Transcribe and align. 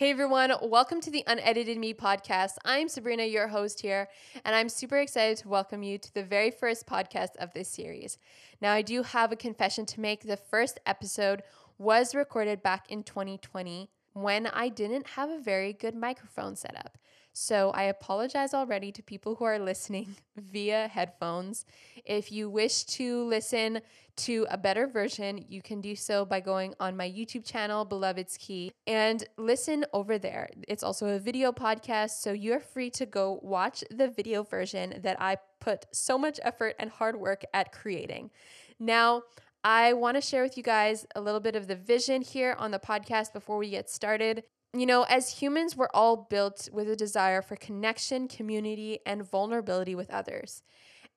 Hey 0.00 0.12
everyone, 0.12 0.50
welcome 0.62 1.02
to 1.02 1.10
the 1.10 1.24
Unedited 1.26 1.76
Me 1.76 1.92
podcast. 1.92 2.52
I'm 2.64 2.88
Sabrina, 2.88 3.24
your 3.24 3.48
host 3.48 3.82
here, 3.82 4.08
and 4.46 4.56
I'm 4.56 4.70
super 4.70 4.96
excited 4.96 5.36
to 5.36 5.48
welcome 5.50 5.82
you 5.82 5.98
to 5.98 6.14
the 6.14 6.22
very 6.22 6.50
first 6.50 6.86
podcast 6.86 7.36
of 7.38 7.52
this 7.52 7.68
series. 7.68 8.16
Now, 8.62 8.72
I 8.72 8.80
do 8.80 9.02
have 9.02 9.30
a 9.30 9.36
confession 9.36 9.84
to 9.84 10.00
make. 10.00 10.22
The 10.22 10.38
first 10.38 10.80
episode 10.86 11.42
was 11.76 12.14
recorded 12.14 12.62
back 12.62 12.90
in 12.90 13.02
2020 13.02 13.90
when 14.14 14.46
I 14.46 14.70
didn't 14.70 15.06
have 15.06 15.28
a 15.28 15.38
very 15.38 15.74
good 15.74 15.94
microphone 15.94 16.56
setup. 16.56 16.96
So 17.32 17.70
I 17.70 17.84
apologize 17.84 18.54
already 18.54 18.90
to 18.92 19.02
people 19.02 19.36
who 19.36 19.44
are 19.44 19.58
listening 19.58 20.16
via 20.36 20.88
headphones. 20.88 21.64
If 22.04 22.32
you 22.32 22.50
wish 22.50 22.84
to 22.84 23.24
listen 23.24 23.80
to 24.16 24.46
a 24.50 24.58
better 24.58 24.86
version, 24.86 25.44
you 25.48 25.62
can 25.62 25.80
do 25.80 25.94
so 25.96 26.24
by 26.24 26.40
going 26.40 26.74
on 26.80 26.96
my 26.96 27.08
YouTube 27.08 27.44
channel, 27.44 27.84
Beloved's 27.84 28.36
Key, 28.36 28.72
and 28.86 29.24
listen 29.38 29.84
over 29.92 30.18
there. 30.18 30.50
It's 30.68 30.82
also 30.82 31.08
a 31.08 31.18
video 31.18 31.52
podcast, 31.52 32.20
so 32.20 32.32
you're 32.32 32.60
free 32.60 32.90
to 32.90 33.06
go 33.06 33.40
watch 33.42 33.84
the 33.90 34.08
video 34.08 34.42
version 34.42 35.00
that 35.02 35.20
I 35.20 35.36
put 35.60 35.86
so 35.92 36.18
much 36.18 36.40
effort 36.42 36.74
and 36.78 36.90
hard 36.90 37.16
work 37.16 37.44
at 37.54 37.72
creating. 37.72 38.30
Now, 38.78 39.22
I 39.62 39.92
want 39.92 40.16
to 40.16 40.20
share 40.22 40.42
with 40.42 40.56
you 40.56 40.62
guys 40.62 41.06
a 41.14 41.20
little 41.20 41.40
bit 41.40 41.54
of 41.54 41.66
the 41.66 41.76
vision 41.76 42.22
here 42.22 42.56
on 42.58 42.70
the 42.70 42.78
podcast 42.78 43.32
before 43.32 43.58
we 43.58 43.70
get 43.70 43.90
started. 43.90 44.44
You 44.72 44.86
know, 44.86 45.02
as 45.08 45.40
humans, 45.40 45.76
we're 45.76 45.88
all 45.92 46.16
built 46.16 46.68
with 46.72 46.88
a 46.88 46.94
desire 46.94 47.42
for 47.42 47.56
connection, 47.56 48.28
community, 48.28 49.00
and 49.04 49.28
vulnerability 49.28 49.96
with 49.96 50.10
others. 50.10 50.62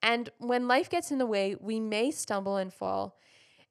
And 0.01 0.29
when 0.39 0.67
life 0.67 0.89
gets 0.89 1.11
in 1.11 1.19
the 1.19 1.27
way, 1.27 1.55
we 1.59 1.79
may 1.79 2.09
stumble 2.09 2.57
and 2.57 2.73
fall, 2.73 3.19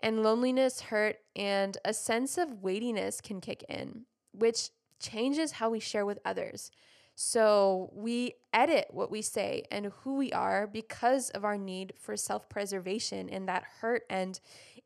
and 0.01 0.23
loneliness, 0.23 0.83
hurt, 0.83 1.17
and 1.35 1.77
a 1.85 1.93
sense 1.93 2.39
of 2.39 2.63
weightiness 2.63 3.21
can 3.21 3.41
kick 3.41 3.65
in, 3.69 4.03
which 4.33 4.71
changes 5.01 5.53
how 5.53 5.71
we 5.71 5.81
share 5.81 6.07
with 6.07 6.21
others. 6.25 6.71
So 7.17 7.91
we 7.93 8.35
edit 8.53 8.87
what 8.91 9.11
we 9.11 9.21
say 9.21 9.65
and 9.71 9.87
who 10.03 10.15
we 10.15 10.33
are 10.33 10.67
because 10.67 11.31
of 11.31 11.45
our 11.45 11.59
need 11.59 11.93
for 11.99 12.17
self 12.17 12.49
preservation 12.49 13.29
in 13.29 13.47
that 13.47 13.65
hurt 13.81 14.05
and 14.09 14.39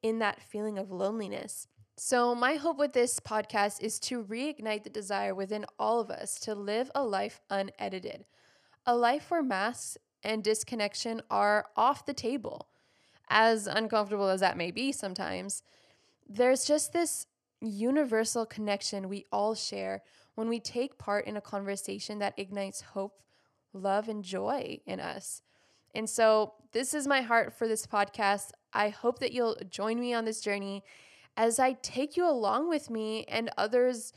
in 0.02 0.19
that 0.20 0.42
feeling 0.42 0.78
of 0.78 0.91
loneliness. 0.91 1.69
So, 1.98 2.34
my 2.34 2.56
hope 2.56 2.77
with 2.77 2.92
this 2.92 3.20
podcast 3.20 3.80
is 3.80 3.98
to 4.00 4.22
reignite 4.22 4.84
the 4.84 4.91
desire 4.91 5.34
within 5.34 5.64
all 5.78 5.98
of 5.98 6.11
us 6.11 6.39
to 6.41 6.55
live 6.55 6.91
a 6.94 7.02
life 7.02 7.41
unedited, 7.48 8.27
a 8.84 8.94
life 8.94 9.30
where 9.30 9.42
masks 9.42 9.97
and 10.22 10.44
disconnection 10.44 11.22
are 11.30 11.69
off 11.74 12.05
the 12.05 12.12
table. 12.12 12.69
As 13.30 13.67
uncomfortable 13.67 14.28
as 14.28 14.41
that 14.41 14.58
may 14.58 14.70
be 14.70 14.92
sometimes, 14.92 15.62
there's 16.28 16.67
just 16.67 16.92
this 16.92 17.27
universal 17.62 18.44
connection 18.44 19.08
we 19.08 19.24
all 19.33 19.55
share 19.55 20.02
when 20.34 20.50
we 20.50 20.61
take 20.61 20.98
part 20.98 21.27
in 21.27 21.39
a 21.39 21.41
conversation 21.41 22.19
that 22.19 22.34
ignites 22.36 22.83
hope, 22.83 23.22
love, 23.72 24.06
and 24.06 24.22
joy 24.22 24.80
in 24.84 25.00
us. 25.00 25.41
And 25.94 26.11
so, 26.11 26.52
this 26.72 26.92
is 26.92 27.06
my 27.06 27.22
heart 27.22 27.55
for 27.55 27.67
this 27.67 27.86
podcast. 27.86 28.50
I 28.74 28.91
hope 28.91 29.19
that 29.20 29.33
you'll 29.33 29.56
join 29.70 29.98
me 29.98 30.12
on 30.12 30.27
this 30.27 30.42
journey 30.42 30.84
as 31.37 31.59
I 31.59 31.75
take 31.75 32.17
you 32.17 32.29
along 32.29 32.69
with 32.69 32.91
me 32.91 33.25
and 33.29 33.51
others 33.56 34.12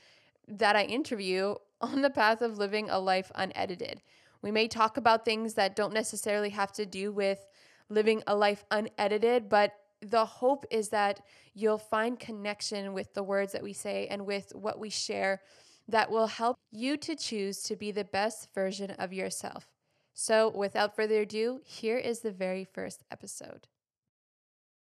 that 0.47 0.75
I 0.75 0.83
interview 0.83 1.55
on 1.81 2.01
the 2.01 2.09
path 2.09 2.41
of 2.41 2.57
living 2.57 2.89
a 2.89 2.99
life 2.99 3.31
unedited. 3.35 4.01
We 4.41 4.51
may 4.51 4.67
talk 4.67 4.97
about 4.97 5.25
things 5.25 5.53
that 5.55 5.75
don't 5.75 5.93
necessarily 5.93 6.49
have 6.49 6.71
to 6.73 6.85
do 6.85 7.11
with 7.11 7.45
living 7.89 8.23
a 8.27 8.35
life 8.35 8.63
unedited, 8.71 9.49
but 9.49 9.73
the 10.01 10.25
hope 10.25 10.65
is 10.71 10.89
that 10.89 11.21
you'll 11.53 11.77
find 11.77 12.19
connection 12.19 12.93
with 12.93 13.13
the 13.13 13.23
words 13.23 13.51
that 13.51 13.63
we 13.63 13.73
say 13.73 14.07
and 14.09 14.25
with 14.25 14.53
what 14.55 14.79
we 14.79 14.89
share 14.89 15.41
that 15.89 16.09
will 16.09 16.27
help 16.27 16.57
you 16.71 16.95
to 16.97 17.15
choose 17.15 17.61
to 17.63 17.75
be 17.75 17.91
the 17.91 18.03
best 18.03 18.53
version 18.53 18.91
of 18.91 19.11
yourself. 19.11 19.67
So, 20.13 20.49
without 20.49 20.95
further 20.95 21.21
ado, 21.21 21.61
here 21.63 21.97
is 21.97 22.19
the 22.19 22.31
very 22.31 22.63
first 22.63 23.03
episode. 23.11 23.67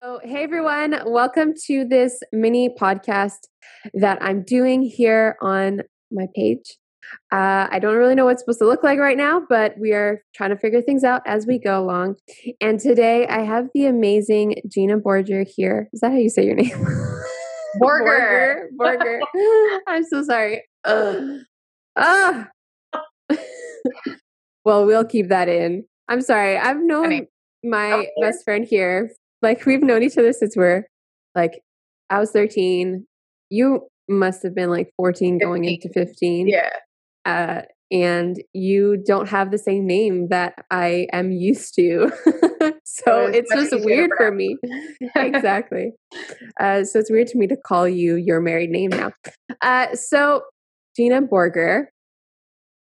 So, 0.03 0.19
hey 0.23 0.41
everyone, 0.41 1.00
welcome 1.06 1.53
to 1.67 1.85
this 1.85 2.22
mini 2.31 2.69
podcast 2.69 3.38
that 3.94 4.17
I'm 4.19 4.41
doing 4.41 4.81
here 4.81 5.38
on 5.44 5.81
my 6.09 6.25
page. 6.35 6.79
Uh, 7.31 7.67
I 7.69 7.78
don't 7.79 7.95
really 7.95 8.16
know 8.16 8.25
what 8.25 8.31
it's 8.31 8.41
supposed 8.41 8.57
to 8.59 8.66
look 8.66 8.84
like 8.84 8.97
right 8.97 9.16
now, 9.16 9.44
but 9.47 9.75
we 9.79 9.94
are 9.94 10.23
trying 10.34 10.50
to 10.50 10.57
figure 10.57 10.81
things 10.81 11.03
out 11.03 11.22
as 11.28 11.45
we 11.45 11.59
go 11.59 11.79
along. 11.79 12.16
And 12.59 12.79
today 12.79 13.28
I 13.28 13.41
have 13.41 13.67
the 13.75 13.85
amazing 13.85 14.56
Gina 14.67 14.97
Borger 14.97 15.45
here. 15.47 15.88
Is 15.94 16.00
that 16.00 16.12
how 16.12 16.18
you 16.18 16.31
say 16.31 16.47
your 16.47 16.56
name? 16.56 16.72
Borger. 17.79 18.69
Borger. 18.79 19.19
I'm 19.88 20.03
so 20.03 20.23
sorry. 20.23 20.63
Ah. 20.83 22.47
well, 24.66 24.88
we'll 24.88 25.06
keep 25.06 25.28
that 25.28 25.47
in. 25.47 25.85
I'm 26.07 26.22
sorry. 26.22 26.57
I've 26.57 26.81
known 26.81 27.28
my 27.63 28.07
best 28.19 28.44
friend 28.44 28.66
here 28.68 29.12
like 29.41 29.66
we've 29.66 29.84
known 29.84 30.03
each 30.03 30.18
other 30.18 30.34
since 30.34 30.56
we're 30.56 30.85
like 31.35 31.62
I 32.09 32.19
was 32.19 32.31
13. 32.31 33.06
You 33.50 33.88
must 34.09 34.44
have 34.44 34.53
been 34.53 34.69
like 34.69 34.91
14 34.97 35.35
15. 35.35 35.40
going 35.40 35.66
into 35.66 35.90
15. 35.90 36.47
Yeah. 36.47 36.69
Uh, 37.25 37.62
and 37.91 38.41
you 38.53 39.01
don't 39.06 39.28
have 39.28 39.51
the 39.51 39.57
same 39.57 39.85
name 39.85 40.30
that 40.30 40.53
I 40.69 41.07
am 41.12 41.31
used 41.31 41.75
to. 41.75 42.12
so 42.84 43.28
it's 43.28 43.53
just 43.53 43.85
weird 43.85 44.12
for 44.18 44.31
me. 44.31 44.57
exactly. 45.16 45.91
Uh, 46.59 46.84
so 46.84 47.00
it's 47.00 47.12
weird 47.12 47.28
to 47.28 47.38
me 47.38 47.47
to 47.47 47.57
call 47.57 47.88
you 47.88 48.16
your 48.16 48.41
married 48.41 48.69
name 48.69 48.91
now. 48.91 49.12
Uh, 49.62 49.94
so 49.96 50.44
Gina 50.96 51.22
Borger 51.22 51.85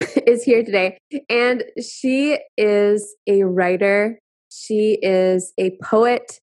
is 0.27 0.45
here 0.45 0.65
today, 0.65 0.99
and 1.29 1.65
she 1.81 2.39
is 2.57 3.17
a 3.27 3.45
writer. 3.45 4.19
She 4.51 4.99
is 5.03 5.53
a 5.59 5.77
poet. 5.83 6.41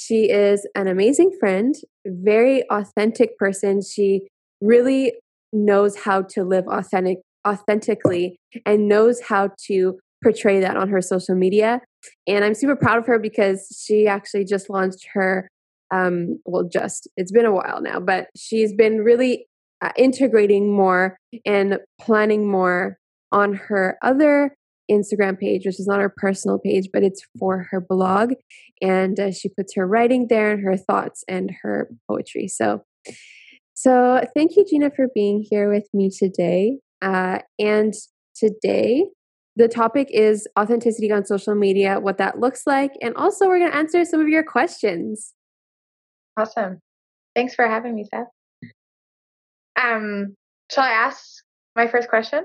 She 0.00 0.30
is 0.30 0.66
an 0.74 0.88
amazing 0.88 1.36
friend, 1.38 1.74
very 2.06 2.62
authentic 2.70 3.36
person. 3.36 3.82
She 3.82 4.28
really 4.62 5.12
knows 5.52 5.94
how 5.94 6.22
to 6.22 6.42
live 6.42 6.64
authentic 6.68 7.18
authentically 7.46 8.38
and 8.64 8.88
knows 8.88 9.20
how 9.20 9.50
to 9.66 9.98
portray 10.22 10.60
that 10.60 10.76
on 10.78 10.88
her 10.88 11.02
social 11.02 11.34
media. 11.34 11.82
And 12.26 12.46
I'm 12.46 12.54
super 12.54 12.76
proud 12.76 12.96
of 12.96 13.06
her 13.06 13.18
because 13.18 13.66
she 13.86 14.06
actually 14.06 14.46
just 14.46 14.70
launched 14.70 15.06
her 15.12 15.48
um 15.92 16.38
well 16.44 16.62
just 16.62 17.08
it's 17.18 17.32
been 17.32 17.44
a 17.44 17.52
while 17.52 17.82
now, 17.82 18.00
but 18.00 18.28
she's 18.34 18.72
been 18.72 19.02
really 19.02 19.46
uh, 19.82 19.92
integrating 19.96 20.74
more 20.74 21.18
and 21.44 21.78
planning 22.00 22.50
more 22.50 22.96
on 23.32 23.52
her 23.52 23.98
other 24.02 24.54
Instagram 24.90 25.38
page, 25.38 25.66
which 25.66 25.78
is 25.78 25.86
not 25.86 26.00
her 26.00 26.12
personal 26.14 26.58
page, 26.58 26.88
but 26.92 27.02
it's 27.02 27.22
for 27.38 27.68
her 27.70 27.80
blog. 27.80 28.32
And 28.82 29.18
uh, 29.18 29.32
she 29.32 29.48
puts 29.48 29.74
her 29.74 29.86
writing 29.86 30.26
there 30.28 30.50
and 30.50 30.62
her 30.62 30.76
thoughts 30.76 31.24
and 31.28 31.50
her 31.62 31.88
poetry. 32.08 32.48
So, 32.48 32.82
so 33.74 34.26
thank 34.34 34.56
you, 34.56 34.64
Gina, 34.64 34.90
for 34.90 35.06
being 35.14 35.44
here 35.48 35.70
with 35.70 35.88
me 35.94 36.10
today. 36.10 36.78
Uh, 37.00 37.38
and 37.58 37.94
today, 38.34 39.04
the 39.56 39.68
topic 39.68 40.08
is 40.10 40.46
authenticity 40.58 41.10
on 41.12 41.24
social 41.24 41.54
media, 41.54 42.00
what 42.00 42.18
that 42.18 42.38
looks 42.38 42.62
like, 42.66 42.92
and 43.02 43.14
also 43.16 43.46
we're 43.46 43.58
going 43.58 43.70
to 43.70 43.76
answer 43.76 44.04
some 44.04 44.20
of 44.20 44.28
your 44.28 44.42
questions. 44.42 45.32
Awesome. 46.36 46.80
Thanks 47.34 47.54
for 47.54 47.66
having 47.66 47.94
me, 47.94 48.04
Seth. 48.04 48.26
Um, 49.80 50.34
shall 50.70 50.84
I 50.84 50.90
ask 50.90 51.20
my 51.76 51.86
first 51.88 52.08
question? 52.08 52.44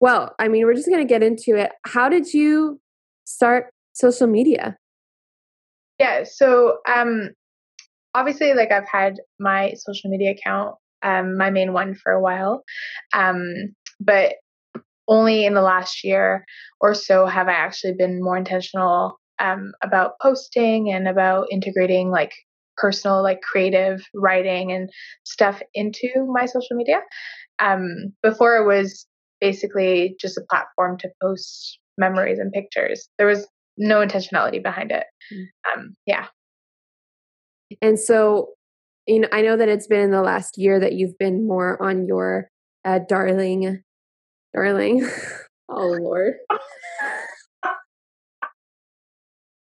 Well, 0.00 0.34
I 0.38 0.48
mean, 0.48 0.64
we're 0.64 0.74
just 0.74 0.88
going 0.88 1.04
to 1.04 1.08
get 1.08 1.22
into 1.22 1.56
it. 1.56 1.72
How 1.86 2.08
did 2.08 2.32
you 2.32 2.80
start 3.24 3.72
social 3.92 4.26
media? 4.26 4.76
Yeah, 5.98 6.24
so 6.24 6.78
um 6.88 7.30
obviously 8.14 8.54
like 8.54 8.70
I've 8.70 8.88
had 8.88 9.16
my 9.40 9.74
social 9.76 10.10
media 10.10 10.30
account 10.30 10.76
um 11.02 11.36
my 11.36 11.50
main 11.50 11.72
one 11.72 11.94
for 11.94 12.12
a 12.12 12.20
while. 12.20 12.62
Um 13.12 13.74
but 14.00 14.34
only 15.08 15.44
in 15.44 15.54
the 15.54 15.62
last 15.62 16.04
year 16.04 16.44
or 16.80 16.94
so 16.94 17.26
have 17.26 17.48
I 17.48 17.52
actually 17.52 17.94
been 17.94 18.22
more 18.22 18.36
intentional 18.36 19.18
um 19.40 19.72
about 19.82 20.12
posting 20.22 20.92
and 20.92 21.08
about 21.08 21.48
integrating 21.50 22.10
like 22.10 22.32
personal 22.76 23.20
like 23.22 23.40
creative 23.42 24.00
writing 24.14 24.70
and 24.70 24.88
stuff 25.24 25.60
into 25.74 26.08
my 26.32 26.46
social 26.46 26.76
media. 26.76 27.00
Um 27.58 28.12
before 28.22 28.56
it 28.56 28.66
was 28.66 29.07
basically 29.40 30.16
just 30.20 30.38
a 30.38 30.42
platform 30.48 30.98
to 30.98 31.10
post 31.22 31.78
memories 31.96 32.38
and 32.38 32.52
pictures. 32.52 33.08
There 33.18 33.26
was 33.26 33.46
no 33.76 34.04
intentionality 34.04 34.62
behind 34.62 34.92
it. 34.92 35.04
Mm. 35.32 35.46
Um, 35.72 35.96
yeah. 36.06 36.26
And 37.82 37.98
so, 37.98 38.50
you 39.06 39.20
know, 39.20 39.28
I 39.32 39.42
know 39.42 39.56
that 39.56 39.68
it's 39.68 39.86
been 39.86 40.00
in 40.00 40.10
the 40.10 40.22
last 40.22 40.58
year 40.58 40.80
that 40.80 40.94
you've 40.94 41.18
been 41.18 41.46
more 41.46 41.80
on 41.82 42.06
your 42.06 42.50
uh, 42.84 43.00
darling, 43.08 43.82
darling. 44.54 45.08
oh 45.68 45.96
Lord. 46.00 46.34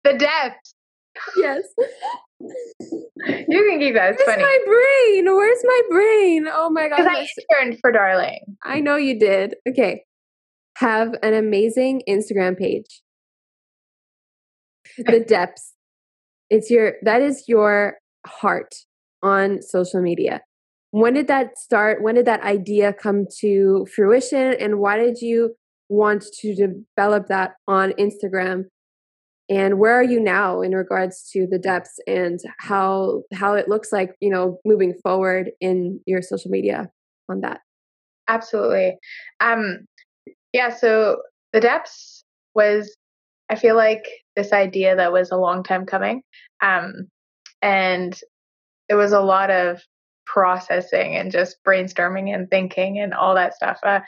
the 0.05 0.15
depth. 0.17 0.75
Yes. 1.37 1.63
You 2.41 3.67
can 3.69 3.79
keep 3.79 3.95
that. 3.95 4.15
It's 4.15 4.23
Where's 4.27 4.41
funny. 4.41 4.43
my 4.43 4.59
brain? 4.65 5.35
Where's 5.35 5.63
my 5.65 5.81
brain? 5.91 6.47
Oh 6.51 6.71
my 6.71 6.89
god. 6.89 6.97
Because 6.99 7.13
I 7.17 7.27
interned 7.59 7.79
for 7.81 7.93
Darling. 7.93 8.41
I 8.65 8.81
know 8.81 8.97
you 8.97 9.19
did. 9.19 9.57
Okay. 9.69 10.05
Have 10.77 11.15
an 11.23 11.35
amazing 11.35 12.03
Instagram 12.09 12.59
page. 12.59 13.03
The 14.97 15.21
depths. 15.29 15.75
It's 16.49 16.71
your 16.71 16.95
that 17.03 17.23
is 17.23 17.45
your 17.47 17.99
heart 18.27 18.75
on 19.23 19.63
social 19.63 20.01
media. 20.01 20.41
When 20.93 21.15
did 21.15 21.29
that 21.29 21.59
start? 21.59 22.03
When 22.03 22.17
did 22.17 22.27
that 22.27 22.43
idea 22.43 22.93
come 22.93 23.27
to 23.41 23.87
fruition 23.95 24.55
and 24.59 24.81
why 24.81 24.97
did 24.97 25.19
you 25.21 25.55
want 25.89 26.25
to 26.41 26.55
develop 26.55 27.27
that 27.29 27.53
on 27.69 27.93
Instagram? 27.93 28.65
And 29.51 29.81
where 29.81 29.95
are 29.95 30.05
you 30.05 30.21
now 30.21 30.63
in 30.63 30.73
regards 30.73 31.29
to 31.33 31.47
the 31.51 31.59
depths 31.59 31.99
and 32.07 32.39
how 32.59 33.23
how 33.35 33.55
it 33.55 33.69
looks 33.69 33.93
like, 33.93 34.15
you 34.21 34.31
know, 34.31 34.59
moving 34.65 34.95
forward 35.03 35.51
in 35.61 36.01
your 36.07 36.23
social 36.23 36.51
media 36.51 36.89
on 37.29 37.41
that? 37.41 37.61
Absolutely. 38.29 38.97
Um 39.41 39.81
yeah, 40.53 40.71
so 40.71 41.23
the 41.53 41.61
depths 41.61 42.25
was 42.55 42.97
I 43.51 43.57
feel 43.57 43.75
like 43.77 44.05
this 44.37 44.53
idea 44.53 44.95
that 44.95 45.13
was 45.13 45.33
a 45.33 45.37
long 45.37 45.65
time 45.65 45.85
coming. 45.85 46.23
Um 46.63 47.09
and 47.61 48.19
it 48.89 48.95
was 48.95 49.13
a 49.13 49.21
lot 49.21 49.51
of 49.51 49.81
processing 50.27 51.17
and 51.17 51.33
just 51.33 51.57
brainstorming 51.67 52.33
and 52.33 52.49
thinking 52.49 53.01
and 53.01 53.13
all 53.13 53.35
that 53.35 53.55
stuff. 53.55 53.79
Uh, 53.85 54.01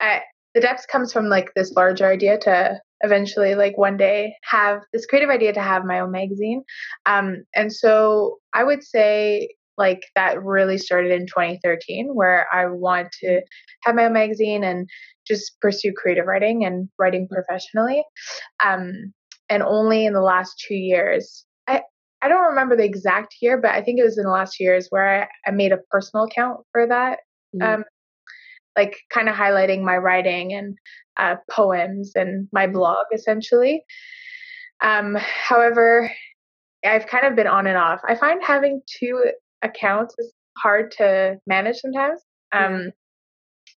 I, 0.00 0.20
the 0.54 0.60
depths 0.60 0.86
comes 0.86 1.12
from 1.12 1.26
like 1.26 1.52
this 1.54 1.72
larger 1.72 2.06
idea 2.06 2.38
to 2.40 2.80
eventually 3.02 3.54
like 3.54 3.76
one 3.78 3.96
day 3.96 4.34
have 4.42 4.80
this 4.92 5.06
creative 5.06 5.30
idea 5.30 5.52
to 5.52 5.60
have 5.60 5.84
my 5.84 6.00
own 6.00 6.10
magazine 6.10 6.62
um, 7.06 7.44
and 7.54 7.72
so 7.72 8.38
i 8.52 8.62
would 8.62 8.82
say 8.82 9.48
like 9.78 10.02
that 10.14 10.42
really 10.42 10.76
started 10.76 11.10
in 11.10 11.26
2013 11.26 12.08
where 12.14 12.46
i 12.52 12.66
want 12.66 13.08
to 13.12 13.40
have 13.82 13.94
my 13.94 14.04
own 14.04 14.12
magazine 14.12 14.62
and 14.62 14.88
just 15.26 15.58
pursue 15.60 15.92
creative 15.96 16.26
writing 16.26 16.64
and 16.64 16.88
writing 16.98 17.28
professionally 17.28 18.04
um, 18.64 19.12
and 19.48 19.62
only 19.62 20.04
in 20.04 20.12
the 20.12 20.20
last 20.20 20.62
two 20.66 20.74
years 20.74 21.44
i 21.66 21.82
i 22.22 22.28
don't 22.28 22.48
remember 22.48 22.76
the 22.76 22.84
exact 22.84 23.34
year 23.40 23.58
but 23.58 23.70
i 23.70 23.82
think 23.82 23.98
it 23.98 24.04
was 24.04 24.18
in 24.18 24.24
the 24.24 24.30
last 24.30 24.56
two 24.56 24.64
years 24.64 24.88
where 24.90 25.22
i, 25.22 25.28
I 25.48 25.52
made 25.52 25.72
a 25.72 25.78
personal 25.90 26.24
account 26.24 26.60
for 26.72 26.86
that 26.86 27.20
mm-hmm. 27.54 27.80
um, 27.80 27.84
like 28.76 28.98
kind 29.12 29.28
of 29.28 29.34
highlighting 29.34 29.82
my 29.82 29.96
writing 29.96 30.52
and 30.52 30.76
uh, 31.20 31.36
poems 31.50 32.12
and 32.14 32.48
my 32.52 32.66
blog 32.66 33.04
essentially. 33.14 33.84
Um, 34.82 35.16
however, 35.20 36.10
I've 36.84 37.06
kind 37.06 37.26
of 37.26 37.36
been 37.36 37.46
on 37.46 37.66
and 37.66 37.76
off. 37.76 38.00
I 38.08 38.14
find 38.14 38.42
having 38.42 38.80
two 38.98 39.22
accounts 39.62 40.14
is 40.18 40.32
hard 40.58 40.90
to 40.98 41.36
manage 41.46 41.76
sometimes. 41.76 42.20
Um. 42.52 42.90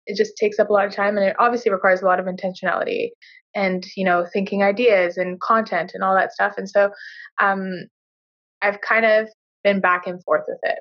It 0.07 0.17
just 0.17 0.35
takes 0.35 0.57
up 0.57 0.69
a 0.69 0.73
lot 0.73 0.87
of 0.87 0.95
time, 0.95 1.15
and 1.15 1.25
it 1.25 1.35
obviously 1.37 1.71
requires 1.71 2.01
a 2.01 2.05
lot 2.05 2.19
of 2.19 2.25
intentionality 2.25 3.09
and 3.53 3.85
you 3.95 4.03
know 4.03 4.25
thinking 4.33 4.63
ideas 4.63 5.15
and 5.17 5.39
content 5.39 5.91
and 5.93 6.03
all 6.03 6.15
that 6.15 6.33
stuff. 6.33 6.53
And 6.57 6.67
so, 6.67 6.89
um, 7.39 7.87
I've 8.61 8.81
kind 8.81 9.05
of 9.05 9.27
been 9.63 9.79
back 9.79 10.07
and 10.07 10.21
forth 10.23 10.43
with 10.47 10.59
it. 10.63 10.79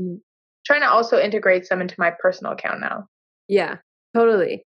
Mm. 0.00 0.20
Trying 0.66 0.80
to 0.80 0.90
also 0.90 1.18
integrate 1.18 1.66
some 1.66 1.80
into 1.80 1.94
my 1.98 2.12
personal 2.20 2.52
account 2.52 2.80
now. 2.80 3.06
Yeah, 3.48 3.76
totally. 4.14 4.64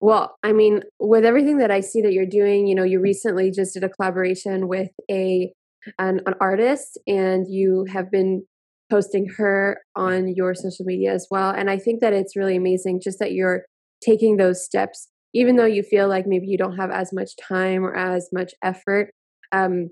Well, 0.00 0.36
I 0.42 0.52
mean, 0.52 0.82
with 1.00 1.24
everything 1.24 1.58
that 1.58 1.70
I 1.70 1.80
see 1.80 2.02
that 2.02 2.12
you're 2.12 2.26
doing, 2.26 2.66
you 2.66 2.74
know, 2.74 2.82
you 2.84 3.00
recently 3.00 3.50
just 3.50 3.74
did 3.74 3.84
a 3.84 3.88
collaboration 3.88 4.68
with 4.68 4.90
a 5.10 5.52
an, 5.98 6.20
an 6.26 6.34
artist 6.40 6.98
and 7.06 7.46
you 7.48 7.86
have 7.92 8.10
been 8.10 8.44
posting 8.90 9.28
her 9.38 9.80
on 9.94 10.28
your 10.34 10.54
social 10.54 10.84
media 10.84 11.12
as 11.12 11.26
well. 11.30 11.50
And 11.50 11.70
I 11.70 11.78
think 11.78 12.00
that 12.00 12.12
it's 12.12 12.36
really 12.36 12.56
amazing 12.56 13.00
just 13.02 13.18
that 13.20 13.32
you're 13.32 13.64
taking 14.04 14.36
those 14.36 14.64
steps, 14.64 15.08
even 15.32 15.56
though 15.56 15.64
you 15.64 15.82
feel 15.82 16.08
like 16.08 16.26
maybe 16.26 16.46
you 16.46 16.58
don't 16.58 16.76
have 16.76 16.90
as 16.90 17.12
much 17.12 17.30
time 17.36 17.84
or 17.84 17.94
as 17.94 18.28
much 18.32 18.52
effort. 18.62 19.10
Um, 19.52 19.90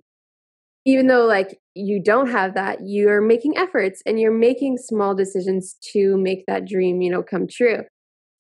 even 0.87 1.07
though 1.07 1.27
like 1.27 1.59
you 1.75 2.03
don't 2.03 2.31
have 2.31 2.55
that, 2.55 2.79
you're 2.85 3.23
making 3.23 3.57
efforts 3.57 4.03
and 4.07 4.21
you're 4.21 4.37
making 4.37 4.79
small 4.79 5.15
decisions 5.15 5.77
to 5.93 6.17
make 6.19 6.45
that 6.47 6.67
dream, 6.67 7.01
you 7.01 7.11
know, 7.11 7.23
come 7.23 7.47
true. 7.51 7.83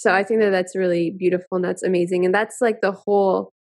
So 0.04 0.12
I 0.12 0.22
think 0.22 0.42
that 0.42 0.50
that's 0.50 0.76
really 0.76 1.14
beautiful 1.18 1.56
and 1.56 1.64
that's 1.64 1.82
amazing. 1.82 2.26
And 2.26 2.34
that's 2.34 2.58
like 2.60 2.82
the 2.82 2.92
whole 2.92 3.54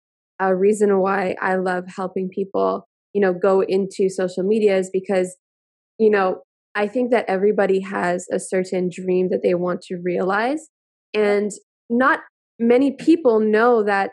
uh, 0.42 0.52
reason 0.52 0.98
why 0.98 1.36
I 1.40 1.54
love 1.54 1.84
helping 1.86 2.28
people, 2.28 2.88
you 3.12 3.20
know, 3.20 3.32
go 3.32 3.60
into 3.60 4.08
social 4.08 4.42
media 4.42 4.76
is 4.76 4.90
because, 4.92 5.36
you 6.00 6.10
know, 6.10 6.42
I 6.74 6.88
think 6.88 7.12
that 7.12 7.26
everybody 7.28 7.78
has 7.82 8.26
a 8.32 8.40
certain 8.40 8.90
dream 8.92 9.28
that 9.30 9.44
they 9.44 9.54
want 9.54 9.82
to 9.82 9.98
realize. 10.02 10.68
And 11.14 11.52
not 11.88 12.18
many 12.58 12.90
people 12.90 13.38
know 13.38 13.84
that 13.84 14.10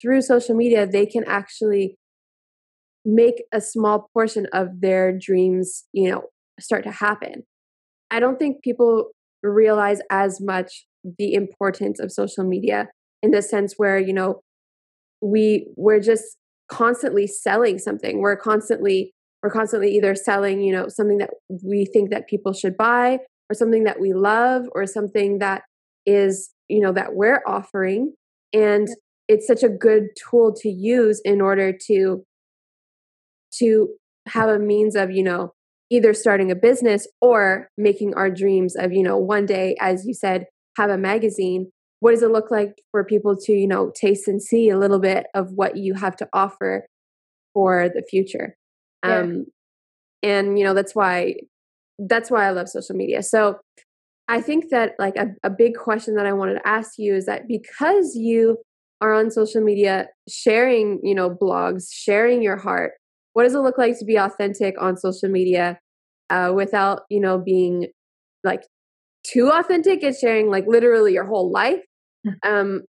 through 0.00 0.22
social 0.22 0.54
media, 0.54 0.86
they 0.86 1.04
can 1.04 1.24
actually 1.26 1.96
make 3.04 3.42
a 3.52 3.60
small 3.60 4.08
portion 4.12 4.46
of 4.52 4.68
their 4.82 5.18
dreams, 5.18 5.82
you 5.92 6.12
know, 6.12 6.22
start 6.60 6.84
to 6.84 6.92
happen. 6.92 7.42
I 8.08 8.20
don't 8.20 8.38
think 8.38 8.62
people 8.62 9.06
realize 9.42 9.98
as 10.12 10.40
much 10.40 10.86
the 11.18 11.34
importance 11.34 11.98
of 12.00 12.12
social 12.12 12.44
media 12.44 12.88
in 13.22 13.30
the 13.30 13.42
sense 13.42 13.74
where 13.76 13.98
you 13.98 14.12
know 14.12 14.40
we 15.20 15.66
we're 15.76 16.00
just 16.00 16.36
constantly 16.68 17.26
selling 17.26 17.78
something. 17.78 18.20
We're 18.20 18.36
constantly 18.36 19.12
we're 19.42 19.50
constantly 19.50 19.94
either 19.96 20.14
selling 20.14 20.60
you 20.60 20.72
know 20.72 20.88
something 20.88 21.18
that 21.18 21.30
we 21.64 21.84
think 21.84 22.10
that 22.10 22.28
people 22.28 22.52
should 22.52 22.76
buy 22.76 23.18
or 23.50 23.54
something 23.54 23.84
that 23.84 24.00
we 24.00 24.12
love 24.12 24.64
or 24.74 24.86
something 24.86 25.38
that 25.38 25.62
is 26.06 26.50
you 26.68 26.80
know 26.80 26.92
that 26.92 27.14
we're 27.14 27.42
offering. 27.46 28.14
And 28.52 28.88
it's 29.28 29.46
such 29.46 29.62
a 29.62 29.68
good 29.68 30.08
tool 30.16 30.54
to 30.60 30.68
use 30.68 31.20
in 31.24 31.40
order 31.40 31.72
to 31.86 32.24
to 33.58 33.88
have 34.28 34.48
a 34.48 34.58
means 34.58 34.96
of 34.96 35.10
you 35.10 35.22
know 35.22 35.52
either 35.90 36.14
starting 36.14 36.50
a 36.50 36.54
business 36.54 37.06
or 37.20 37.68
making 37.76 38.14
our 38.14 38.30
dreams 38.30 38.74
of 38.76 38.92
you 38.92 39.02
know 39.02 39.18
one 39.18 39.46
day 39.46 39.76
as 39.80 40.06
you 40.06 40.14
said 40.14 40.46
have 40.76 40.90
a 40.90 40.98
magazine 40.98 41.70
what 42.00 42.10
does 42.10 42.22
it 42.22 42.32
look 42.32 42.50
like 42.50 42.82
for 42.90 43.04
people 43.04 43.36
to 43.36 43.52
you 43.52 43.66
know 43.66 43.92
taste 43.94 44.26
and 44.26 44.42
see 44.42 44.68
a 44.68 44.78
little 44.78 44.98
bit 44.98 45.26
of 45.34 45.52
what 45.52 45.76
you 45.76 45.94
have 45.94 46.16
to 46.16 46.28
offer 46.32 46.86
for 47.54 47.88
the 47.88 48.02
future 48.02 48.56
yeah. 49.04 49.18
um 49.18 49.46
and 50.22 50.58
you 50.58 50.64
know 50.64 50.74
that's 50.74 50.94
why 50.94 51.34
that's 51.98 52.30
why 52.30 52.46
i 52.46 52.50
love 52.50 52.68
social 52.68 52.96
media 52.96 53.22
so 53.22 53.58
i 54.28 54.40
think 54.40 54.70
that 54.70 54.92
like 54.98 55.16
a, 55.16 55.28
a 55.44 55.50
big 55.50 55.74
question 55.76 56.16
that 56.16 56.26
i 56.26 56.32
wanted 56.32 56.54
to 56.54 56.66
ask 56.66 56.92
you 56.98 57.14
is 57.14 57.26
that 57.26 57.46
because 57.46 58.14
you 58.14 58.58
are 59.00 59.12
on 59.12 59.30
social 59.30 59.60
media 59.60 60.08
sharing 60.28 60.98
you 61.02 61.14
know 61.14 61.30
blogs 61.30 61.86
sharing 61.92 62.42
your 62.42 62.56
heart 62.56 62.92
what 63.34 63.44
does 63.44 63.54
it 63.54 63.58
look 63.58 63.78
like 63.78 63.98
to 63.98 64.04
be 64.04 64.16
authentic 64.16 64.74
on 64.80 64.96
social 64.96 65.28
media 65.28 65.78
uh, 66.30 66.52
without 66.54 67.02
you 67.10 67.20
know 67.20 67.38
being 67.38 67.86
like 68.44 68.62
too 69.24 69.50
authentic 69.50 70.02
and 70.02 70.16
sharing 70.16 70.50
like 70.50 70.64
literally 70.66 71.12
your 71.12 71.26
whole 71.26 71.50
life 71.50 71.80
hmm. 72.24 72.32
um 72.42 72.82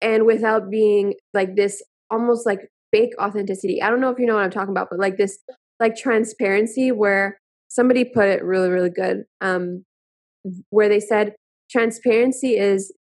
and 0.00 0.26
without 0.26 0.70
being 0.70 1.14
like 1.34 1.56
this 1.56 1.82
almost 2.10 2.46
like 2.46 2.60
fake 2.92 3.12
authenticity. 3.20 3.82
I 3.82 3.90
don't 3.90 4.00
know 4.00 4.10
if 4.10 4.18
you 4.18 4.26
know 4.26 4.34
what 4.34 4.44
i'm 4.44 4.50
talking 4.50 4.70
about 4.70 4.88
but 4.90 4.98
like 4.98 5.16
this 5.16 5.38
like 5.80 5.96
transparency 5.96 6.92
where 6.92 7.38
somebody 7.68 8.04
put 8.04 8.28
it 8.28 8.42
really 8.42 8.70
really 8.70 8.90
good 8.90 9.24
um 9.40 9.84
where 10.70 10.88
they 10.88 11.00
said 11.00 11.34
transparency 11.70 12.56
is 12.56 12.92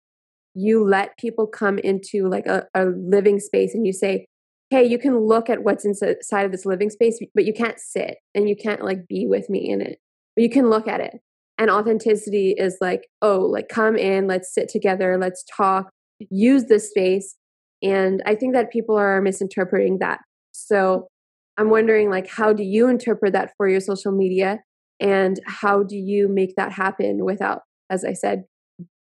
you 0.55 0.83
let 0.83 1.17
people 1.19 1.47
come 1.47 1.79
into 1.79 2.29
like 2.29 2.47
a, 2.47 2.65
a 2.75 2.87
living 2.87 3.39
space 3.39 3.75
and 3.75 3.87
you 3.87 3.93
say 3.93 4.27
hey 4.71 4.85
you 4.85 4.99
can 4.99 5.19
look 5.19 5.49
at 5.49 5.63
what's 5.63 5.85
inside 5.85 6.45
of 6.45 6.51
this 6.51 6.67
living 6.67 6.91
space 6.91 7.21
but 7.35 7.45
you 7.45 7.53
can't 7.53 7.79
sit 7.79 8.17
and 8.35 8.49
you 8.49 8.57
can't 8.57 8.83
like 8.83 9.07
be 9.07 9.27
with 9.27 9.49
me 9.49 9.71
in 9.71 9.81
it. 9.81 9.99
But 10.35 10.43
you 10.43 10.51
can 10.51 10.69
look 10.69 10.89
at 10.89 11.01
it 11.01 11.13
and 11.59 11.71
authenticity 11.71 12.55
is 12.57 12.77
like 12.81 13.09
oh 13.23 13.41
like 13.41 13.69
come 13.69 13.97
in 13.97 14.27
let's 14.27 14.53
sit 14.53 14.69
together 14.69 15.17
let's 15.19 15.45
talk 15.57 15.91
use 16.31 16.65
this 16.65 16.91
space 16.91 17.37
and 17.83 18.23
i 18.27 18.35
think 18.35 18.55
that 18.55 18.71
people 18.73 18.97
are 18.97 19.21
misinterpreting 19.21 19.99
that. 20.01 20.21
So 20.53 21.09
i'm 21.59 21.71
wondering 21.71 22.11
like 22.11 22.29
how 22.29 22.53
do 22.53 22.63
you 22.63 22.89
interpret 22.89 23.33
that 23.33 23.53
for 23.57 23.69
your 23.69 23.81
social 23.81 24.13
media 24.13 24.61
and 25.01 25.39
how 25.47 25.83
do 25.83 25.97
you 25.97 26.29
make 26.29 26.57
that 26.57 26.73
happen 26.73 27.25
without 27.25 27.63
as 27.91 28.05
i 28.05 28.13
said 28.13 28.45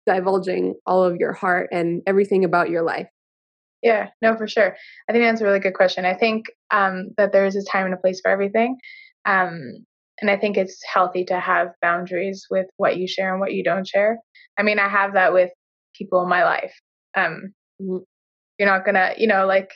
divulging 0.07 0.75
all 0.86 1.03
of 1.03 1.17
your 1.17 1.33
heart 1.33 1.69
and 1.71 2.01
everything 2.07 2.43
about 2.43 2.69
your 2.69 2.81
life? 2.81 3.07
Yeah 3.83 4.10
no 4.21 4.36
for 4.36 4.48
sure. 4.48 4.75
I 5.10 5.12
think 5.12 5.24
that's 5.24 5.41
a 5.41 5.45
really 5.45 5.60
good 5.60 5.74
question. 5.74 6.05
I 6.05 6.13
think 6.13 6.45
um, 6.71 7.10
that 7.17 7.31
there 7.31 7.45
is 7.45 7.55
a 7.55 7.63
time 7.63 7.86
and 7.86 7.93
a 7.93 7.98
place 7.98 8.19
for 8.21 8.29
everything. 8.29 8.77
Um, 9.25 9.86
and 10.22 10.30
I 10.30 10.38
think 10.38 10.58
it's 10.58 10.80
healthy 10.94 11.25
to 11.25 11.40
have 11.40 11.70
boundaries 11.82 12.46
with 12.50 12.68
what 12.78 12.98
you 12.98 13.08
share 13.08 13.32
and 13.32 13.40
what 13.40 13.54
you 13.54 13.63
don't 13.63 13.88
share. 13.88 14.20
I 14.58 14.63
mean, 14.63 14.80
I 14.80 14.88
have 14.88 15.13
that 15.13 15.34
with 15.34 15.50
people 15.96 16.22
in 16.24 16.30
my 16.30 16.44
life. 16.44 16.74
Um, 17.16 17.54
mm-hmm. 17.82 17.98
you're 18.60 18.70
not 18.70 18.86
gonna, 18.86 19.13
you 19.18 19.28
know, 19.28 19.46
like 19.48 19.72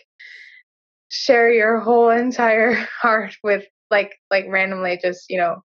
share 1.09 1.51
your 1.51 1.79
whole 1.79 2.09
entire 2.09 2.73
heart 3.01 3.35
with 3.43 3.65
like 3.91 4.13
like 4.31 4.45
randomly 4.49 4.99
just 5.01 5.25
you 5.29 5.37
know 5.37 5.57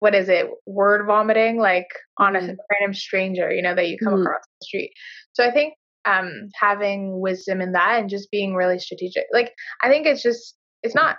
what 0.00 0.14
is 0.14 0.28
it 0.28 0.48
word 0.66 1.06
vomiting 1.06 1.58
like 1.58 1.88
on 2.18 2.36
a 2.36 2.40
Mhm. 2.40 2.56
random 2.70 2.94
stranger 2.94 3.52
you 3.52 3.62
know 3.62 3.74
that 3.74 3.88
you 3.88 3.98
come 3.98 4.14
Mhm. 4.14 4.22
across 4.22 4.42
the 4.60 4.64
street 4.64 4.92
so 5.34 5.44
i 5.44 5.50
think 5.50 5.74
um 6.06 6.48
having 6.54 7.20
wisdom 7.20 7.60
in 7.60 7.72
that 7.72 8.00
and 8.00 8.08
just 8.08 8.30
being 8.30 8.54
really 8.54 8.78
strategic 8.78 9.26
like 9.32 9.52
i 9.82 9.88
think 9.88 10.06
it's 10.06 10.22
just 10.22 10.56
it's 10.82 10.94
not 10.94 11.18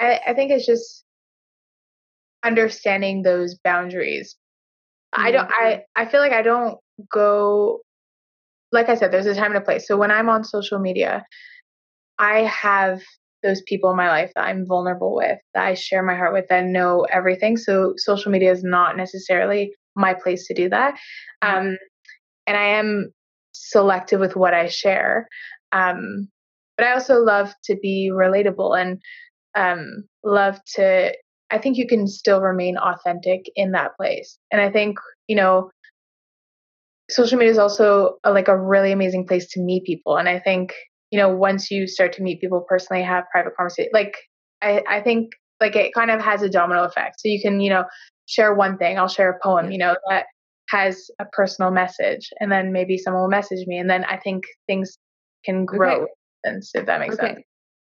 i 0.00 0.20
i 0.26 0.34
think 0.34 0.50
it's 0.50 0.66
just 0.66 1.04
understanding 2.44 3.22
those 3.22 3.56
boundaries. 3.56 4.36
I 5.12 5.30
don't 5.30 5.50
i 5.50 5.82
i 5.96 6.04
feel 6.04 6.20
like 6.20 6.32
i 6.32 6.42
don't 6.42 6.78
go 7.10 7.80
like 8.72 8.88
i 8.88 8.94
said 8.94 9.12
there's 9.12 9.26
a 9.26 9.34
time 9.34 9.52
and 9.52 9.56
a 9.56 9.60
place. 9.60 9.86
So 9.86 9.96
when 9.96 10.10
i'm 10.10 10.28
on 10.28 10.44
social 10.44 10.78
media 10.78 11.24
i 12.18 12.40
have 12.40 13.00
those 13.42 13.62
people 13.62 13.90
in 13.90 13.96
my 13.96 14.08
life 14.08 14.32
that 14.34 14.46
i'm 14.46 14.66
vulnerable 14.66 15.14
with 15.14 15.38
that 15.54 15.64
i 15.66 15.74
share 15.74 16.02
my 16.02 16.16
heart 16.16 16.32
with 16.32 16.46
that 16.48 16.64
know 16.64 17.06
everything. 17.10 17.56
So 17.56 17.94
social 17.96 18.30
media 18.30 18.52
is 18.52 18.62
not 18.62 18.96
necessarily 18.96 19.72
my 19.94 20.14
place 20.14 20.46
to 20.46 20.54
do 20.54 20.68
that. 20.68 20.98
Um 21.42 21.76
and 22.46 22.56
i 22.56 22.64
am 22.64 23.12
selective 23.52 24.20
with 24.20 24.36
what 24.36 24.54
i 24.54 24.68
share. 24.68 25.28
Um 25.72 26.28
but 26.76 26.86
i 26.86 26.92
also 26.92 27.20
love 27.22 27.54
to 27.64 27.76
be 27.76 28.10
relatable. 28.12 28.78
And 28.78 29.00
um 29.56 30.04
love 30.24 30.58
to 30.74 31.12
i 31.50 31.58
think 31.58 31.76
you 31.76 31.86
can 31.86 32.06
still 32.06 32.40
remain 32.40 32.76
authentic 32.76 33.50
in 33.56 33.72
that 33.72 33.96
place. 33.96 34.38
And 34.52 34.60
i 34.60 34.70
think 34.70 34.98
you 35.26 35.36
know 35.36 35.70
social 37.08 37.38
media 37.38 37.52
is 37.52 37.58
also 37.58 38.16
a, 38.24 38.32
like 38.32 38.48
a 38.48 38.58
really 38.58 38.92
amazing 38.92 39.26
place 39.26 39.46
to 39.52 39.60
meet 39.60 39.84
people. 39.84 40.16
And 40.16 40.28
i 40.28 40.38
think 40.38 40.72
you 41.10 41.18
know 41.18 41.28
once 41.28 41.70
you 41.70 41.86
start 41.86 42.12
to 42.14 42.22
meet 42.22 42.40
people 42.40 42.64
personally 42.68 43.02
have 43.02 43.24
private 43.32 43.56
conversation 43.56 43.90
like 43.92 44.16
i 44.62 44.82
i 44.88 45.00
think 45.00 45.30
like 45.60 45.76
it 45.76 45.94
kind 45.94 46.10
of 46.10 46.20
has 46.20 46.42
a 46.42 46.48
domino 46.48 46.84
effect. 46.84 47.20
So 47.20 47.28
you 47.28 47.40
can 47.40 47.60
you 47.60 47.70
know 47.70 47.84
share 48.26 48.54
one 48.54 48.76
thing. 48.76 48.98
I'll 48.98 49.08
share 49.08 49.30
a 49.30 49.38
poem 49.42 49.70
you 49.70 49.78
know 49.78 49.96
that 50.10 50.26
has 50.68 51.10
a 51.20 51.24
personal 51.32 51.70
message 51.70 52.28
and 52.40 52.50
then 52.50 52.72
maybe 52.72 52.98
someone 52.98 53.22
will 53.22 53.30
message 53.30 53.66
me 53.66 53.78
and 53.78 53.88
then 53.88 54.04
i 54.06 54.16
think 54.16 54.42
things 54.66 54.98
can 55.44 55.64
grow 55.64 56.06
and 56.44 56.62
if 56.74 56.86
that 56.86 57.00
makes 57.00 57.14
Okay. 57.14 57.34
sense 57.34 57.46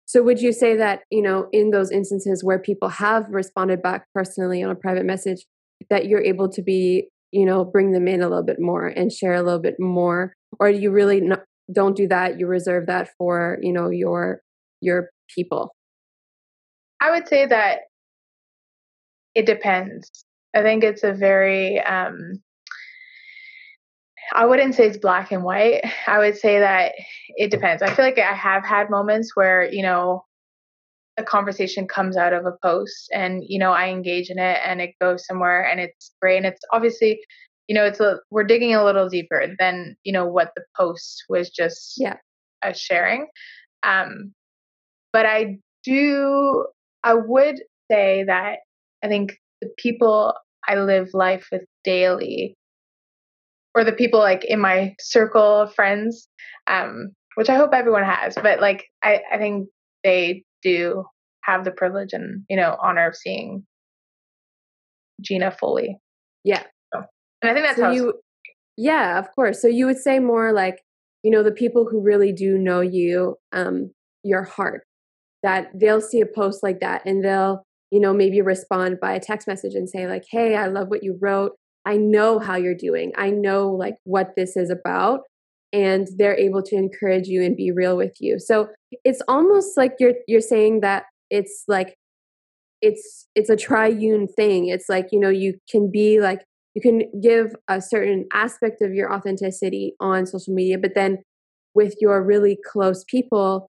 So 0.05 0.21
would 0.21 0.39
you 0.39 0.51
say 0.51 0.75
that, 0.77 1.01
you 1.09 1.21
know, 1.21 1.47
in 1.51 1.71
those 1.71 1.91
instances 1.91 2.43
where 2.43 2.59
people 2.59 2.89
have 2.89 3.25
responded 3.29 3.81
back 3.81 4.05
personally 4.13 4.61
on 4.63 4.69
a 4.69 4.75
private 4.75 5.05
message, 5.05 5.45
that 5.89 6.07
you're 6.07 6.21
able 6.21 6.47
to 6.49 6.61
be, 6.61 7.09
you 7.31 7.45
know, 7.45 7.65
bring 7.65 7.91
them 7.91 8.07
in 8.07 8.21
a 8.21 8.29
little 8.29 8.43
bit 8.43 8.59
more 8.59 8.87
and 8.87 9.11
share 9.11 9.33
a 9.33 9.41
little 9.41 9.59
bit 9.59 9.75
more? 9.79 10.33
Or 10.59 10.69
you 10.69 10.91
really 10.91 11.21
no, 11.21 11.37
don't 11.73 11.97
do 11.97 12.07
that? 12.07 12.39
You 12.39 12.45
reserve 12.47 12.85
that 12.85 13.09
for, 13.17 13.57
you 13.61 13.73
know, 13.73 13.89
your 13.89 14.41
your 14.79 15.09
people. 15.33 15.75
I 17.01 17.11
would 17.11 17.27
say 17.27 17.45
that 17.47 17.79
it 19.33 19.45
depends. 19.45 20.09
I 20.55 20.61
think 20.61 20.83
it's 20.83 21.03
a 21.03 21.13
very 21.13 21.81
um 21.81 22.41
I 24.33 24.45
wouldn't 24.45 24.75
say 24.75 24.87
it's 24.87 24.97
black 24.97 25.31
and 25.31 25.43
white. 25.43 25.81
I 26.07 26.19
would 26.19 26.37
say 26.37 26.59
that 26.59 26.93
it 27.35 27.51
depends. 27.51 27.81
I 27.81 27.93
feel 27.93 28.05
like 28.05 28.17
I 28.17 28.33
have 28.33 28.65
had 28.65 28.89
moments 28.89 29.35
where, 29.35 29.71
you 29.71 29.83
know, 29.83 30.25
a 31.17 31.23
conversation 31.23 31.87
comes 31.87 32.17
out 32.17 32.33
of 32.33 32.45
a 32.45 32.53
post 32.61 33.09
and, 33.13 33.43
you 33.47 33.57
know, 33.57 33.71
I 33.71 33.89
engage 33.89 34.29
in 34.29 34.37
it 34.39 34.59
and 34.65 34.81
it 34.81 34.95
goes 34.99 35.25
somewhere 35.25 35.63
and 35.65 35.79
it's 35.79 36.11
great 36.21 36.37
and 36.37 36.45
it's 36.45 36.61
obviously, 36.73 37.21
you 37.67 37.75
know, 37.75 37.85
it's 37.85 37.99
a 37.99 38.19
we're 38.31 38.43
digging 38.43 38.75
a 38.75 38.83
little 38.83 39.07
deeper 39.07 39.47
than, 39.59 39.95
you 40.03 40.11
know, 40.11 40.25
what 40.25 40.51
the 40.55 40.63
post 40.75 41.23
was 41.29 41.49
just 41.49 41.93
Yeah. 41.97 42.17
a 42.63 42.73
sharing. 42.73 43.27
Um 43.83 44.33
but 45.13 45.25
I 45.25 45.59
do 45.83 46.65
I 47.03 47.13
would 47.13 47.61
say 47.89 48.23
that 48.25 48.59
I 49.03 49.07
think 49.07 49.37
the 49.61 49.69
people 49.77 50.33
I 50.67 50.75
live 50.75 51.09
life 51.13 51.47
with 51.51 51.63
daily 51.83 52.57
or 53.75 53.83
the 53.83 53.91
people 53.91 54.19
like 54.19 54.43
in 54.45 54.59
my 54.59 54.95
circle 54.99 55.61
of 55.61 55.73
friends 55.75 56.27
um 56.67 57.09
which 57.35 57.49
I 57.49 57.55
hope 57.55 57.71
everyone 57.73 58.03
has 58.03 58.35
but 58.41 58.59
like 58.59 58.85
I 59.03 59.21
I 59.31 59.37
think 59.37 59.67
they 60.03 60.43
do 60.63 61.03
have 61.43 61.63
the 61.63 61.71
privilege 61.71 62.13
and 62.13 62.43
you 62.49 62.57
know 62.57 62.75
honor 62.81 63.07
of 63.07 63.15
seeing 63.15 63.65
Gina 65.21 65.51
fully. 65.51 65.97
Yeah. 66.43 66.63
and 66.93 67.05
I 67.43 67.53
think 67.53 67.65
that's 67.65 67.77
so 67.77 67.85
how 67.85 67.91
you 67.91 68.13
yeah 68.77 69.19
of 69.19 69.27
course. 69.33 69.61
So 69.61 69.67
you 69.67 69.85
would 69.85 69.97
say 69.97 70.19
more 70.19 70.51
like 70.51 70.81
you 71.23 71.31
know 71.31 71.43
the 71.43 71.51
people 71.51 71.87
who 71.89 72.01
really 72.01 72.31
do 72.31 72.57
know 72.57 72.81
you 72.81 73.35
um 73.51 73.91
your 74.23 74.43
heart 74.43 74.83
that 75.43 75.67
they'll 75.75 76.01
see 76.01 76.21
a 76.21 76.25
post 76.25 76.63
like 76.63 76.79
that 76.79 77.03
and 77.05 77.23
they'll 77.23 77.63
you 77.91 77.99
know 77.99 78.13
maybe 78.13 78.41
respond 78.41 78.99
by 78.99 79.13
a 79.13 79.19
text 79.19 79.47
message 79.47 79.75
and 79.75 79.87
say 79.87 80.07
like 80.07 80.23
hey 80.31 80.55
i 80.55 80.65
love 80.65 80.87
what 80.87 81.03
you 81.03 81.17
wrote 81.21 81.51
i 81.85 81.97
know 81.97 82.39
how 82.39 82.55
you're 82.55 82.75
doing. 82.75 83.11
I 83.17 83.29
know 83.29 83.69
like 83.69 83.95
what 84.03 84.35
this 84.35 84.57
is 84.57 84.69
about 84.69 85.21
and 85.71 86.07
they're 86.17 86.37
able 86.37 86.63
to 86.63 86.75
encourage 86.75 87.27
you 87.27 87.43
and 87.43 87.55
be 87.55 87.71
real 87.71 87.97
with 87.97 88.15
you. 88.19 88.39
So 88.39 88.69
it's 89.03 89.21
almost 89.27 89.75
like 89.75 89.93
you're 89.99 90.13
you're 90.27 90.41
saying 90.41 90.81
that 90.81 91.03
it's 91.29 91.63
like 91.67 91.95
it's 92.81 93.27
it's 93.35 93.49
a 93.49 93.57
triune 93.57 94.27
thing. 94.27 94.67
It's 94.67 94.89
like 94.89 95.07
you 95.11 95.19
know 95.19 95.29
you 95.29 95.55
can 95.69 95.91
be 95.91 96.19
like 96.19 96.45
you 96.75 96.81
can 96.81 97.03
give 97.21 97.55
a 97.67 97.81
certain 97.81 98.25
aspect 98.33 98.81
of 98.81 98.93
your 98.93 99.11
authenticity 99.13 99.93
on 99.99 100.25
social 100.25 100.53
media 100.53 100.77
but 100.77 100.93
then 100.93 101.19
with 101.73 101.95
your 102.01 102.21
really 102.21 102.57
close 102.69 103.05
people 103.05 103.67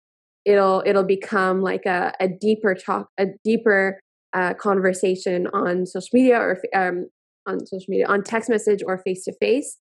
it'll 0.44 0.84
it'll 0.86 1.06
become 1.06 1.62
like 1.62 1.86
a, 1.86 2.12
a 2.20 2.28
deeper 2.28 2.76
talk 2.76 3.08
a 3.18 3.28
deeper 3.46 4.02
uh, 4.34 4.54
conversation 4.54 5.48
on 5.54 5.86
social 5.86 6.10
media 6.14 6.38
or 6.38 6.60
um, 6.76 7.08
on 7.50 7.66
social 7.66 7.86
media 7.90 8.08
on 8.08 8.24
text 8.24 8.50
message 8.50 8.82
or 8.86 9.02
face 9.06 9.24
to 9.24 9.34
face 9.40 9.78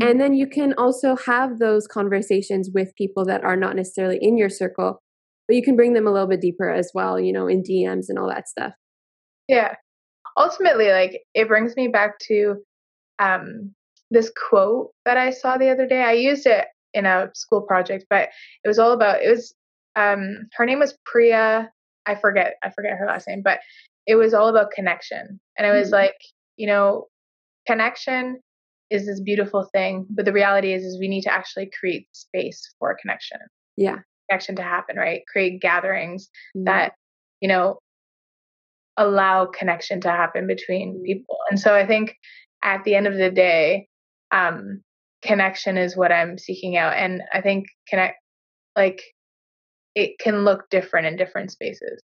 and 0.00 0.20
then 0.20 0.34
you 0.34 0.46
can 0.46 0.72
also 0.78 1.16
have 1.16 1.58
those 1.58 1.88
conversations 1.88 2.70
with 2.72 2.94
people 2.96 3.24
that 3.24 3.42
are 3.42 3.56
not 3.56 3.74
necessarily 3.76 4.18
in 4.20 4.38
your 4.38 4.48
circle 4.48 5.00
but 5.48 5.56
you 5.56 5.62
can 5.62 5.74
bring 5.76 5.94
them 5.94 6.06
a 6.06 6.12
little 6.12 6.28
bit 6.28 6.40
deeper 6.40 6.70
as 6.70 6.90
well 6.94 7.18
you 7.18 7.32
know 7.32 7.46
in 7.46 7.62
dms 7.62 8.06
and 8.08 8.18
all 8.18 8.28
that 8.28 8.48
stuff. 8.48 8.72
Yeah. 9.48 9.74
Ultimately 10.36 10.90
like 10.90 11.22
it 11.34 11.48
brings 11.48 11.74
me 11.76 11.88
back 11.88 12.18
to 12.28 12.56
um 13.18 13.74
this 14.12 14.30
quote 14.48 14.90
that 15.04 15.16
I 15.16 15.30
saw 15.30 15.58
the 15.58 15.70
other 15.70 15.86
day. 15.86 16.02
I 16.02 16.12
used 16.12 16.46
it 16.46 16.66
in 16.94 17.04
a 17.04 17.30
school 17.34 17.62
project 17.62 18.04
but 18.08 18.28
it 18.64 18.68
was 18.68 18.78
all 18.78 18.92
about 18.92 19.22
it 19.22 19.28
was 19.28 19.52
um 19.96 20.48
her 20.54 20.64
name 20.66 20.78
was 20.78 20.96
Priya 21.04 21.68
I 22.06 22.14
forget 22.14 22.54
I 22.62 22.70
forget 22.70 22.96
her 22.96 23.06
last 23.06 23.26
name 23.26 23.42
but 23.44 23.58
it 24.06 24.14
was 24.14 24.34
all 24.34 24.48
about 24.48 24.70
connection. 24.70 25.40
And 25.58 25.66
it 25.66 25.72
was 25.72 25.88
Mhm. 25.88 25.92
like 25.94 26.16
you 26.60 26.66
know 26.66 27.06
connection 27.66 28.38
is 28.90 29.06
this 29.06 29.20
beautiful 29.20 29.68
thing 29.72 30.06
but 30.10 30.26
the 30.26 30.32
reality 30.32 30.72
is 30.74 30.84
is 30.84 31.00
we 31.00 31.08
need 31.08 31.22
to 31.22 31.32
actually 31.32 31.70
create 31.78 32.06
space 32.12 32.74
for 32.78 32.96
connection 33.00 33.38
yeah 33.76 33.98
connection 34.28 34.54
to 34.54 34.62
happen 34.62 34.96
right 34.96 35.22
create 35.32 35.60
gatherings 35.62 36.28
Mhm. 36.54 36.66
that 36.66 36.92
you 37.40 37.48
know 37.48 37.78
allow 38.98 39.46
connection 39.46 40.00
to 40.02 40.10
happen 40.10 40.46
between 40.46 40.98
Mhm. 40.98 41.04
people 41.04 41.38
and 41.48 41.58
so 41.58 41.74
i 41.74 41.86
think 41.86 42.14
at 42.62 42.84
the 42.84 42.94
end 42.94 43.06
of 43.06 43.16
the 43.16 43.30
day 43.30 43.88
um 44.32 44.82
connection 45.22 45.78
is 45.78 45.96
what 45.96 46.12
i'm 46.12 46.36
seeking 46.36 46.76
out 46.76 46.94
and 46.94 47.22
i 47.32 47.40
think 47.40 47.64
connect 47.88 48.18
like 48.76 49.00
it 49.94 50.18
can 50.18 50.44
look 50.44 50.68
different 50.68 51.06
in 51.06 51.16
different 51.16 51.50
spaces 51.50 52.02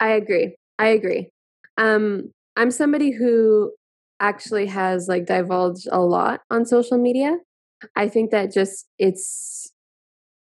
I 0.00 0.10
agree. 0.10 0.56
I 0.78 0.88
agree. 0.88 1.30
Um, 1.78 2.32
I'm 2.56 2.70
somebody 2.70 3.12
who 3.12 3.72
actually 4.20 4.66
has 4.66 5.08
like 5.08 5.26
divulged 5.26 5.86
a 5.92 6.00
lot 6.00 6.40
on 6.50 6.64
social 6.64 6.98
media. 6.98 7.36
I 7.94 8.08
think 8.08 8.30
that 8.30 8.52
just 8.52 8.86
it's 8.98 9.70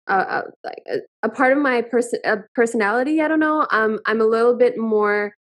a, 0.07 0.15
a, 0.15 0.43
like 0.63 0.83
a, 0.87 0.97
a 1.23 1.29
part 1.29 1.51
of 1.51 1.57
my 1.57 1.81
person 1.81 2.19
uh, 2.25 2.37
personality. 2.53 3.21
I 3.21 3.27
don't 3.27 3.39
know. 3.39 3.67
Um, 3.71 3.99
I'm 4.05 4.21
a 4.21 4.25
little 4.25 4.55
bit 4.55 4.77
more. 4.77 5.33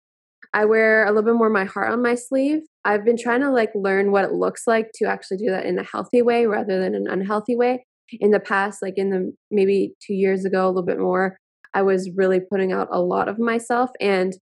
I 0.54 0.64
wear 0.64 1.04
a 1.04 1.08
little 1.08 1.22
bit 1.22 1.34
more 1.34 1.50
my 1.50 1.64
heart 1.64 1.92
on 1.92 2.02
my 2.02 2.14
sleeve. 2.14 2.60
I've 2.84 3.04
been 3.04 3.16
trying 3.16 3.40
to 3.40 3.50
like 3.50 3.70
learn 3.74 4.10
what 4.10 4.24
it 4.24 4.32
looks 4.32 4.66
like 4.66 4.90
to 4.96 5.06
actually 5.06 5.38
do 5.38 5.50
that 5.50 5.66
in 5.66 5.78
a 5.78 5.84
healthy 5.84 6.22
way 6.22 6.46
rather 6.46 6.80
than 6.80 6.94
an 6.94 7.06
unhealthy 7.08 7.56
way. 7.56 7.84
In 8.20 8.30
the 8.30 8.40
past, 8.40 8.82
like 8.82 8.94
in 8.96 9.10
the 9.10 9.32
maybe 9.50 9.94
two 10.06 10.14
years 10.14 10.44
ago, 10.44 10.66
a 10.66 10.68
little 10.68 10.82
bit 10.82 10.98
more, 10.98 11.38
I 11.72 11.82
was 11.82 12.10
really 12.14 12.40
putting 12.40 12.72
out 12.72 12.88
a 12.90 13.00
lot 13.00 13.28
of 13.28 13.38
myself 13.38 13.90
and 14.00 14.34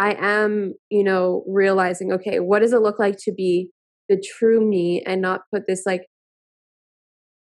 I 0.00 0.16
am, 0.18 0.74
you 0.88 1.04
know, 1.04 1.44
realizing, 1.46 2.10
okay, 2.14 2.40
what 2.40 2.60
does 2.60 2.72
it 2.72 2.80
look 2.80 2.98
like 2.98 3.18
to 3.24 3.32
be 3.32 3.70
the 4.08 4.20
true 4.20 4.66
me 4.66 5.02
and 5.06 5.20
not 5.20 5.42
put 5.52 5.64
this 5.68 5.84
like 5.86 6.06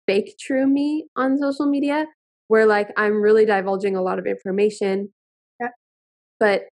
fake 0.08 0.36
true 0.40 0.66
me 0.68 1.06
on 1.16 1.38
social 1.38 1.68
media 1.68 2.08
where 2.48 2.66
like 2.66 2.90
I'm 2.98 3.22
really 3.22 3.46
divulging 3.46 3.96
a 3.96 4.02
lot 4.02 4.18
of 4.18 4.26
information. 4.26 5.10
But 6.40 6.64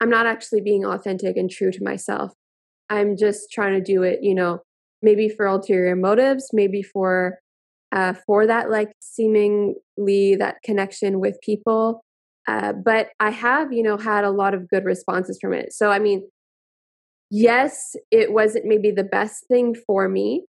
I'm 0.00 0.10
not 0.10 0.26
actually 0.26 0.60
being 0.60 0.84
authentic 0.84 1.36
and 1.36 1.50
true 1.50 1.72
to 1.72 1.82
myself. 1.82 2.32
I'm 2.88 3.16
just 3.16 3.50
trying 3.52 3.74
to 3.74 3.80
do 3.82 4.02
it, 4.02 4.20
you 4.22 4.34
know, 4.34 4.60
maybe 5.02 5.28
for 5.28 5.46
ulterior 5.46 5.96
motives, 5.96 6.50
maybe 6.52 6.82
for 6.82 7.38
uh 7.92 8.14
for 8.26 8.46
that 8.46 8.70
like 8.70 8.92
seemingly 9.00 10.36
that 10.38 10.56
connection 10.64 11.20
with 11.20 11.36
people. 11.42 12.02
Uh, 12.48 12.72
but 12.72 13.10
I 13.20 13.30
have, 13.30 13.72
you 13.72 13.82
know, 13.82 13.98
had 13.98 14.24
a 14.24 14.30
lot 14.30 14.54
of 14.54 14.68
good 14.68 14.84
responses 14.84 15.38
from 15.40 15.52
it. 15.52 15.74
So, 15.74 15.90
I 15.90 15.98
mean, 15.98 16.26
yes, 17.30 17.94
it 18.10 18.32
wasn't 18.32 18.64
maybe 18.64 18.90
the 18.90 19.04
best 19.04 19.46
thing 19.48 19.74
for 19.86 20.08
me, 20.08 20.46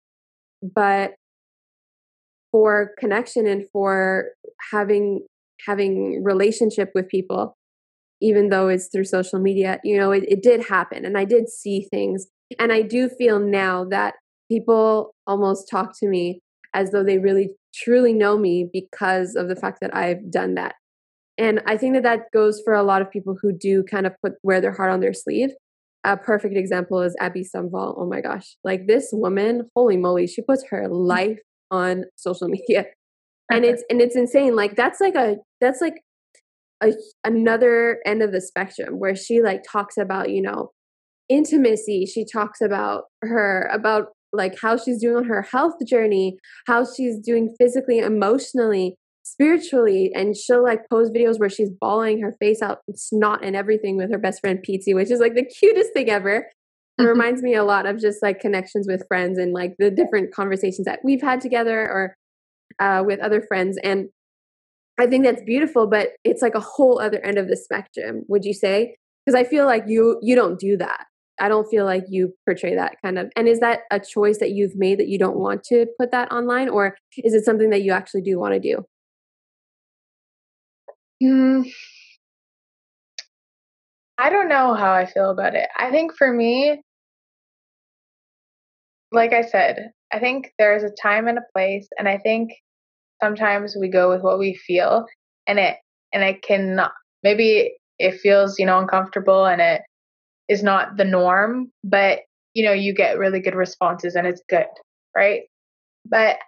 but 0.62 1.12
for 2.50 2.92
connection 2.98 3.46
and 3.46 3.64
for 3.72 4.30
having 4.70 5.26
having 5.66 6.22
relationship 6.24 6.90
with 6.94 7.08
people 7.08 7.56
even 8.20 8.50
though 8.50 8.68
it's 8.68 8.88
through 8.88 9.04
social 9.04 9.38
media 9.38 9.78
you 9.84 9.96
know 9.96 10.10
it, 10.10 10.24
it 10.28 10.42
did 10.42 10.64
happen 10.66 11.04
and 11.04 11.16
i 11.16 11.24
did 11.24 11.48
see 11.48 11.86
things 11.90 12.26
and 12.58 12.72
i 12.72 12.82
do 12.82 13.08
feel 13.08 13.38
now 13.38 13.84
that 13.84 14.14
people 14.50 15.14
almost 15.26 15.68
talk 15.70 15.92
to 15.98 16.06
me 16.08 16.40
as 16.74 16.90
though 16.90 17.04
they 17.04 17.18
really 17.18 17.50
truly 17.74 18.12
know 18.12 18.36
me 18.36 18.68
because 18.70 19.34
of 19.34 19.48
the 19.48 19.56
fact 19.56 19.78
that 19.80 19.94
i've 19.94 20.30
done 20.30 20.54
that 20.54 20.74
and 21.42 21.60
i 21.66 21.76
think 21.76 21.94
that 21.94 22.04
that 22.04 22.20
goes 22.32 22.60
for 22.64 22.72
a 22.72 22.82
lot 22.82 23.02
of 23.02 23.10
people 23.10 23.36
who 23.40 23.52
do 23.52 23.82
kind 23.90 24.06
of 24.06 24.12
put 24.22 24.32
wear 24.42 24.60
their 24.60 24.72
heart 24.72 24.90
on 24.90 25.00
their 25.00 25.14
sleeve. 25.14 25.50
A 26.04 26.16
perfect 26.16 26.56
example 26.56 27.00
is 27.00 27.16
abby 27.20 27.42
Sumval. 27.42 27.94
oh 27.96 28.06
my 28.06 28.20
gosh. 28.20 28.56
Like 28.64 28.86
this 28.86 29.10
woman 29.12 29.70
holy 29.74 29.96
moly 29.96 30.26
she 30.26 30.42
puts 30.42 30.64
her 30.70 30.88
life 30.88 31.38
on 31.70 32.04
social 32.16 32.48
media. 32.56 32.86
And 33.50 33.64
it's 33.64 33.82
and 33.90 34.00
it's 34.00 34.16
insane. 34.16 34.56
Like 34.56 34.76
that's 34.76 35.00
like 35.00 35.14
a 35.14 35.36
that's 35.60 35.80
like 35.80 35.96
a, 36.82 36.92
another 37.24 37.98
end 38.06 38.22
of 38.22 38.32
the 38.32 38.40
spectrum 38.40 38.98
where 38.98 39.14
she 39.14 39.42
like 39.42 39.62
talks 39.70 39.96
about 39.96 40.30
you 40.30 40.42
know 40.42 40.70
intimacy. 41.28 42.06
She 42.06 42.24
talks 42.24 42.60
about 42.60 43.04
her 43.22 43.68
about 43.72 44.08
like 44.32 44.58
how 44.60 44.76
she's 44.76 45.00
doing 45.00 45.16
on 45.16 45.24
her 45.24 45.42
health 45.42 45.74
journey 45.86 46.38
how 46.66 46.84
she's 46.84 47.18
doing 47.18 47.54
physically 47.60 47.98
emotionally 47.98 48.96
spiritually 49.42 50.12
and 50.14 50.36
she'll 50.36 50.62
like 50.62 50.88
post 50.88 51.12
videos 51.12 51.38
where 51.38 51.48
she's 51.48 51.70
bawling 51.70 52.20
her 52.22 52.32
face 52.38 52.62
out 52.62 52.78
snot 52.94 53.44
and 53.44 53.56
everything 53.56 53.96
with 53.96 54.10
her 54.10 54.18
best 54.18 54.40
friend 54.40 54.64
Pizzi, 54.66 54.94
which 54.94 55.10
is 55.10 55.18
like 55.18 55.34
the 55.34 55.44
cutest 55.44 55.92
thing 55.92 56.08
ever 56.08 56.48
it 56.98 57.04
reminds 57.04 57.42
me 57.42 57.54
a 57.54 57.64
lot 57.64 57.86
of 57.86 57.98
just 57.98 58.22
like 58.22 58.38
connections 58.38 58.86
with 58.86 59.06
friends 59.08 59.38
and 59.38 59.52
like 59.52 59.74
the 59.78 59.90
different 59.90 60.32
conversations 60.32 60.84
that 60.84 61.00
we've 61.02 61.22
had 61.22 61.40
together 61.40 61.80
or 61.80 62.16
uh, 62.78 63.02
with 63.04 63.18
other 63.20 63.40
friends 63.40 63.78
and 63.82 64.08
I 65.00 65.06
think 65.06 65.24
that's 65.24 65.42
beautiful, 65.42 65.86
but 65.86 66.10
it's 66.22 66.42
like 66.42 66.54
a 66.54 66.60
whole 66.60 67.00
other 67.00 67.18
end 67.24 67.38
of 67.38 67.48
the 67.48 67.56
spectrum, 67.56 68.24
would 68.28 68.44
you 68.44 68.52
say? 68.52 68.94
Because 69.24 69.40
I 69.40 69.42
feel 69.42 69.64
like 69.64 69.84
you 69.86 70.18
you 70.22 70.36
don't 70.36 70.60
do 70.60 70.76
that. 70.76 71.06
I 71.40 71.48
don't 71.48 71.68
feel 71.68 71.86
like 71.86 72.04
you 72.08 72.34
portray 72.46 72.74
that 72.74 72.96
kind 73.02 73.18
of. 73.18 73.32
And 73.34 73.48
is 73.48 73.60
that 73.60 73.80
a 73.90 73.98
choice 73.98 74.38
that 74.38 74.50
you've 74.50 74.76
made 74.76 74.98
that 74.98 75.08
you 75.08 75.18
don't 75.18 75.38
want 75.38 75.64
to 75.64 75.86
put 75.98 76.10
that 76.12 76.30
online, 76.30 76.68
or 76.68 76.96
is 77.16 77.32
it 77.32 77.44
something 77.44 77.70
that 77.70 77.82
you 77.82 77.90
actually 77.92 78.20
do 78.20 78.38
want 78.38 78.52
to 78.52 78.60
do? 78.60 78.84
Mm, 81.22 81.62
I 84.16 84.30
don't 84.30 84.48
know 84.48 84.72
how 84.74 84.92
I 84.94 85.04
feel 85.04 85.30
about 85.30 85.54
it. 85.54 85.68
I 85.76 85.90
think 85.90 86.16
for 86.16 86.32
me, 86.32 86.82
like 89.10 89.32
I 89.32 89.42
said, 89.42 89.90
I 90.12 90.18
think 90.18 90.52
there's 90.58 90.82
a 90.82 90.90
time 91.02 91.28
and 91.28 91.38
a 91.38 91.42
place, 91.54 91.88
and 91.98 92.08
I 92.08 92.18
think 92.18 92.50
sometimes 93.22 93.76
we 93.80 93.88
go 93.90 94.10
with 94.10 94.22
what 94.22 94.38
we 94.38 94.54
feel 94.54 95.06
and 95.46 95.58
it 95.58 95.76
and 96.12 96.22
it 96.24 96.42
can 96.42 96.80
maybe 97.22 97.72
it 97.98 98.20
feels 98.20 98.58
you 98.58 98.66
know 98.66 98.78
uncomfortable 98.78 99.46
and 99.46 99.60
it 99.62 99.82
is 100.48 100.62
not 100.62 100.96
the 100.96 101.04
norm 101.04 101.70
but 101.84 102.20
you 102.54 102.64
know 102.64 102.72
you 102.72 102.94
get 102.94 103.18
really 103.18 103.40
good 103.40 103.54
responses 103.54 104.16
and 104.16 104.26
it's 104.26 104.42
good 104.48 104.66
right 105.16 105.42
but 106.06 106.38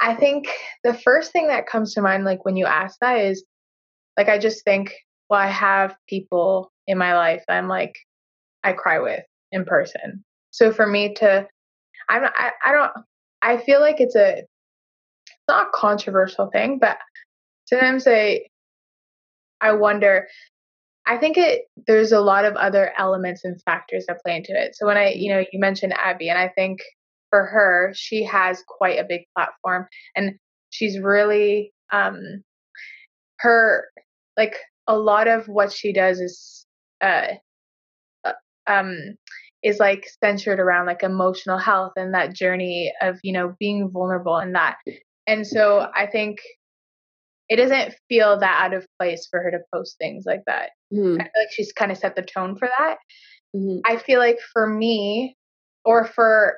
i 0.00 0.14
think 0.14 0.48
the 0.84 0.94
first 0.94 1.32
thing 1.32 1.48
that 1.48 1.66
comes 1.66 1.94
to 1.94 2.02
mind 2.02 2.24
like 2.24 2.44
when 2.44 2.56
you 2.56 2.66
ask 2.66 2.98
that 3.00 3.18
is 3.20 3.44
like 4.16 4.28
i 4.28 4.38
just 4.38 4.64
think 4.64 4.94
well 5.30 5.40
i 5.40 5.46
have 5.46 5.96
people 6.08 6.72
in 6.86 6.98
my 6.98 7.14
life 7.14 7.44
i'm 7.48 7.68
like 7.68 7.96
i 8.64 8.72
cry 8.72 8.98
with 8.98 9.24
in 9.52 9.64
person 9.64 10.24
so 10.50 10.72
for 10.72 10.86
me 10.86 11.14
to 11.14 11.46
i'm 12.08 12.24
I, 12.24 12.50
I 12.64 12.72
don't 12.72 12.92
i 13.42 13.56
feel 13.58 13.80
like 13.80 14.00
it's 14.00 14.16
a 14.16 14.44
it's 15.46 15.52
not 15.54 15.68
a 15.68 15.70
controversial 15.78 16.48
thing, 16.48 16.78
but 16.80 16.98
sometimes 17.66 18.06
I 18.06 18.42
I 19.60 19.72
wonder 19.72 20.26
I 21.06 21.18
think 21.18 21.38
it 21.38 21.62
there's 21.86 22.12
a 22.12 22.20
lot 22.20 22.44
of 22.44 22.56
other 22.56 22.92
elements 22.98 23.44
and 23.44 23.60
factors 23.62 24.06
that 24.08 24.20
play 24.24 24.36
into 24.36 24.52
it. 24.52 24.74
So 24.74 24.86
when 24.86 24.96
I, 24.96 25.12
you 25.12 25.32
know, 25.32 25.44
you 25.52 25.60
mentioned 25.60 25.94
Abby 25.96 26.28
and 26.28 26.38
I 26.38 26.48
think 26.48 26.80
for 27.30 27.46
her, 27.46 27.92
she 27.94 28.24
has 28.24 28.62
quite 28.66 28.98
a 28.98 29.04
big 29.04 29.22
platform 29.36 29.86
and 30.16 30.34
she's 30.70 30.98
really 30.98 31.72
um 31.92 32.42
her 33.38 33.84
like 34.36 34.56
a 34.86 34.96
lot 34.96 35.28
of 35.28 35.46
what 35.46 35.72
she 35.72 35.92
does 35.92 36.20
is 36.20 36.66
uh, 37.00 37.28
uh 38.24 38.32
um 38.66 39.16
is 39.62 39.78
like 39.78 40.06
centered 40.22 40.60
around 40.60 40.86
like 40.86 41.02
emotional 41.02 41.58
health 41.58 41.92
and 41.96 42.14
that 42.14 42.34
journey 42.34 42.92
of 43.00 43.18
you 43.22 43.32
know 43.32 43.54
being 43.58 43.90
vulnerable 43.90 44.36
and 44.36 44.54
that 44.54 44.76
and 45.26 45.46
so 45.46 45.88
I 45.94 46.06
think 46.06 46.38
it 47.48 47.56
doesn't 47.56 47.94
feel 48.08 48.38
that 48.38 48.64
out 48.64 48.74
of 48.74 48.86
place 48.98 49.26
for 49.30 49.40
her 49.40 49.50
to 49.50 49.58
post 49.72 49.96
things 49.98 50.24
like 50.26 50.42
that. 50.46 50.70
Mm-hmm. 50.92 51.20
I 51.20 51.24
feel 51.24 51.42
like 51.42 51.52
she's 51.52 51.72
kind 51.72 51.92
of 51.92 51.98
set 51.98 52.16
the 52.16 52.22
tone 52.22 52.56
for 52.56 52.68
that. 52.78 52.96
Mm-hmm. 53.54 53.78
I 53.84 53.96
feel 53.98 54.18
like 54.18 54.38
for 54.52 54.66
me, 54.66 55.36
or 55.84 56.04
for, 56.04 56.56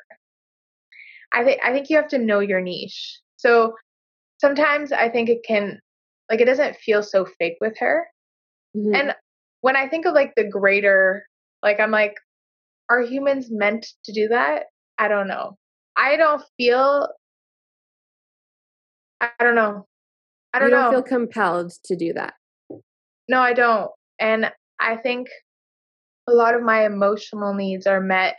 I 1.33 1.45
think 1.45 1.61
I 1.63 1.73
think 1.73 1.91
you 1.91 1.97
have 1.97 2.09
to 2.09 2.19
know 2.19 2.41
your 2.41 2.61
niche. 2.61 3.21
So 3.37 3.75
sometimes 4.39 4.93
I 4.93 5.11
think 5.11 5.29
it 5.29 5.45
can, 5.47 5.81
like, 6.31 6.41
it 6.41 6.47
doesn't 6.47 6.77
feel 6.77 7.03
so 7.03 7.27
fake 7.39 7.57
with 7.61 7.77
her. 7.79 8.07
Mm-hmm. 8.77 8.95
And 8.95 9.15
when 9.61 9.77
I 9.77 9.89
think 9.89 10.07
of 10.07 10.15
like 10.15 10.35
the 10.37 10.45
greater, 10.45 11.25
like, 11.63 11.81
I'm 11.81 11.91
like, 11.91 12.15
are 12.91 13.03
humans 13.03 13.49
meant 13.51 13.87
to 14.05 14.13
do 14.13 14.29
that? 14.29 14.65
I 14.99 15.09
don't 15.09 15.29
know. 15.29 15.57
I 15.97 16.17
don't 16.17 16.43
feel 16.57 17.09
I 19.21 19.31
don't 19.41 19.55
know. 19.55 19.87
I 20.55 20.59
don't, 20.59 20.69
you 20.69 20.75
don't 20.75 20.93
know. 20.93 20.99
feel 20.99 21.03
compelled 21.03 21.73
to 21.85 21.97
do 21.97 22.13
that. 22.15 22.35
No, 23.29 23.41
I 23.41 23.53
don't. 23.53 23.91
And 24.21 24.51
I 24.81 24.97
think 24.97 25.29
a 26.29 26.33
lot 26.33 26.55
of 26.55 26.63
my 26.63 26.87
emotional 26.87 27.55
needs 27.55 27.87
are 27.87 28.01
met 28.01 28.37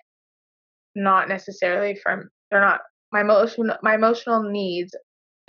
not 0.95 1.29
necessarily 1.29 1.95
from 1.95 2.29
they're 2.49 2.61
not 2.61 2.81
my 3.11 3.21
emotional 3.21 3.75
my 3.83 3.95
emotional 3.95 4.43
needs 4.43 4.95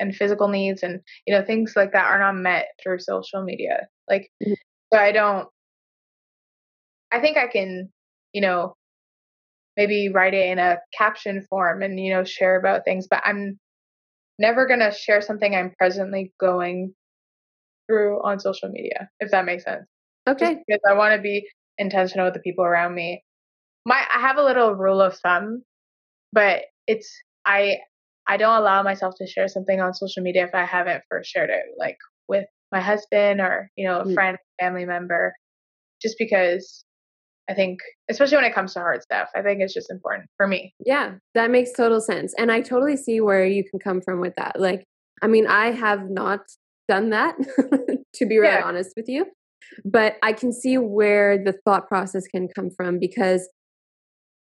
and 0.00 0.16
physical 0.16 0.48
needs 0.48 0.82
and 0.82 1.00
you 1.26 1.34
know 1.34 1.44
things 1.44 1.74
like 1.76 1.92
that 1.92 2.06
are 2.06 2.18
not 2.18 2.34
met 2.34 2.68
through 2.82 2.98
social 2.98 3.44
media. 3.44 3.86
Like 4.08 4.30
mm-hmm. 4.42 4.54
so 4.92 4.98
I 4.98 5.12
don't 5.12 5.48
I 7.12 7.20
think 7.20 7.36
I 7.36 7.48
can, 7.48 7.90
you 8.32 8.40
know, 8.40 8.74
maybe 9.76 10.08
write 10.08 10.34
it 10.34 10.46
in 10.46 10.58
a 10.58 10.78
caption 10.96 11.46
form 11.48 11.82
and 11.82 11.98
you 11.98 12.12
know 12.12 12.24
share 12.24 12.58
about 12.58 12.84
things, 12.84 13.06
but 13.08 13.22
I'm 13.24 13.58
never 14.38 14.66
going 14.66 14.80
to 14.80 14.92
share 14.92 15.20
something 15.20 15.54
I'm 15.54 15.74
presently 15.78 16.32
going 16.40 16.94
through 17.86 18.22
on 18.24 18.40
social 18.40 18.68
media, 18.70 19.10
if 19.20 19.30
that 19.32 19.44
makes 19.44 19.64
sense. 19.64 19.86
Okay. 20.28 20.54
Just 20.54 20.64
because 20.66 20.80
I 20.88 20.94
want 20.94 21.14
to 21.14 21.20
be 21.20 21.46
intentional 21.78 22.26
with 22.26 22.34
the 22.34 22.40
people 22.40 22.64
around 22.64 22.94
me. 22.94 23.22
My 23.84 24.04
I 24.14 24.20
have 24.20 24.36
a 24.36 24.44
little 24.44 24.74
rule 24.74 25.00
of 25.00 25.16
thumb, 25.18 25.62
but 26.32 26.62
it's 26.86 27.10
I 27.46 27.78
I 28.30 28.36
don't 28.36 28.56
allow 28.56 28.84
myself 28.84 29.16
to 29.16 29.26
share 29.26 29.48
something 29.48 29.80
on 29.80 29.92
social 29.92 30.22
media 30.22 30.44
if 30.44 30.54
I 30.54 30.64
haven't 30.64 31.02
first 31.10 31.28
shared 31.28 31.50
it 31.50 31.64
like 31.76 31.96
with 32.28 32.46
my 32.70 32.80
husband 32.80 33.40
or, 33.40 33.68
you 33.74 33.88
know, 33.88 33.98
a 33.98 34.04
mm. 34.04 34.14
friend, 34.14 34.38
family 34.60 34.84
member, 34.84 35.34
just 36.00 36.14
because 36.16 36.84
I 37.50 37.54
think, 37.54 37.80
especially 38.08 38.36
when 38.36 38.44
it 38.44 38.54
comes 38.54 38.72
to 38.74 38.78
hard 38.78 39.02
stuff, 39.02 39.30
I 39.34 39.42
think 39.42 39.60
it's 39.60 39.74
just 39.74 39.90
important 39.90 40.28
for 40.36 40.46
me. 40.46 40.72
Yeah, 40.78 41.14
that 41.34 41.50
makes 41.50 41.72
total 41.72 42.00
sense. 42.00 42.32
And 42.38 42.52
I 42.52 42.60
totally 42.60 42.96
see 42.96 43.20
where 43.20 43.44
you 43.44 43.64
can 43.68 43.80
come 43.80 44.00
from 44.00 44.20
with 44.20 44.34
that. 44.36 44.60
Like, 44.60 44.84
I 45.20 45.26
mean, 45.26 45.48
I 45.48 45.72
have 45.72 46.08
not 46.08 46.42
done 46.86 47.10
that, 47.10 47.34
to 48.14 48.26
be 48.26 48.38
really 48.38 48.54
yeah. 48.54 48.62
honest 48.64 48.92
with 48.96 49.08
you, 49.08 49.26
but 49.84 50.18
I 50.22 50.34
can 50.34 50.52
see 50.52 50.78
where 50.78 51.36
the 51.36 51.58
thought 51.64 51.88
process 51.88 52.28
can 52.28 52.46
come 52.46 52.70
from 52.70 53.00
because, 53.00 53.48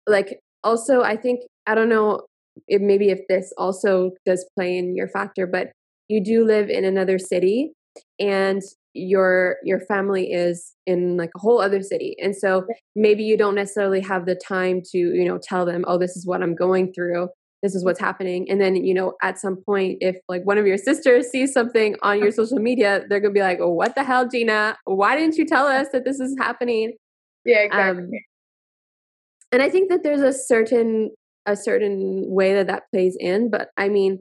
like, 0.06 0.42
also, 0.66 1.02
I 1.02 1.16
think, 1.16 1.40
I 1.66 1.76
don't 1.76 1.88
know 1.88 2.24
if 2.68 2.82
maybe 2.82 3.10
if 3.10 3.20
this 3.30 3.54
also 3.58 4.12
does 4.26 4.46
play 4.56 4.78
in 4.78 4.96
your 4.96 5.08
factor, 5.08 5.48
but 5.48 5.72
you 6.10 6.24
do 6.24 6.44
live 6.44 6.70
in 6.70 6.84
another 6.84 7.20
city 7.20 7.72
and 8.20 8.62
your 8.94 9.58
your 9.64 9.80
family 9.82 10.32
is 10.32 10.74
in 10.88 11.16
like 11.16 11.30
a 11.36 11.40
whole 11.40 11.62
other 11.62 11.82
city 11.82 12.16
and 12.22 12.36
so 12.36 12.66
maybe 12.96 13.24
you 13.24 13.38
don't 13.38 13.54
necessarily 13.54 14.02
have 14.02 14.26
the 14.26 14.36
time 14.36 14.82
to 14.84 14.98
you 14.98 15.26
know 15.26 15.38
tell 15.42 15.64
them 15.64 15.86
oh 15.88 15.98
this 15.98 16.18
is 16.18 16.26
what 16.26 16.42
i'm 16.44 16.56
going 16.56 16.92
through. 16.94 17.30
This 17.62 17.76
is 17.76 17.84
what's 17.84 18.00
happening 18.00 18.50
and 18.50 18.62
then 18.62 18.76
you 18.78 18.94
know 18.94 19.14
at 19.22 19.38
some 19.38 19.58
point 19.66 19.98
if 20.00 20.16
like 20.30 20.44
one 20.46 20.58
of 20.58 20.66
your 20.66 20.78
sisters 20.78 21.28
sees 21.32 21.54
something 21.54 21.96
on 22.02 22.20
your 22.20 22.32
social 22.40 22.58
media 22.58 23.04
they're 23.10 23.20
gonna 23.20 23.34
be 23.34 23.42
like 23.42 23.60
oh 23.62 23.70
what 23.70 23.96
the 23.96 24.04
hell 24.04 24.28
gina? 24.28 24.78
Why 24.86 25.18
didn't 25.18 25.36
you 25.36 25.46
tell 25.46 25.68
us 25.68 25.88
that 25.92 26.06
this 26.06 26.20
is 26.20 26.36
happening? 26.40 26.94
Yeah 27.46 27.60
exactly. 27.60 28.04
um, 28.04 28.10
and 29.52 29.62
i 29.62 29.70
think 29.70 29.90
that 29.90 30.04
there's 30.04 30.22
a 30.22 30.34
certain 30.34 31.12
a 31.52 31.56
certain 31.56 32.24
way 32.28 32.54
that 32.54 32.68
that 32.68 32.84
plays 32.92 33.18
in 33.20 33.50
but 33.50 33.70
i 33.78 33.90
mean 33.90 34.20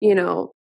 you 0.00 0.14
know 0.14 0.52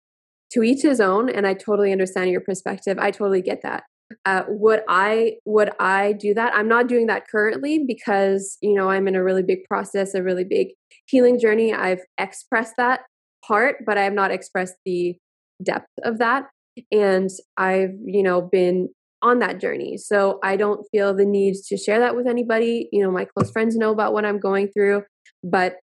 to 0.52 0.64
each 0.64 0.82
his 0.82 1.02
own 1.02 1.30
and 1.30 1.46
i 1.48 1.54
totally 1.54 1.92
understand 1.92 2.30
your 2.30 2.42
perspective 2.42 2.98
i 3.00 3.12
totally 3.12 3.42
get 3.42 3.62
that. 3.64 3.84
Uh, 4.26 4.44
would 4.48 4.82
i 4.88 5.34
would 5.46 5.72
i 5.80 6.14
do 6.14 6.34
that? 6.34 6.54
I'm 6.56 6.68
not 6.68 6.88
doing 6.88 7.08
that 7.08 7.28
currently 7.28 7.84
because 7.86 8.58
you 8.62 8.74
know 8.74 8.90
i'm 8.90 9.08
in 9.08 9.16
a 9.16 9.24
really 9.24 9.42
big 9.42 9.64
process 9.66 10.14
a 10.14 10.22
really 10.22 10.44
big 10.44 10.68
healing 11.08 11.40
journey. 11.40 11.74
I've 11.74 12.02
expressed 12.20 12.76
that 12.78 13.02
part 13.48 13.78
but 13.86 13.98
i 13.98 14.04
have 14.04 14.14
not 14.14 14.32
expressed 14.32 14.76
the 14.86 15.16
depth 15.64 15.90
of 16.04 16.18
that 16.20 16.46
and 16.92 17.30
i've 17.58 17.94
you 18.06 18.24
know 18.24 18.42
been 18.42 18.90
on 19.26 19.40
that 19.40 19.60
journey. 19.60 19.98
So 19.98 20.40
i 20.44 20.56
don't 20.56 20.86
feel 20.92 21.16
the 21.16 21.26
need 21.26 21.56
to 21.70 21.78
share 21.78 22.00
that 22.00 22.16
with 22.16 22.28
anybody. 22.28 22.90
You 22.92 23.04
know 23.04 23.12
my 23.12 23.26
close 23.26 23.52
friends 23.52 23.76
know 23.76 23.92
about 23.92 24.14
what 24.14 24.26
i'm 24.26 24.40
going 24.40 24.70
through 24.74 25.04
but 25.44 25.76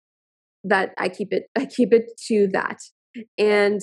that 0.65 0.91
i 0.99 1.09
keep 1.09 1.33
it 1.33 1.45
i 1.57 1.65
keep 1.67 1.93
it 1.93 2.07
to 2.29 2.49
that. 2.53 2.79
And 3.39 3.81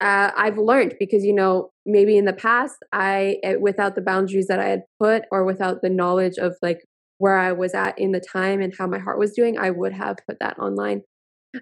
uh, 0.00 0.30
I've 0.36 0.58
learned 0.58 0.94
because 0.98 1.24
you 1.24 1.34
know 1.34 1.70
maybe 1.86 2.16
in 2.18 2.26
the 2.26 2.32
past 2.32 2.76
I 2.92 3.36
eh, 3.42 3.54
without 3.58 3.94
the 3.94 4.02
boundaries 4.02 4.46
that 4.48 4.60
I 4.60 4.68
had 4.68 4.82
put 5.00 5.22
or 5.32 5.44
without 5.44 5.80
the 5.82 5.88
knowledge 5.88 6.36
of 6.38 6.54
like 6.60 6.80
where 7.18 7.38
I 7.38 7.52
was 7.52 7.72
at 7.72 7.98
in 7.98 8.12
the 8.12 8.20
time 8.20 8.60
and 8.60 8.74
how 8.78 8.86
my 8.86 8.98
heart 8.98 9.18
was 9.18 9.32
doing, 9.32 9.58
I 9.58 9.70
would 9.70 9.94
have 9.94 10.16
put 10.28 10.38
that 10.40 10.58
online. 10.58 11.00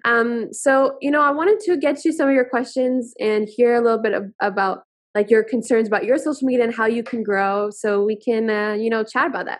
Um, 0.03 0.51
so 0.51 0.97
you 0.99 1.11
know, 1.11 1.21
I 1.21 1.31
wanted 1.31 1.59
to 1.61 1.77
get 1.77 2.03
you 2.03 2.11
some 2.11 2.27
of 2.27 2.33
your 2.33 2.49
questions 2.49 3.13
and 3.19 3.47
hear 3.47 3.75
a 3.75 3.81
little 3.81 4.01
bit 4.01 4.13
of, 4.13 4.25
about 4.41 4.79
like 5.15 5.31
your 5.31 5.43
concerns 5.43 5.87
about 5.87 6.05
your 6.05 6.17
social 6.17 6.45
media 6.45 6.65
and 6.65 6.75
how 6.75 6.85
you 6.85 7.03
can 7.03 7.23
grow, 7.23 7.69
so 7.71 8.03
we 8.03 8.17
can 8.17 8.49
uh, 8.49 8.73
you 8.73 8.89
know 8.89 9.03
chat 9.03 9.27
about 9.27 9.45
that. 9.45 9.59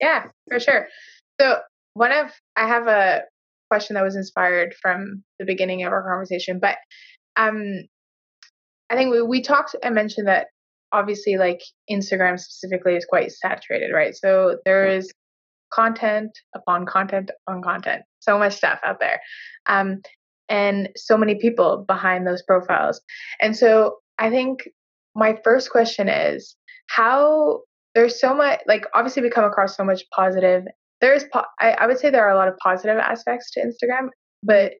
Yeah, 0.00 0.26
for 0.48 0.60
sure. 0.60 0.86
So 1.40 1.58
one 1.94 2.12
of 2.12 2.30
I 2.56 2.66
have 2.66 2.86
a 2.86 3.22
question 3.70 3.94
that 3.94 4.04
was 4.04 4.16
inspired 4.16 4.74
from 4.80 5.22
the 5.38 5.44
beginning 5.44 5.84
of 5.84 5.92
our 5.92 6.02
conversation, 6.02 6.58
but 6.60 6.76
um 7.36 7.84
I 8.90 8.94
think 8.94 9.10
we, 9.10 9.22
we 9.22 9.42
talked 9.42 9.74
and 9.82 9.94
mentioned 9.94 10.28
that 10.28 10.48
obviously 10.92 11.38
like 11.38 11.62
Instagram 11.90 12.38
specifically 12.38 12.94
is 12.94 13.06
quite 13.06 13.32
saturated, 13.32 13.90
right? 13.92 14.14
So 14.14 14.58
there 14.66 14.86
is 14.86 15.10
content 15.72 16.30
upon 16.54 16.84
content 16.84 17.30
upon 17.48 17.62
content, 17.62 18.02
so 18.20 18.38
much 18.38 18.54
stuff 18.54 18.78
out 18.84 19.00
there. 19.00 19.20
Um, 19.66 20.02
and 20.48 20.90
so 20.96 21.16
many 21.16 21.36
people 21.36 21.84
behind 21.88 22.26
those 22.26 22.42
profiles. 22.42 23.00
And 23.40 23.56
so 23.56 23.96
I 24.18 24.28
think 24.28 24.68
my 25.14 25.36
first 25.44 25.70
question 25.70 26.08
is 26.08 26.56
how 26.88 27.60
there's 27.94 28.20
so 28.20 28.34
much 28.34 28.60
like 28.66 28.86
obviously 28.94 29.22
we 29.22 29.30
come 29.30 29.44
across 29.44 29.76
so 29.76 29.84
much 29.84 30.02
positive 30.14 30.64
there's 31.00 31.24
po- 31.32 31.44
I, 31.58 31.72
I 31.72 31.86
would 31.86 31.98
say 31.98 32.10
there 32.10 32.26
are 32.26 32.32
a 32.32 32.36
lot 32.36 32.48
of 32.48 32.56
positive 32.58 32.98
aspects 32.98 33.50
to 33.52 33.60
instagram 33.60 34.08
but 34.42 34.72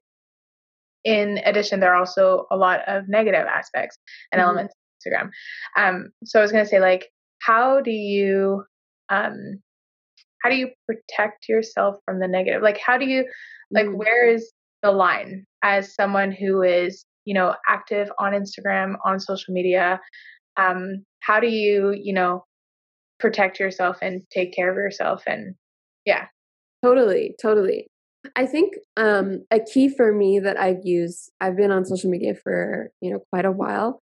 in 1.03 1.39
addition, 1.45 1.79
there 1.79 1.93
are 1.93 1.99
also 1.99 2.45
a 2.51 2.57
lot 2.57 2.81
of 2.87 3.07
negative 3.07 3.45
aspects 3.45 3.97
and 4.31 4.39
mm-hmm. 4.39 4.47
elements 4.47 4.73
of 4.73 5.11
Instagram. 5.11 5.29
Um, 5.77 6.09
so 6.23 6.39
I 6.39 6.41
was 6.41 6.51
going 6.51 6.63
to 6.63 6.69
say, 6.69 6.79
like, 6.79 7.09
how 7.41 7.81
do 7.81 7.91
you, 7.91 8.63
um, 9.09 9.61
how 10.41 10.49
do 10.49 10.55
you 10.55 10.69
protect 10.87 11.49
yourself 11.49 11.97
from 12.05 12.19
the 12.19 12.27
negative? 12.27 12.61
Like, 12.61 12.79
how 12.85 12.97
do 12.97 13.05
you, 13.05 13.25
like, 13.71 13.85
mm-hmm. 13.85 13.97
where 13.97 14.29
is 14.29 14.51
the 14.81 14.91
line 14.91 15.45
as 15.61 15.93
someone 15.93 16.31
who 16.31 16.61
is, 16.61 17.05
you 17.25 17.33
know, 17.33 17.55
active 17.67 18.09
on 18.19 18.33
Instagram, 18.33 18.95
on 19.05 19.19
social 19.19 19.53
media? 19.53 19.99
Um, 20.57 21.05
how 21.21 21.39
do 21.39 21.47
you, 21.47 21.91
you 21.91 22.13
know, 22.13 22.45
protect 23.19 23.59
yourself 23.59 23.97
and 24.01 24.21
take 24.31 24.53
care 24.53 24.69
of 24.69 24.75
yourself? 24.75 25.23
And 25.25 25.55
yeah. 26.05 26.25
Totally, 26.83 27.35
totally. 27.41 27.87
I 28.35 28.45
think 28.45 28.73
um, 28.97 29.45
a 29.51 29.59
key 29.59 29.89
for 29.89 30.13
me 30.13 30.39
that 30.39 30.57
I've 30.57 30.81
used, 30.83 31.31
I've 31.41 31.57
been 31.57 31.71
on 31.71 31.85
social 31.85 32.09
media 32.09 32.33
for, 32.35 32.89
you 33.01 33.11
know, 33.11 33.19
quite 33.31 33.45
a 33.45 33.51
while. 33.51 34.01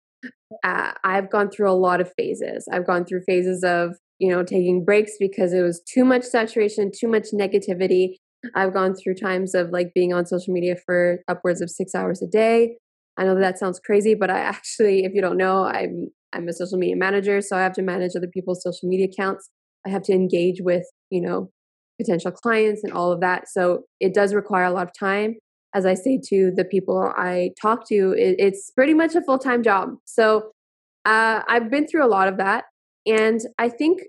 Uh, 0.62 0.92
I've 1.02 1.30
gone 1.30 1.50
through 1.50 1.70
a 1.70 1.72
lot 1.72 2.00
of 2.00 2.12
phases. 2.16 2.66
I've 2.70 2.86
gone 2.86 3.04
through 3.04 3.22
phases 3.26 3.64
of, 3.64 3.96
you 4.18 4.30
know, 4.30 4.44
taking 4.44 4.84
breaks 4.84 5.12
because 5.18 5.52
it 5.52 5.62
was 5.62 5.82
too 5.92 6.04
much 6.04 6.24
saturation, 6.24 6.90
too 6.96 7.08
much 7.08 7.28
negativity. 7.34 8.16
I've 8.54 8.72
gone 8.72 8.94
through 8.94 9.14
times 9.14 9.54
of 9.54 9.70
like 9.70 9.92
being 9.94 10.12
on 10.12 10.26
social 10.26 10.52
media 10.52 10.76
for 10.84 11.18
upwards 11.28 11.60
of 11.60 11.70
six 11.70 11.94
hours 11.94 12.22
a 12.22 12.26
day. 12.26 12.76
I 13.16 13.24
know 13.24 13.34
that, 13.34 13.40
that 13.40 13.58
sounds 13.58 13.78
crazy, 13.78 14.14
but 14.14 14.30
I 14.30 14.38
actually, 14.38 15.04
if 15.04 15.12
you 15.14 15.20
don't 15.20 15.36
know, 15.36 15.64
I'm 15.64 16.08
I'm 16.32 16.48
a 16.48 16.52
social 16.52 16.78
media 16.78 16.96
manager, 16.96 17.40
so 17.42 17.56
I 17.56 17.60
have 17.60 17.74
to 17.74 17.82
manage 17.82 18.12
other 18.16 18.28
people's 18.32 18.62
social 18.62 18.88
media 18.88 19.06
accounts. 19.12 19.50
I 19.86 19.90
have 19.90 20.02
to 20.04 20.12
engage 20.12 20.60
with, 20.62 20.84
you 21.10 21.20
know, 21.20 21.50
potential 22.00 22.30
clients 22.30 22.82
and 22.82 22.92
all 22.92 23.12
of 23.12 23.20
that. 23.20 23.48
So 23.48 23.82
it 24.00 24.14
does 24.14 24.32
require 24.32 24.64
a 24.64 24.70
lot 24.70 24.86
of 24.86 24.92
time. 24.98 25.34
As 25.74 25.86
I 25.86 25.94
say 25.94 26.20
to 26.28 26.52
the 26.54 26.64
people 26.64 27.12
I 27.16 27.50
talk 27.60 27.86
to, 27.88 28.14
it, 28.16 28.36
it's 28.38 28.70
pretty 28.70 28.94
much 28.94 29.14
a 29.14 29.22
full 29.22 29.38
time 29.38 29.62
job. 29.62 29.90
So 30.04 30.52
uh, 31.04 31.42
I've 31.48 31.70
been 31.70 31.86
through 31.86 32.04
a 32.04 32.08
lot 32.08 32.28
of 32.28 32.38
that. 32.38 32.64
And 33.06 33.40
I 33.58 33.68
think 33.68 34.02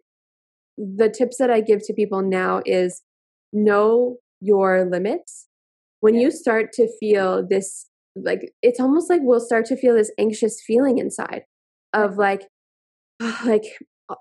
the 0.78 1.10
tips 1.10 1.38
that 1.38 1.50
I 1.50 1.62
give 1.62 1.80
to 1.86 1.94
people 1.94 2.22
now 2.22 2.62
is 2.66 3.02
know 3.52 4.18
your 4.42 4.86
limits. 4.86 5.48
When 6.00 6.16
you 6.16 6.32
start 6.32 6.74
to 6.74 6.88
feel 7.00 7.46
this, 7.48 7.88
like, 8.16 8.54
it's 8.62 8.80
almost 8.80 9.10
like 9.10 9.22
we'll 9.24 9.40
start 9.40 9.66
to 9.68 9.78
feel 9.78 9.96
this 9.96 10.12
anxious 10.20 10.62
feeling 10.66 10.98
inside 10.98 11.44
of 11.94 12.18
like, 12.18 12.48
like 13.46 13.64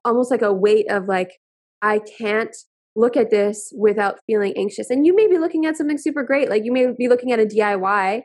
almost 0.04 0.30
like 0.30 0.42
a 0.42 0.52
weight 0.52 0.90
of 0.90 1.06
like, 1.06 1.38
I 1.80 2.00
can't 2.18 2.54
look 2.94 3.16
at 3.16 3.30
this 3.30 3.72
without 3.76 4.18
feeling 4.26 4.54
anxious. 4.56 4.90
And 4.90 5.06
you 5.06 5.14
may 5.14 5.26
be 5.26 5.38
looking 5.38 5.66
at 5.66 5.76
something 5.76 5.98
super 5.98 6.22
great, 6.22 6.48
like 6.48 6.64
you 6.64 6.72
may 6.72 6.88
be 6.96 7.08
looking 7.08 7.32
at 7.32 7.40
a 7.40 7.46
DIY, 7.46 8.22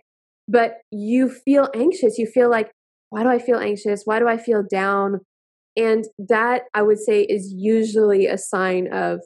but 0.48 0.78
you 0.92 1.30
feel 1.30 1.70
anxious. 1.76 2.18
You 2.18 2.28
feel 2.28 2.50
like, 2.50 2.72
why 3.10 3.24
do 3.24 3.30
I 3.30 3.40
feel 3.40 3.60
anxious? 3.60 4.04
Why 4.06 4.20
do 4.20 4.28
I 4.28 4.38
feel 4.38 4.64
down? 4.70 5.22
And 5.76 6.06
that 6.18 6.64
I 6.74 6.82
would 6.82 7.00
say 7.00 7.22
is 7.22 7.54
usually 7.56 8.28
a 8.28 8.38
sign 8.38 8.92
of, 8.92 9.22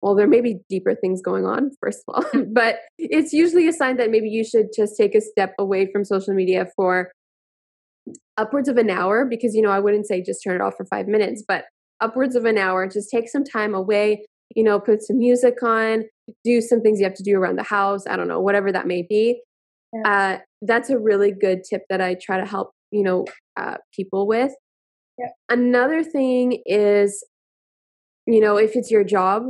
well, 0.00 0.14
there 0.14 0.28
may 0.28 0.40
be 0.40 0.60
deeper 0.68 0.94
things 0.94 1.20
going 1.22 1.44
on, 1.44 1.70
first 1.80 2.02
of 2.06 2.14
all, 2.14 2.42
but 2.52 2.76
it's 2.98 3.32
usually 3.32 3.68
a 3.68 3.72
sign 3.72 3.96
that 3.96 4.10
maybe 4.10 4.28
you 4.28 4.44
should 4.44 4.68
just 4.74 4.96
take 4.96 5.14
a 5.14 5.20
step 5.20 5.54
away 5.58 5.90
from 5.90 6.04
social 6.04 6.34
media 6.34 6.66
for 6.76 7.12
upwards 8.36 8.68
of 8.68 8.76
an 8.76 8.90
hour 8.90 9.26
because, 9.26 9.54
you 9.54 9.62
know, 9.62 9.70
I 9.70 9.80
wouldn't 9.80 10.06
say 10.06 10.22
just 10.22 10.42
turn 10.42 10.54
it 10.54 10.60
off 10.60 10.74
for 10.76 10.86
five 10.86 11.08
minutes, 11.08 11.42
but 11.46 11.64
upwards 12.00 12.36
of 12.36 12.44
an 12.44 12.56
hour, 12.56 12.86
just 12.88 13.10
take 13.10 13.28
some 13.28 13.44
time 13.44 13.74
away, 13.74 14.24
you 14.54 14.62
know, 14.62 14.78
put 14.78 15.02
some 15.02 15.18
music 15.18 15.62
on, 15.62 16.04
do 16.44 16.60
some 16.60 16.80
things 16.80 17.00
you 17.00 17.04
have 17.04 17.14
to 17.14 17.22
do 17.22 17.36
around 17.36 17.56
the 17.56 17.64
house. 17.64 18.06
I 18.08 18.16
don't 18.16 18.28
know, 18.28 18.40
whatever 18.40 18.72
that 18.72 18.86
may 18.86 19.02
be. 19.02 19.42
Yeah. 19.92 20.10
Uh, 20.10 20.38
that's 20.62 20.90
a 20.90 20.98
really 20.98 21.32
good 21.32 21.64
tip 21.68 21.82
that 21.90 22.00
I 22.00 22.14
try 22.14 22.38
to 22.38 22.46
help, 22.46 22.70
you 22.90 23.02
know, 23.02 23.26
uh, 23.56 23.78
people 23.94 24.26
with. 24.26 24.52
Yeah. 25.18 25.28
Another 25.48 26.04
thing 26.04 26.62
is, 26.64 27.24
you 28.30 28.40
know, 28.42 28.58
if 28.58 28.76
it's 28.76 28.90
your 28.90 29.04
job 29.04 29.44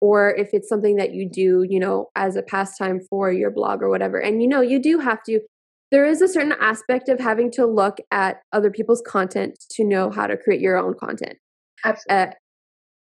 or 0.00 0.30
if 0.30 0.54
it's 0.54 0.66
something 0.66 0.96
that 0.96 1.12
you 1.12 1.28
do, 1.28 1.66
you 1.68 1.78
know, 1.78 2.06
as 2.16 2.34
a 2.34 2.42
pastime 2.42 2.98
for 3.10 3.30
your 3.30 3.50
blog 3.50 3.82
or 3.82 3.90
whatever, 3.90 4.18
and 4.18 4.40
you 4.40 4.48
know, 4.48 4.62
you 4.62 4.80
do 4.80 5.00
have 5.00 5.22
to, 5.24 5.40
there 5.90 6.06
is 6.06 6.22
a 6.22 6.28
certain 6.28 6.54
aspect 6.58 7.10
of 7.10 7.20
having 7.20 7.50
to 7.52 7.66
look 7.66 7.98
at 8.10 8.38
other 8.50 8.70
people's 8.70 9.02
content 9.06 9.62
to 9.72 9.84
know 9.84 10.10
how 10.10 10.26
to 10.26 10.38
create 10.38 10.62
your 10.62 10.78
own 10.78 10.94
content. 10.98 11.36
Absolutely. 11.84 12.24
Uh, 12.24 12.30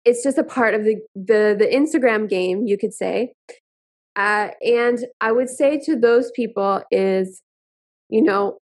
it's 0.04 0.22
just 0.22 0.36
a 0.36 0.44
part 0.44 0.74
of 0.74 0.84
the 0.84 0.96
the 1.14 1.56
the 1.58 1.66
Instagram 1.66 2.28
game, 2.28 2.66
you 2.66 2.76
could 2.76 2.92
say. 2.92 3.32
Uh, 4.16 4.50
and 4.60 4.98
I 5.22 5.32
would 5.32 5.48
say 5.48 5.80
to 5.86 5.96
those 5.96 6.30
people 6.36 6.82
is, 6.90 7.42
you 8.10 8.22
know, 8.22 8.58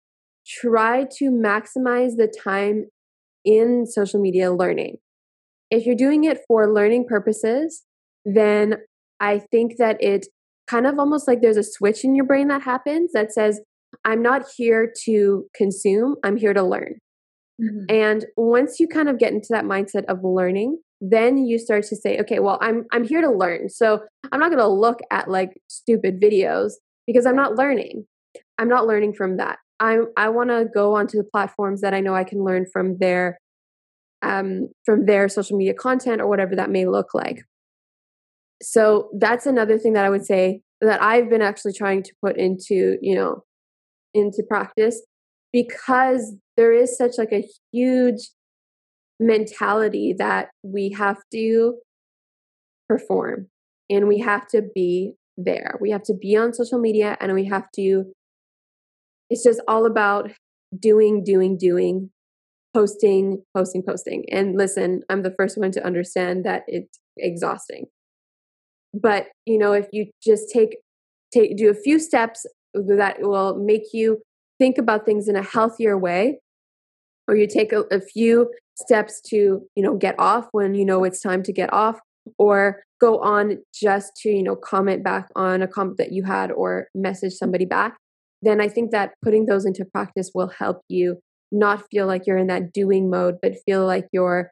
try 0.47 1.05
to 1.19 1.31
maximize 1.31 2.17
the 2.17 2.33
time 2.43 2.87
in 3.45 3.85
social 3.87 4.21
media 4.21 4.51
learning. 4.51 4.97
If 5.71 5.87
you're 5.87 5.95
doing 5.95 6.25
it 6.25 6.41
for 6.47 6.73
learning 6.73 7.07
purposes, 7.09 7.85
then 8.25 8.77
I 9.21 9.39
think 9.39 9.77
that 9.79 10.03
it 10.03 10.27
kind 10.67 10.87
of 10.87 10.99
almost 10.99 11.27
like 11.27 11.41
there's 11.41 11.57
a 11.57 11.63
switch 11.63 12.05
in 12.05 12.15
your 12.15 12.27
brain 12.27 12.49
that 12.49 12.63
happens 12.63 13.13
that 13.13 13.33
says, 13.33 13.61
I'm 14.05 14.23
not 14.23 14.45
here 14.57 14.93
to 15.05 15.47
consume, 15.55 16.17
I'm 16.23 16.37
here 16.37 16.53
to 16.53 16.63
learn. 16.63 16.99
Mm-hmm. 17.61 17.85
And 17.89 18.27
once 18.37 18.79
you 18.79 18.87
kind 18.87 19.09
of 19.09 19.19
get 19.19 19.33
into 19.33 19.49
that 19.51 19.65
mindset 19.65 20.05
of 20.05 20.19
learning, 20.23 20.79
then 21.01 21.39
you 21.39 21.59
start 21.59 21.85
to 21.85 21.97
say 21.97 22.19
okay 22.19 22.39
well 22.41 22.59
i'm 22.61 22.85
i'm 22.93 23.05
here 23.05 23.21
to 23.21 23.31
learn 23.31 23.69
so 23.69 24.01
i'm 24.33 24.41
not 24.41 24.49
going 24.49 24.59
to 24.59 24.67
look 24.67 24.99
at 25.11 25.31
like 25.31 25.61
stupid 25.69 26.21
videos 26.21 26.73
because 27.07 27.25
i'm 27.27 27.37
not 27.37 27.55
learning 27.55 28.05
i'm 28.59 28.69
not 28.69 28.87
learning 28.87 29.13
from 29.13 29.37
that 29.37 29.59
I'm 29.81 30.07
i 30.17 30.29
want 30.29 30.51
to 30.51 30.67
go 30.73 30.97
onto 30.97 31.17
the 31.17 31.25
platforms 31.25 31.81
that 31.83 31.95
i 31.95 32.01
know 32.01 32.15
i 32.15 32.25
can 32.25 32.43
learn 32.43 32.67
from 32.73 32.99
their 32.99 33.39
um 34.23 34.69
from 34.85 35.07
their 35.07 35.29
social 35.29 35.57
media 35.57 35.75
content 35.75 36.21
or 36.21 36.29
whatever 36.29 36.57
that 36.57 36.71
may 36.71 36.87
look 36.87 37.15
like 37.15 37.43
so 38.63 39.09
that's 39.19 39.47
another 39.47 39.79
thing 39.79 39.93
that 39.93 40.05
i 40.05 40.11
would 40.11 40.25
say 40.25 40.61
that 40.81 41.03
i've 41.03 41.31
been 41.31 41.43
actually 41.43 41.73
trying 41.73 42.03
to 42.03 42.13
put 42.25 42.37
into 42.37 42.99
you 43.01 43.15
know 43.15 43.43
into 44.15 44.43
practice 44.49 45.03
because 45.53 46.35
there 46.57 46.73
is 46.73 46.97
such 46.97 47.13
like 47.19 47.33
a 47.33 47.47
huge 47.73 48.31
mentality 49.21 50.15
that 50.17 50.49
we 50.63 50.95
have 50.97 51.19
to 51.33 51.77
perform 52.89 53.49
and 53.91 54.09
we 54.09 54.19
have 54.19 54.47
to 54.49 54.63
be 54.75 55.15
there. 55.37 55.77
We 55.81 55.91
have 55.91 56.03
to 56.05 56.15
be 56.15 56.37
on 56.37 56.53
social 56.53 56.79
media 56.79 57.17
and 57.21 57.33
we 57.35 57.47
have 57.47 57.71
to, 57.77 58.05
it's 59.31 59.45
just 59.45 59.61
all 59.69 59.87
about 59.87 60.31
doing, 60.79 61.23
doing, 61.25 61.57
doing, 61.57 62.11
posting, 62.79 63.43
posting, 63.57 63.83
posting. 63.83 64.25
And 64.31 64.57
listen, 64.57 65.03
I'm 65.09 65.23
the 65.23 65.35
first 65.37 65.59
one 65.59 65.73
to 65.73 65.85
understand 65.85 66.45
that 66.45 66.63
it's 66.69 67.01
exhausting. 67.17 67.87
But, 68.95 69.27
you 69.47 69.59
know, 69.59 69.73
if 69.73 69.89
you 69.93 70.07
just 70.23 70.51
take 70.53 70.77
take 71.33 71.57
do 71.57 71.69
a 71.71 71.75
few 71.75 71.99
steps 71.99 72.47
that 72.75 73.17
will 73.21 73.57
make 73.57 73.93
you 73.93 74.19
think 74.59 74.79
about 74.79 75.05
things 75.05 75.29
in 75.29 75.37
a 75.37 75.43
healthier 75.43 75.99
way 75.99 76.39
or 77.27 77.37
you 77.37 77.47
take 77.49 77.73
a, 77.73 77.81
a 77.91 78.01
few 78.01 78.51
steps 78.77 79.21
to, 79.31 79.67
you 79.75 79.83
know, 79.83 79.97
get 79.97 80.15
off 80.19 80.47
when 80.53 80.75
you 80.75 80.85
know 80.85 81.03
it's 81.05 81.21
time 81.21 81.43
to 81.43 81.53
get 81.53 81.73
off 81.73 81.99
or 82.39 82.83
go 83.01 83.19
on 83.19 83.59
just 83.75 84.13
to, 84.23 84.31
you 84.31 84.43
know, 84.43 84.55
comment 84.55 85.03
back 85.03 85.29
on 85.35 85.63
a 85.63 85.69
comment 85.69 85.97
that 85.99 86.13
you 86.13 86.23
had 86.23 86.53
or 86.53 86.87
message 86.95 87.33
somebody 87.33 87.65
back, 87.65 87.97
then 88.41 88.61
I 88.61 88.69
think 88.69 88.93
that 88.93 89.15
putting 89.23 89.47
those 89.47 89.67
into 89.67 89.85
practice 89.85 90.31
will 90.33 90.53
help 90.59 90.83
you 90.89 91.19
not 91.51 91.85
feel 91.91 92.07
like 92.07 92.23
you're 92.27 92.39
in 92.39 92.47
that 92.49 92.73
doing 92.73 93.11
mode, 93.11 93.37
but 93.41 93.55
feel 93.65 93.87
like 93.87 94.07
you're 94.13 94.51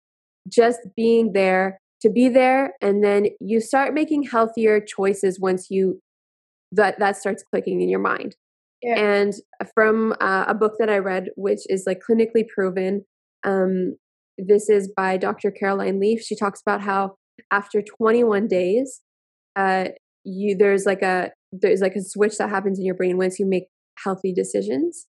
just 0.49 0.81
being 0.97 1.33
there 1.33 1.81
to 2.03 2.11
be 2.11 2.29
there. 2.29 2.75
And 2.81 3.03
then 3.03 3.27
you 3.41 3.61
start 3.61 3.95
making 3.95 4.25
healthier 4.25 4.81
choices 4.81 5.41
once 5.41 5.69
you 5.71 6.01
that 6.73 6.99
that 6.99 7.17
starts 7.17 7.43
clicking 7.43 7.81
in 7.81 7.89
your 7.89 8.01
mind. 8.01 8.37
Yeah. 8.83 8.99
And 8.99 9.33
from 9.75 10.13
uh, 10.21 10.45
a 10.49 10.55
book 10.55 10.75
that 10.79 10.91
I 10.91 10.99
read, 10.99 11.29
which 11.37 11.61
is 11.67 11.85
like 11.87 12.01
clinically 12.09 12.47
proven, 12.47 13.05
um, 13.45 13.97
this 14.39 14.69
is 14.69 14.93
by 14.95 15.17
Dr. 15.17 15.51
Caroline 15.51 15.99
Leaf. 15.99 16.21
She 16.21 16.37
talks 16.37 16.61
about 16.61 16.83
how 16.83 17.15
after 17.51 17.83
21 17.83 18.49
days, 18.49 19.01
uh, 19.55 19.89
you 20.25 20.57
there's 20.57 20.85
like 20.85 21.03
a 21.03 21.31
there's 21.53 21.81
like 21.81 21.95
a 21.95 22.03
switch 22.03 22.37
that 22.39 22.51
happens 22.51 22.79
in 22.79 22.85
your 22.85 22.95
brain 22.95 23.17
once 23.17 23.39
you 23.39 23.47
make 23.47 23.65
healthy 24.05 24.33
decisions. 24.33 25.07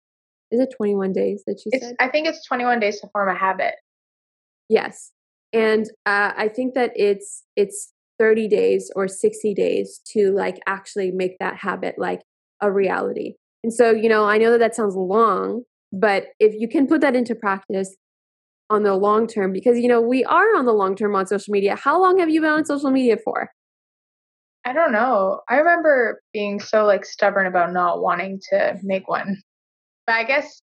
Is 0.51 0.59
it 0.59 0.73
21 0.75 1.13
days 1.13 1.43
that 1.47 1.59
she 1.59 1.69
it's, 1.71 1.85
said? 1.85 1.95
I 1.99 2.07
think 2.07 2.27
it's 2.27 2.45
21 2.45 2.79
days 2.79 2.99
to 3.01 3.07
form 3.11 3.29
a 3.29 3.37
habit. 3.37 3.75
Yes, 4.69 5.11
and 5.53 5.85
uh, 6.05 6.31
I 6.35 6.49
think 6.53 6.73
that 6.75 6.91
it's 6.95 7.43
it's 7.55 7.91
30 8.19 8.47
days 8.47 8.91
or 8.95 9.07
60 9.07 9.53
days 9.53 10.01
to 10.13 10.31
like 10.31 10.59
actually 10.67 11.11
make 11.11 11.37
that 11.39 11.57
habit 11.57 11.95
like 11.97 12.21
a 12.61 12.71
reality. 12.71 13.33
And 13.63 13.73
so, 13.73 13.91
you 13.91 14.07
know, 14.07 14.25
I 14.25 14.37
know 14.37 14.51
that 14.51 14.59
that 14.59 14.75
sounds 14.75 14.95
long, 14.95 15.63
but 15.91 16.27
if 16.39 16.53
you 16.53 16.69
can 16.69 16.87
put 16.87 17.01
that 17.01 17.15
into 17.15 17.35
practice, 17.35 17.95
on 18.69 18.83
the 18.83 18.95
long 18.95 19.27
term 19.27 19.51
because 19.51 19.77
you 19.77 19.87
know 19.87 20.01
we 20.01 20.23
are 20.25 20.55
on 20.55 20.65
the 20.65 20.73
long 20.73 20.95
term 20.95 21.15
on 21.15 21.27
social 21.27 21.51
media 21.51 21.75
how 21.75 22.01
long 22.01 22.19
have 22.19 22.29
you 22.29 22.41
been 22.41 22.49
on 22.49 22.65
social 22.65 22.89
media 22.89 23.17
for 23.23 23.49
i 24.65 24.73
don't 24.73 24.91
know 24.91 25.39
i 25.49 25.57
remember 25.57 26.21
being 26.33 26.59
so 26.59 26.85
like 26.85 27.05
stubborn 27.05 27.45
about 27.45 27.71
not 27.71 28.01
wanting 28.01 28.39
to 28.49 28.77
make 28.83 29.07
one 29.07 29.37
i 30.07 30.23
guess 30.23 30.61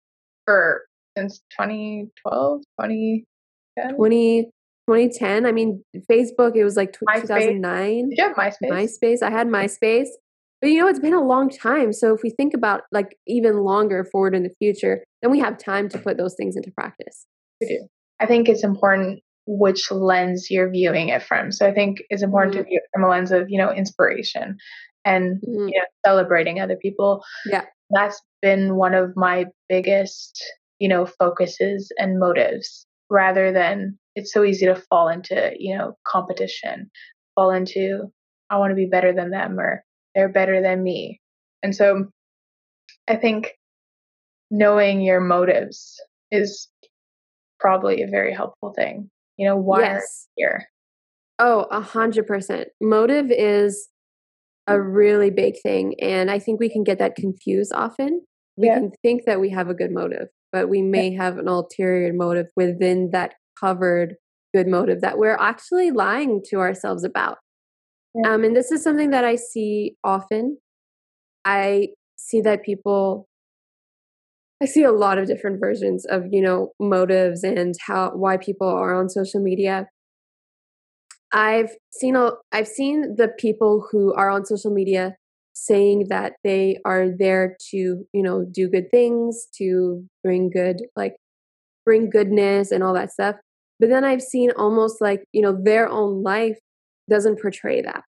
for 0.45 0.84
since 1.17 1.39
2012 1.60 2.62
2010 2.82 3.95
20 3.95 4.43
2010 4.88 5.45
i 5.45 5.52
mean 5.52 5.84
facebook 6.10 6.56
it 6.56 6.63
was 6.63 6.76
like 6.76 6.93
2009 6.93 8.10
Did 8.10 8.17
you 8.17 8.24
have 8.24 8.36
myspace 8.36 8.69
myspace 8.71 9.24
i 9.24 9.30
had 9.30 9.48
myspace 9.48 10.10
but 10.62 10.69
you 10.69 10.80
know 10.80 10.88
it's 10.88 11.00
been 11.00 11.13
a 11.13 11.24
long 11.24 11.50
time 11.50 11.93
so 11.93 12.13
if 12.13 12.21
we 12.24 12.30
think 12.30 12.54
about 12.54 12.82
like 12.91 13.17
even 13.28 13.58
longer 13.58 14.04
forward 14.04 14.36
in 14.36 14.43
the 14.43 14.54
future 14.60 15.04
then 15.21 15.32
we 15.32 15.39
have 15.39 15.58
time 15.58 15.89
to 15.89 15.98
put 15.98 16.17
those 16.17 16.36
things 16.36 16.56
into 16.56 16.71
practice 16.71 17.26
we 17.62 17.67
do. 17.67 17.88
I 18.19 18.26
think 18.26 18.50
it's 18.50 18.63
important 18.63 19.21
which 19.48 19.91
lens 19.91 20.48
you're 20.50 20.69
viewing 20.69 21.10
it 21.10 21.21
from. 21.21 21.52
So 21.52 21.67
I 21.67 21.74
think 21.74 22.00
it's 22.10 22.24
important 22.24 22.56
mm-hmm. 22.56 22.63
to 22.63 22.69
view 22.69 22.82
it 22.84 22.89
from 22.93 23.04
a 23.04 23.10
lens 23.10 23.32
of, 23.32 23.50
you 23.50 23.58
know, 23.58 23.71
inspiration 23.71 24.58
and 25.04 25.38
mm-hmm. 25.38 25.67
you 25.67 25.80
know, 25.80 25.86
celebrating 26.06 26.60
other 26.60 26.76
people. 26.76 27.24
Yeah. 27.45 27.65
That's 27.89 28.21
been 28.41 28.76
one 28.76 28.93
of 28.93 29.15
my 29.15 29.45
biggest, 29.69 30.43
you 30.80 30.88
know, 30.88 31.06
focuses 31.06 31.91
and 31.98 32.19
motives 32.19 32.86
rather 33.10 33.52
than 33.52 33.98
it's 34.15 34.34
so 34.34 34.43
easy 34.43 34.65
to 34.65 34.76
fall 34.76 35.08
into, 35.08 35.52
you 35.60 35.78
know, 35.78 35.98
competition, 36.08 36.89
fall 37.36 37.52
into 37.52 38.12
I 38.50 38.58
want 38.58 38.71
to 38.71 38.76
be 38.76 38.86
better 38.86 39.12
than 39.13 39.32
them 39.32 39.60
or 39.60 39.84
they're 40.13 40.30
better 40.30 40.62
than 40.62 40.84
me. 40.84 41.19
And 41.63 41.76
so 41.76 42.06
I 43.08 43.15
think 43.15 43.54
knowing 44.52 45.02
your 45.02 45.19
motives 45.19 46.00
is 46.32 46.69
probably 47.60 48.04
a 48.04 48.08
very 48.08 48.34
helpful 48.34 48.74
thing. 48.76 49.10
You 49.38 49.48
know, 49.48 49.58
why 49.58 49.82
yes. 49.82 50.28
here? 50.36 50.65
Oh, 51.39 51.63
a 51.71 51.82
hundred 51.82 52.28
percent. 52.28 52.69
Motive 52.82 53.32
is 53.32 53.89
a 54.67 54.82
really 54.82 55.30
big 55.30 55.56
thing. 55.62 55.95
And 56.01 56.32
I 56.32 56.39
think 56.39 56.60
we 56.60 56.69
can 56.69 56.84
get 56.84 56.99
that 56.99 57.15
confused 57.15 57.71
often. 57.73 58.21
We 58.58 58.67
yeah. 58.67 58.75
can 58.75 58.91
think 59.01 59.25
that 59.25 59.39
we 59.39 59.49
have 59.49 59.69
a 59.69 59.73
good 59.73 59.91
motive, 59.91 60.28
but 60.51 60.69
we 60.69 60.82
may 60.82 61.10
yeah. 61.10 61.23
have 61.23 61.38
an 61.38 61.47
ulterior 61.47 62.13
motive 62.13 62.47
within 62.56 63.10
that 63.12 63.34
covered 63.60 64.15
good 64.54 64.67
motive 64.67 65.01
that 65.01 65.17
we're 65.17 65.38
actually 65.38 65.91
lying 65.91 66.41
to 66.49 66.58
ourselves 66.58 67.04
about. 67.04 67.38
Yeah. 68.15 68.34
Um, 68.34 68.43
and 68.43 68.56
this 68.56 68.71
is 68.71 68.82
something 68.82 69.10
that 69.10 69.25
I 69.25 69.36
see 69.36 69.97
often. 70.04 70.58
I 71.43 71.89
see 72.17 72.41
that 72.41 72.63
people 72.63 73.28
I 74.63 74.65
see 74.65 74.84
a 74.84 74.91
lot 74.91 75.17
of 75.17 75.28
different 75.28 75.60
versions 75.60 76.06
of, 76.06 76.23
you 76.32 76.41
know, 76.41 76.71
motives 76.80 77.43
and 77.43 77.75
how 77.86 78.12
why 78.15 78.38
people 78.38 78.67
are 78.67 78.95
on 78.95 79.10
social 79.10 79.41
media. 79.41 79.88
I've 81.36 81.71
seen 81.91 82.15
a 82.15 82.32
I've 82.54 82.67
seen 82.67 83.15
the 83.17 83.28
people 83.28 83.86
who 83.91 84.13
are 84.13 84.30
on 84.30 84.45
social 84.45 84.71
media 84.71 85.15
saying 85.54 86.08
that 86.10 86.34
they 86.43 86.80
are 86.86 87.08
there 87.10 87.58
to, 87.71 87.78
you 87.78 88.24
know, 88.24 88.45
do 88.50 88.69
good 88.69 88.89
things, 88.89 89.48
to 89.58 90.04
bring 90.24 90.50
good 90.50 90.84
like 90.95 91.15
bring 91.86 92.10
goodness 92.10 92.71
and 92.71 92.84
all 92.84 92.93
that 92.93 93.12
stuff. 93.12 93.36
But 93.82 93.89
then 93.89 94.06
I've 94.06 94.21
seen 94.21 94.52
almost 94.52 95.02
like, 95.02 95.26
you 95.34 95.41
know, 95.41 95.56
their 95.62 95.89
own 95.89 96.24
life 96.24 96.58
doesn't 97.10 97.41
portray 97.41 97.82
that. 97.82 98.04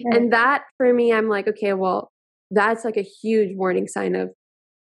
And 0.00 0.32
that 0.32 0.64
for 0.78 0.92
me 0.94 1.12
I'm 1.12 1.28
like, 1.28 1.46
okay, 1.46 1.74
well, 1.74 2.10
that's 2.50 2.86
like 2.86 2.96
a 2.96 3.02
huge 3.02 3.54
warning 3.54 3.86
sign 3.86 4.14
of 4.14 4.30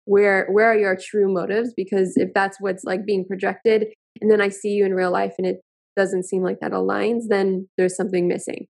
where 0.05 0.47
where 0.51 0.67
are 0.67 0.77
your 0.77 0.95
true 0.95 1.31
motives 1.31 1.73
because 1.75 2.17
if 2.17 2.29
that's 2.35 2.57
what's 2.59 2.83
like 2.83 3.05
being 3.05 3.23
projected 3.23 3.85
and 4.21 4.31
then 4.31 4.41
i 4.41 4.49
see 4.49 4.69
you 4.69 4.83
in 4.83 4.93
real 4.95 5.11
life 5.11 5.33
and 5.37 5.45
it 5.45 5.59
doesn't 5.95 6.23
seem 6.23 6.43
like 6.43 6.59
that 6.61 6.71
aligns 6.71 7.23
then 7.29 7.67
there's 7.77 7.95
something 7.95 8.27
missing. 8.27 8.67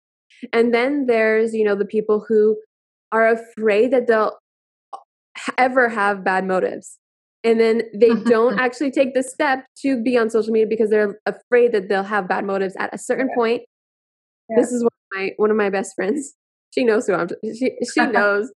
And 0.52 0.72
then 0.72 1.06
there's 1.06 1.54
you 1.54 1.64
know 1.64 1.74
the 1.74 1.84
people 1.84 2.24
who 2.28 2.56
are 3.12 3.28
afraid 3.28 3.90
that 3.92 4.06
they'll 4.06 4.38
ever 5.56 5.88
have 5.88 6.24
bad 6.24 6.46
motives. 6.46 6.98
And 7.44 7.60
then 7.60 7.82
they 7.94 8.14
don't 8.14 8.58
actually 8.60 8.90
take 8.90 9.14
the 9.14 9.22
step 9.22 9.64
to 9.82 10.02
be 10.02 10.18
on 10.18 10.30
social 10.30 10.52
media 10.52 10.66
because 10.68 10.90
they're 10.90 11.18
afraid 11.26 11.72
that 11.72 11.88
they'll 11.88 12.02
have 12.02 12.28
bad 12.28 12.44
motives 12.44 12.74
at 12.78 12.92
a 12.92 12.98
certain 12.98 13.30
point. 13.34 13.62
Yeah. 14.50 14.56
this 14.60 14.72
is 14.72 14.82
one 14.82 14.90
of 14.92 15.18
my 15.18 15.30
one 15.36 15.50
of 15.50 15.56
my 15.56 15.70
best 15.70 15.94
friends. 15.94 16.34
She 16.74 16.84
knows 16.84 17.06
who 17.06 17.14
i'm 17.14 17.28
she 17.42 17.72
she 17.94 18.00
knows. 18.06 18.52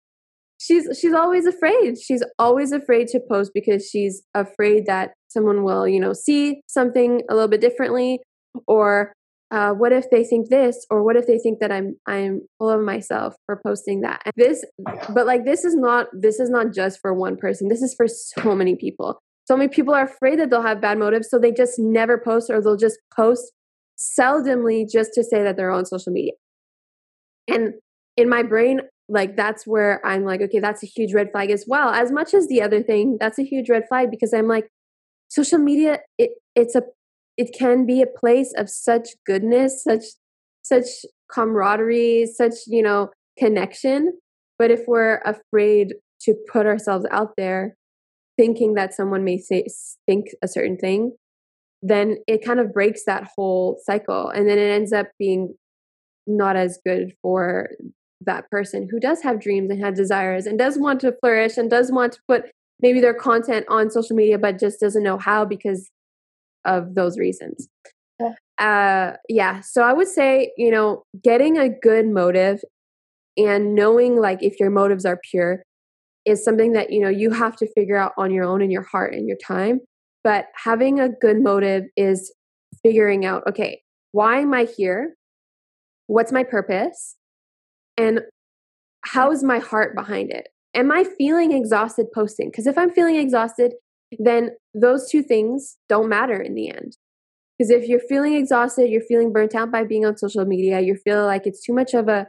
She's 0.59 0.99
she's 0.99 1.13
always 1.13 1.45
afraid. 1.45 1.99
She's 1.99 2.25
always 2.39 2.73
afraid 2.73 3.09
to 3.09 3.21
post 3.21 3.51
because 3.55 3.87
she's 3.87 4.23
afraid 4.35 4.87
that 4.87 5.11
someone 5.29 5.63
will 5.63 5.87
you 5.87 6.01
know 6.01 6.15
see 6.15 6.63
something 6.67 7.21
a 7.29 7.35
little 7.35 7.49
bit 7.49 7.61
differently 7.61 8.21
or 8.67 9.13
uh, 9.51 9.73
what 9.73 9.93
if 9.93 10.11
they 10.11 10.25
think 10.25 10.51
this 10.51 10.87
or 10.91 11.03
what 11.03 11.17
if 11.17 11.27
they 11.27 11.39
think 11.39 11.59
that 11.59 11.73
i'm 11.73 11.97
i'm 12.07 12.43
full 12.59 12.69
of 12.69 12.83
myself 12.83 13.35
for 13.47 13.59
posting 13.65 14.03
that 14.03 14.21
and 14.27 14.35
this 14.37 14.63
but 15.15 15.27
like 15.27 15.47
this 15.47 15.65
is 15.65 15.75
not 15.75 16.07
this 16.13 16.39
is 16.39 16.51
not 16.51 16.75
just 16.75 17.01
for 17.01 17.15
one 17.15 17.35
person 17.35 17.69
this 17.69 17.81
is 17.81 17.95
for 17.95 18.07
so 18.07 18.55
many 18.55 18.77
people. 18.77 19.19
So 19.47 19.57
many 19.57 19.69
people 19.69 19.95
are 19.95 20.05
afraid 20.05 20.39
that 20.39 20.51
they'll 20.51 20.63
have 20.63 20.81
bad 20.81 20.99
motives 20.99 21.31
so 21.31 21.39
they 21.39 21.53
just 21.53 21.79
never 21.79 22.19
post 22.19 22.51
or 22.51 22.61
they'll 22.61 22.77
just 22.77 22.99
post 23.15 23.53
seldomly 23.99 24.85
just 24.91 25.13
to 25.15 25.25
say 25.25 25.43
that 25.43 25.57
they're 25.57 25.71
on 25.71 25.87
social 25.87 26.13
media. 26.13 26.33
And 27.49 27.75
in 28.17 28.29
my 28.29 28.43
brain 28.43 28.83
like 29.11 29.37
that's 29.37 29.67
where 29.67 30.05
I'm 30.05 30.25
like, 30.25 30.43
okay, 30.43 30.59
that's 30.59 30.83
a 30.83 30.87
huge 30.87 31.15
red 31.15 31.33
flag 31.33 31.51
as 31.51 31.65
well. 31.67 31.89
As 31.89 32.13
much 32.13 32.35
as 32.35 32.47
the 32.47 32.61
other 32.61 32.83
thing, 32.83 33.17
that's 33.19 33.39
a 33.39 33.43
huge 33.43 33.71
red 33.71 33.85
flag 33.89 34.11
because 34.11 34.35
I'm 34.35 34.49
like, 34.49 34.69
social 35.29 35.59
media, 35.59 36.01
it 36.19 36.33
it's 36.55 36.75
a 36.75 36.83
it 37.39 37.55
can 37.57 37.87
be 37.87 38.03
a 38.03 38.07
place 38.07 38.53
of 38.57 38.69
such 38.69 39.11
goodness, 39.25 39.85
such 39.85 40.03
such 40.63 41.07
camaraderie, 41.33 42.27
such, 42.27 42.55
you 42.67 42.83
know, 42.83 43.11
connection. 43.39 44.19
But 44.59 44.71
if 44.71 44.81
we're 44.87 45.23
afraid 45.25 45.95
to 46.23 46.35
put 46.53 46.67
ourselves 46.67 47.07
out 47.11 47.31
there 47.39 47.77
thinking 48.37 48.75
that 48.75 48.93
someone 48.93 49.25
may 49.25 49.39
say 49.39 49.67
think 50.07 50.27
a 50.43 50.49
certain 50.49 50.77
thing, 50.77 51.13
then 51.81 52.19
it 52.27 52.45
kind 52.45 52.61
of 52.61 52.73
breaks 52.73 53.05
that 53.07 53.29
whole 53.35 53.81
cycle. 53.85 54.29
And 54.29 54.49
then 54.49 54.59
it 54.59 54.71
ends 54.71 54.93
up 54.93 55.07
being 55.19 55.55
not 56.27 56.57
as 56.57 56.79
good 56.85 57.15
for 57.23 57.71
that 58.21 58.51
person 58.51 58.89
who 58.91 58.99
does 58.99 59.23
have 59.23 59.41
dreams 59.41 59.71
and 59.71 59.83
have 59.83 59.95
desires 59.95 60.45
and 60.45 60.59
does 60.59 60.77
want 60.77 61.01
to 61.01 61.15
flourish 61.21 61.57
and 61.57 61.71
does 61.71 61.91
want 61.91 62.13
to 62.13 62.21
put 62.29 62.51
maybe 62.81 63.01
their 63.01 63.15
content 63.15 63.65
on 63.69 63.91
social 63.91 64.15
media 64.15 64.39
but 64.39 64.59
just 64.59 64.81
doesn't 64.81 65.05
know 65.05 65.19
how 65.19 65.45
because 65.45 65.89
of 66.65 66.95
those 66.95 67.19
reasons. 67.19 67.69
Yeah. 68.21 68.35
Uh 68.59 69.17
yeah, 69.29 69.61
so 69.61 69.83
I 69.83 69.93
would 69.93 70.09
say, 70.09 70.53
you 70.57 70.71
know, 70.71 71.05
getting 71.23 71.59
a 71.59 71.69
good 71.69 72.07
motive 72.07 72.63
and 73.37 73.75
knowing 73.75 74.17
like 74.21 74.43
if 74.43 74.59
your 74.59 74.71
motives 74.71 75.05
are 75.05 75.21
pure 75.31 75.63
is 76.25 76.45
something 76.45 76.73
that 76.73 76.93
you 76.93 77.01
know 77.01 77.09
you 77.09 77.31
have 77.31 77.57
to 77.57 77.73
figure 77.75 77.97
out 77.97 78.13
on 78.19 78.33
your 78.33 78.45
own 78.45 78.61
in 78.61 78.71
your 78.71 78.83
heart 78.83 79.15
and 79.15 79.29
your 79.29 79.37
time 79.37 79.81
but 80.25 80.47
having 80.63 80.99
a 80.99 81.09
good 81.09 81.41
motive 81.41 81.85
is 81.97 82.35
figuring 82.83 83.25
out 83.25 83.43
okay 83.49 83.81
why 84.13 84.41
am 84.41 84.55
i 84.55 84.65
here? 84.65 85.17
What's 86.07 86.33
my 86.33 86.43
purpose? 86.43 87.17
And 87.97 88.21
how's 89.05 89.43
my 89.43 89.59
heart 89.59 89.95
behind 89.95 90.31
it? 90.31 90.49
Am 90.75 90.91
i 90.91 91.05
feeling 91.05 91.53
exhausted 91.53 92.07
posting? 92.15 92.51
Because 92.51 92.67
if 92.67 92.79
i'm 92.79 92.91
feeling 92.91 93.17
exhausted 93.17 93.75
then 94.19 94.51
those 94.75 95.11
two 95.11 95.23
things 95.23 95.77
don't 95.89 96.09
matter 96.09 96.41
in 96.41 96.55
the 96.55 96.71
end 96.71 96.97
because 97.59 97.71
if 97.71 97.89
you're 97.89 98.01
feeling 98.01 98.35
exhausted 98.35 98.89
you're 98.89 99.03
feeling 99.03 99.33
burnt 99.33 99.55
out 99.55 99.71
by 99.71 99.85
being 99.85 100.07
on 100.07 100.17
social 100.17 100.45
media 100.45 100.81
you 100.81 100.95
feel 100.95 101.25
like 101.25 101.47
it's 101.47 101.63
too 101.63 101.75
much 101.75 101.95
of 101.95 102.09
a, 102.09 102.27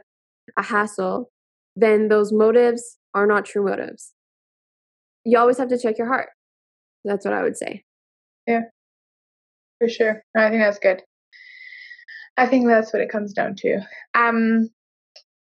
a 0.58 0.62
hassle 0.62 1.30
then 1.76 2.08
those 2.08 2.32
motives 2.32 2.98
are 3.14 3.26
not 3.26 3.44
true 3.44 3.64
motives. 3.64 4.12
You 5.24 5.38
always 5.38 5.58
have 5.58 5.68
to 5.68 5.78
check 5.78 5.98
your 5.98 6.06
heart. 6.06 6.28
That's 7.04 7.24
what 7.24 7.34
I 7.34 7.42
would 7.42 7.56
say. 7.56 7.84
Yeah, 8.46 8.62
for 9.78 9.88
sure. 9.88 10.22
I 10.36 10.48
think 10.50 10.62
that's 10.62 10.78
good. 10.78 11.02
I 12.36 12.46
think 12.46 12.66
that's 12.66 12.92
what 12.92 13.02
it 13.02 13.10
comes 13.10 13.32
down 13.32 13.54
to. 13.56 13.80
Um, 14.14 14.70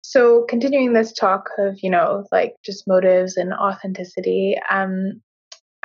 so 0.03 0.45
continuing 0.49 0.93
this 0.93 1.13
talk 1.13 1.49
of 1.59 1.79
you 1.83 1.91
know 1.91 2.25
like 2.31 2.55
just 2.65 2.87
motives 2.87 3.37
and 3.37 3.53
authenticity. 3.53 4.57
Um, 4.71 5.21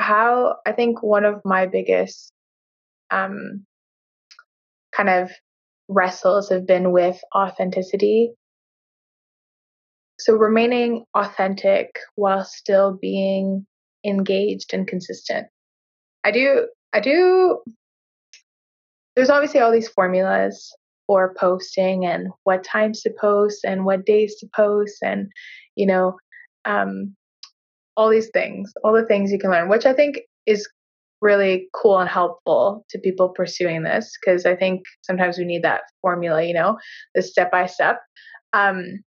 how 0.01 0.57
I 0.65 0.71
think 0.73 1.03
one 1.03 1.25
of 1.25 1.41
my 1.45 1.65
biggest 1.67 2.31
um 3.11 3.65
kind 4.91 5.09
of 5.09 5.31
wrestles 5.87 6.49
have 6.49 6.65
been 6.65 6.91
with 6.91 7.19
authenticity 7.35 8.31
so 10.21 10.35
remaining 10.35 11.03
authentic 11.15 11.97
while 12.13 12.43
still 12.43 12.95
being 13.01 13.65
engaged 14.05 14.71
and 14.71 14.87
consistent. 14.87 15.47
I 16.23 16.29
do, 16.29 16.67
I 16.93 16.99
do, 16.99 17.59
there's 19.15 19.31
obviously 19.31 19.59
all 19.59 19.71
these 19.71 19.89
formulas 19.89 20.75
for 21.07 21.33
posting 21.39 22.05
and 22.05 22.27
what 22.43 22.63
times 22.63 23.01
to 23.01 23.11
post 23.19 23.65
and 23.65 23.83
what 23.83 24.05
days 24.05 24.35
to 24.41 24.47
post 24.55 24.97
and, 25.01 25.27
you 25.75 25.87
know, 25.87 26.17
um, 26.65 27.15
all 27.97 28.09
these 28.09 28.29
things, 28.33 28.71
all 28.83 28.93
the 28.93 29.05
things 29.05 29.31
you 29.31 29.39
can 29.39 29.51
learn, 29.51 29.69
which 29.69 29.85
I 29.85 29.93
think 29.93 30.21
is 30.45 30.67
really 31.21 31.69
cool 31.73 31.99
and 31.99 32.09
helpful 32.09 32.83
to 32.89 32.99
people 32.99 33.29
pursuing 33.29 33.83
this 33.83 34.11
because 34.19 34.45
I 34.45 34.55
think 34.55 34.81
sometimes 35.01 35.37
we 35.37 35.45
need 35.45 35.63
that 35.63 35.81
formula, 36.01 36.43
you 36.43 36.53
know, 36.53 36.77
the 37.13 37.21
step 37.21 37.51
by 37.51 37.67
step. 37.67 37.99
Um, 38.53 39.03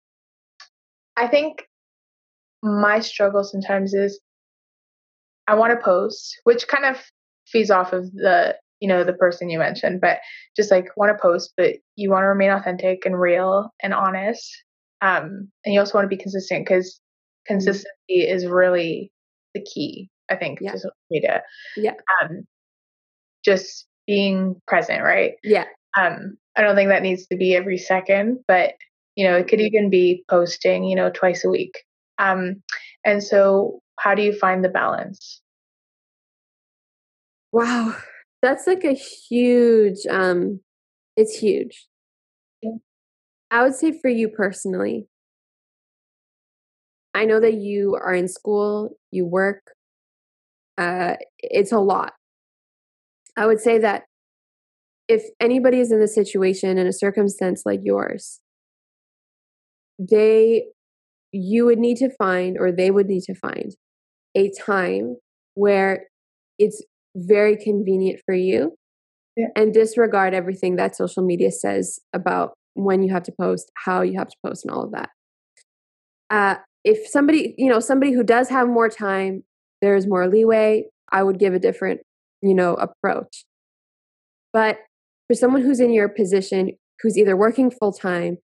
I 1.15 1.27
think 1.27 1.63
my 2.61 2.99
struggle 2.99 3.43
sometimes 3.43 3.93
is 3.93 4.19
I 5.47 5.55
want 5.55 5.77
to 5.77 5.83
post, 5.83 6.37
which 6.43 6.67
kind 6.67 6.85
of 6.85 6.97
feeds 7.47 7.71
off 7.71 7.93
of 7.93 8.11
the 8.13 8.55
you 8.79 8.87
know 8.87 9.03
the 9.03 9.13
person 9.13 9.49
you 9.49 9.59
mentioned, 9.59 10.01
but 10.01 10.17
just 10.55 10.71
like 10.71 10.85
want 10.97 11.15
to 11.15 11.21
post, 11.21 11.53
but 11.55 11.75
you 11.95 12.09
want 12.09 12.23
to 12.23 12.27
remain 12.27 12.49
authentic 12.49 13.05
and 13.05 13.19
real 13.19 13.69
and 13.81 13.93
honest, 13.93 14.49
um, 15.01 15.49
and 15.65 15.73
you 15.73 15.79
also 15.79 15.97
want 15.97 16.05
to 16.05 16.15
be 16.15 16.21
consistent 16.21 16.65
because. 16.65 16.99
Consistency 17.45 17.87
mm-hmm. 18.11 18.35
is 18.35 18.45
really 18.45 19.11
the 19.53 19.61
key. 19.61 20.09
I 20.29 20.35
think 20.35 20.59
yeah. 20.61 20.71
to 20.71 20.79
social 20.79 20.91
media. 21.09 21.43
Yeah. 21.75 21.95
Um, 22.21 22.45
just 23.43 23.85
being 24.07 24.55
present, 24.67 25.03
right? 25.03 25.33
Yeah. 25.43 25.65
Um, 25.97 26.37
I 26.55 26.61
don't 26.61 26.75
think 26.75 26.89
that 26.89 27.03
needs 27.03 27.27
to 27.27 27.35
be 27.35 27.55
every 27.55 27.77
second, 27.77 28.39
but 28.47 28.73
you 29.15 29.27
know, 29.27 29.35
it 29.35 29.47
could 29.47 29.59
even 29.59 29.89
be 29.89 30.23
posting, 30.29 30.83
you 30.85 30.95
know, 30.95 31.09
twice 31.09 31.43
a 31.43 31.49
week. 31.49 31.83
Um, 32.17 32.61
and 33.05 33.23
so, 33.23 33.81
how 33.99 34.15
do 34.15 34.21
you 34.21 34.33
find 34.33 34.63
the 34.63 34.69
balance? 34.69 35.41
Wow, 37.51 37.95
that's 38.41 38.67
like 38.67 38.83
a 38.83 38.93
huge. 38.93 40.05
Um, 40.09 40.61
it's 41.17 41.37
huge. 41.37 41.87
I 43.49 43.63
would 43.63 43.75
say 43.75 43.91
for 43.91 44.07
you 44.07 44.29
personally, 44.29 45.07
I 47.13 47.25
know 47.25 47.39
that 47.39 47.55
you 47.55 47.95
are 47.95 48.13
in 48.13 48.27
school, 48.27 48.97
you 49.11 49.25
work. 49.25 49.61
Uh, 50.77 51.15
it's 51.39 51.71
a 51.71 51.79
lot. 51.79 52.13
I 53.37 53.45
would 53.45 53.59
say 53.59 53.77
that 53.79 54.03
if 55.07 55.23
anybody 55.39 55.79
is 55.79 55.91
in 55.91 56.01
a 56.01 56.07
situation 56.07 56.77
in 56.77 56.87
a 56.87 56.93
circumstance 56.93 57.63
like 57.65 57.81
yours, 57.83 58.39
they 59.99 60.65
you 61.31 61.65
would 61.65 61.79
need 61.79 61.97
to 61.97 62.09
find 62.17 62.57
or 62.59 62.71
they 62.71 62.91
would 62.91 63.07
need 63.07 63.23
to 63.23 63.35
find 63.35 63.75
a 64.35 64.51
time 64.65 65.17
where 65.53 66.05
it's 66.57 66.83
very 67.15 67.55
convenient 67.55 68.19
for 68.25 68.33
you 68.33 68.73
yeah. 69.35 69.47
and 69.55 69.73
disregard 69.73 70.33
everything 70.33 70.75
that 70.75 70.95
social 70.95 71.23
media 71.23 71.51
says 71.51 71.99
about 72.13 72.53
when 72.73 73.03
you 73.03 73.13
have 73.13 73.23
to 73.23 73.33
post 73.39 73.71
how 73.85 74.01
you 74.01 74.17
have 74.17 74.27
to 74.27 74.35
post 74.45 74.65
and 74.65 74.73
all 74.73 74.83
of 74.83 74.91
that 74.91 75.09
uh, 76.29 76.55
if 76.83 77.07
somebody 77.07 77.53
you 77.57 77.69
know 77.69 77.79
somebody 77.79 78.11
who 78.11 78.23
does 78.23 78.49
have 78.49 78.67
more 78.67 78.89
time 78.89 79.43
there's 79.81 80.07
more 80.07 80.27
leeway 80.27 80.83
i 81.11 81.21
would 81.21 81.39
give 81.39 81.53
a 81.53 81.59
different 81.59 82.01
you 82.41 82.53
know 82.53 82.75
approach 82.75 83.45
but 84.53 84.79
for 85.27 85.35
someone 85.35 85.61
who's 85.61 85.79
in 85.79 85.93
your 85.93 86.09
position 86.09 86.71
who's 87.01 87.17
either 87.17 87.35
working 87.35 87.71
full 87.71 87.93
time 87.93 88.37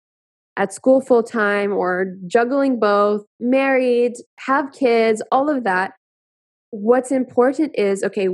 at 0.57 0.73
school 0.73 1.01
full 1.01 1.23
time 1.23 1.73
or 1.73 2.15
juggling 2.27 2.79
both, 2.79 3.25
married, 3.41 4.15
have 4.41 4.73
kids, 4.73 5.23
all 5.33 5.49
of 5.49 5.65
that. 5.65 5.93
What's 6.71 7.11
important 7.11 7.73
is 7.77 8.03
okay, 8.03 8.29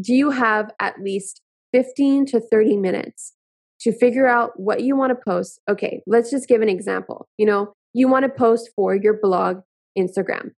do 0.00 0.14
you 0.14 0.30
have 0.30 0.70
at 0.80 1.00
least 1.00 1.40
15 1.72 2.26
to 2.26 2.40
30 2.40 2.76
minutes 2.76 3.34
to 3.80 3.92
figure 3.92 4.26
out 4.26 4.52
what 4.56 4.82
you 4.82 4.96
want 4.96 5.10
to 5.10 5.24
post? 5.26 5.60
Okay, 5.68 6.02
let's 6.06 6.30
just 6.30 6.48
give 6.48 6.62
an 6.62 6.68
example. 6.68 7.28
You 7.38 7.46
know, 7.46 7.74
you 7.92 8.08
want 8.08 8.24
to 8.24 8.28
post 8.28 8.70
for 8.74 8.94
your 8.94 9.18
blog, 9.20 9.60
Instagram. 9.98 10.50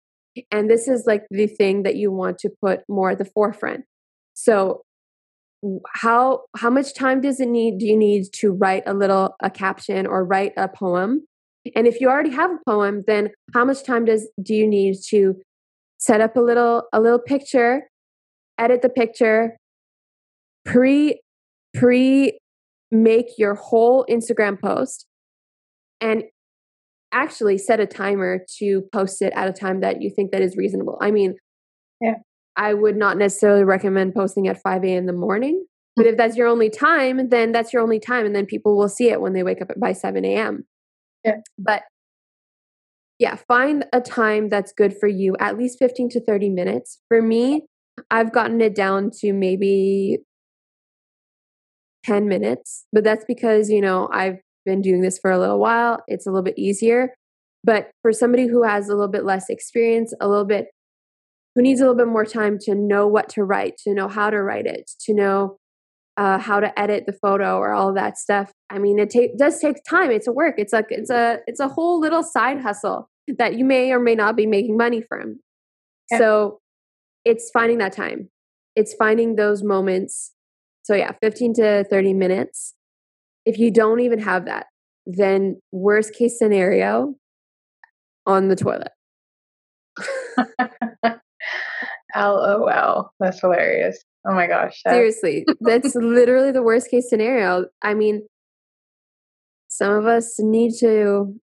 And 0.51 0.70
this 0.70 0.88
is 0.88 1.05
like 1.07 1.23
the 1.31 1.47
thing 1.47 1.83
that 1.85 1.97
you 1.97 2.11
want 2.11 2.38
to 2.38 2.51
put 2.62 2.81
more 2.88 3.11
at 3.11 3.18
the 3.18 3.25
forefront. 3.25 3.85
So 4.35 4.83
how 5.88 6.42
how 6.57 6.70
much 6.70 6.94
time 6.94 7.20
does 7.20 7.40
it 7.40 7.49
need 7.49 7.79
do 7.79 7.87
you 7.87 7.97
need 7.97 8.27
to 8.33 8.53
write 8.53 8.83
a 8.87 8.94
little 8.94 9.35
a 9.42 9.51
caption 9.51 10.07
or 10.07 10.25
write 10.25 10.53
a 10.57 10.68
poem 10.68 11.27
and 11.75 11.87
if 11.87 12.01
you 12.01 12.09
already 12.09 12.31
have 12.31 12.51
a 12.51 12.59
poem 12.66 13.03
then 13.07 13.31
how 13.55 13.64
much 13.64 13.83
time 13.83 14.05
does 14.05 14.29
do 14.42 14.55
you 14.55 14.66
need 14.66 14.97
to 15.09 15.35
set 15.99 16.20
up 16.20 16.37
a 16.37 16.40
little 16.40 16.85
a 16.92 17.01
little 17.01 17.18
picture 17.18 17.88
edit 18.59 18.83
the 18.83 18.88
picture 18.88 19.57
pre 20.64 21.20
pre 21.73 22.38
make 22.90 23.27
your 23.38 23.55
whole 23.55 24.05
instagram 24.11 24.61
post 24.61 25.07
and 26.01 26.25
actually 27.14 27.57
set 27.57 27.81
a 27.81 27.87
timer 27.87 28.44
to 28.59 28.83
post 28.92 29.22
it 29.22 29.33
at 29.35 29.48
a 29.48 29.53
time 29.53 29.81
that 29.81 30.03
you 30.03 30.11
think 30.11 30.33
that 30.33 30.42
is 30.42 30.57
reasonable 30.57 30.98
i 31.00 31.11
mean 31.11 31.35
yeah 32.00 32.14
I 32.57 32.74
would 32.74 32.96
not 32.96 33.16
necessarily 33.16 33.64
recommend 33.64 34.14
posting 34.14 34.48
at 34.48 34.61
5 34.61 34.85
a.m. 34.85 34.98
in 34.98 35.07
the 35.07 35.12
morning. 35.12 35.66
But 35.96 36.07
if 36.07 36.16
that's 36.16 36.37
your 36.37 36.48
only 36.48 36.70
time, 36.70 37.29
then 37.29 37.53
that's 37.53 37.72
your 37.72 37.83
only 37.83 38.00
time. 38.00 38.27
And 38.27 38.35
then 38.35 38.46
people 38.46 38.77
will 38.77 38.88
see 38.88 39.11
it 39.11 39.20
when 39.20 39.33
they 39.33 39.42
wake 39.42 39.62
up 39.62 39.68
by 39.79 39.92
7 39.92 40.24
a.m. 40.24 40.64
Yeah. 41.24 41.37
But 41.59 41.83
yeah, 43.18 43.37
find 43.37 43.85
a 43.92 44.00
time 44.00 44.48
that's 44.48 44.72
good 44.72 44.96
for 44.98 45.07
you, 45.09 45.37
at 45.38 45.57
least 45.57 45.79
15 45.79 46.09
to 46.11 46.20
30 46.20 46.50
minutes. 46.50 47.00
For 47.09 47.22
me, 47.22 47.66
I've 48.11 48.33
gotten 48.33 48.61
it 48.61 48.74
down 48.74 49.11
to 49.20 49.33
maybe 49.33 50.18
10 52.05 52.27
minutes, 52.27 52.87
but 52.92 53.05
that's 53.05 53.24
because, 53.24 53.70
you 53.70 53.81
know, 53.81 54.09
I've 54.12 54.38
been 54.64 54.83
doing 54.83 55.03
this 55.03 55.18
for 55.18 55.31
a 55.31 55.38
little 55.38 55.59
while. 55.59 56.03
It's 56.07 56.27
a 56.27 56.31
little 56.31 56.44
bit 56.44 56.59
easier. 56.59 57.14
But 57.62 57.90
for 58.03 58.12
somebody 58.12 58.46
who 58.46 58.62
has 58.62 58.88
a 58.88 58.94
little 58.94 59.09
bit 59.09 59.24
less 59.24 59.48
experience, 59.48 60.12
a 60.20 60.29
little 60.29 60.44
bit 60.44 60.66
who 61.55 61.62
needs 61.62 61.81
a 61.81 61.85
little 61.85 61.96
bit 61.96 62.09
more 62.09 62.24
time 62.24 62.59
to 62.62 62.74
know 62.74 63.07
what 63.07 63.29
to 63.31 63.44
write, 63.44 63.77
to 63.85 63.94
know 63.94 64.09
how 64.09 64.29
to 64.29 64.42
write 64.42 64.66
it, 64.66 64.90
to 65.03 65.14
know 65.14 65.57
uh, 66.16 66.38
how 66.38 66.61
to 66.61 66.79
edit 66.79 67.05
the 67.07 67.12
photo 67.12 67.59
or 67.59 67.72
all 67.72 67.93
that 67.95 68.18
stuff. 68.18 68.53
I 68.70 68.78
mean, 68.78 68.99
it 68.99 69.11
ta- 69.11 69.34
does 69.39 69.61
take 69.61 69.76
time. 69.89 70.11
It's 70.11 70.26
a 70.26 70.32
work. 70.32 70.57
It's 70.59 70.72
like 70.72 70.86
it's 70.91 71.11
a 71.11 71.39
it's 71.47 71.61
a 71.61 71.68
whole 71.68 72.01
little 72.01 72.22
side 72.22 72.61
hustle 72.61 73.09
that 73.39 73.57
you 73.57 73.64
may 73.64 73.93
or 73.93 74.01
may 74.01 74.14
not 74.14 74.36
be 74.36 74.47
making 74.47 74.76
money 74.76 75.03
from. 75.09 75.41
So 76.18 76.61
it's 77.24 77.51
finding 77.53 77.78
that 77.78 77.93
time. 77.93 78.28
It's 78.76 78.95
finding 78.95 79.36
those 79.36 79.62
moments. 79.62 80.32
So 80.82 80.95
yeah, 80.95 81.12
15 81.22 81.55
to 81.55 81.84
30 81.84 82.14
minutes. 82.14 82.74
If 83.47 83.59
you 83.59 83.70
don't 83.70 84.01
even 84.01 84.18
have 84.20 84.47
that, 84.47 84.66
then 85.07 85.61
worst 85.72 86.14
case 86.14 86.38
scenario 86.38 87.14
on 88.26 88.49
the 88.49 88.57
toilet. 88.57 88.90
LOL. 92.16 93.11
That's 93.20 93.40
hilarious. 93.40 94.03
Oh 94.26 94.34
my 94.34 94.47
gosh. 94.47 94.80
That's... 94.84 94.95
Seriously, 94.95 95.45
that's 95.61 95.95
literally 95.95 96.53
the 96.53 96.62
worst 96.62 96.90
case 96.90 97.09
scenario. 97.09 97.66
I 97.82 97.95
mean, 97.95 98.22
some 99.68 99.92
of 99.92 100.07
us 100.07 100.36
need 100.38 100.72
to 100.80 101.34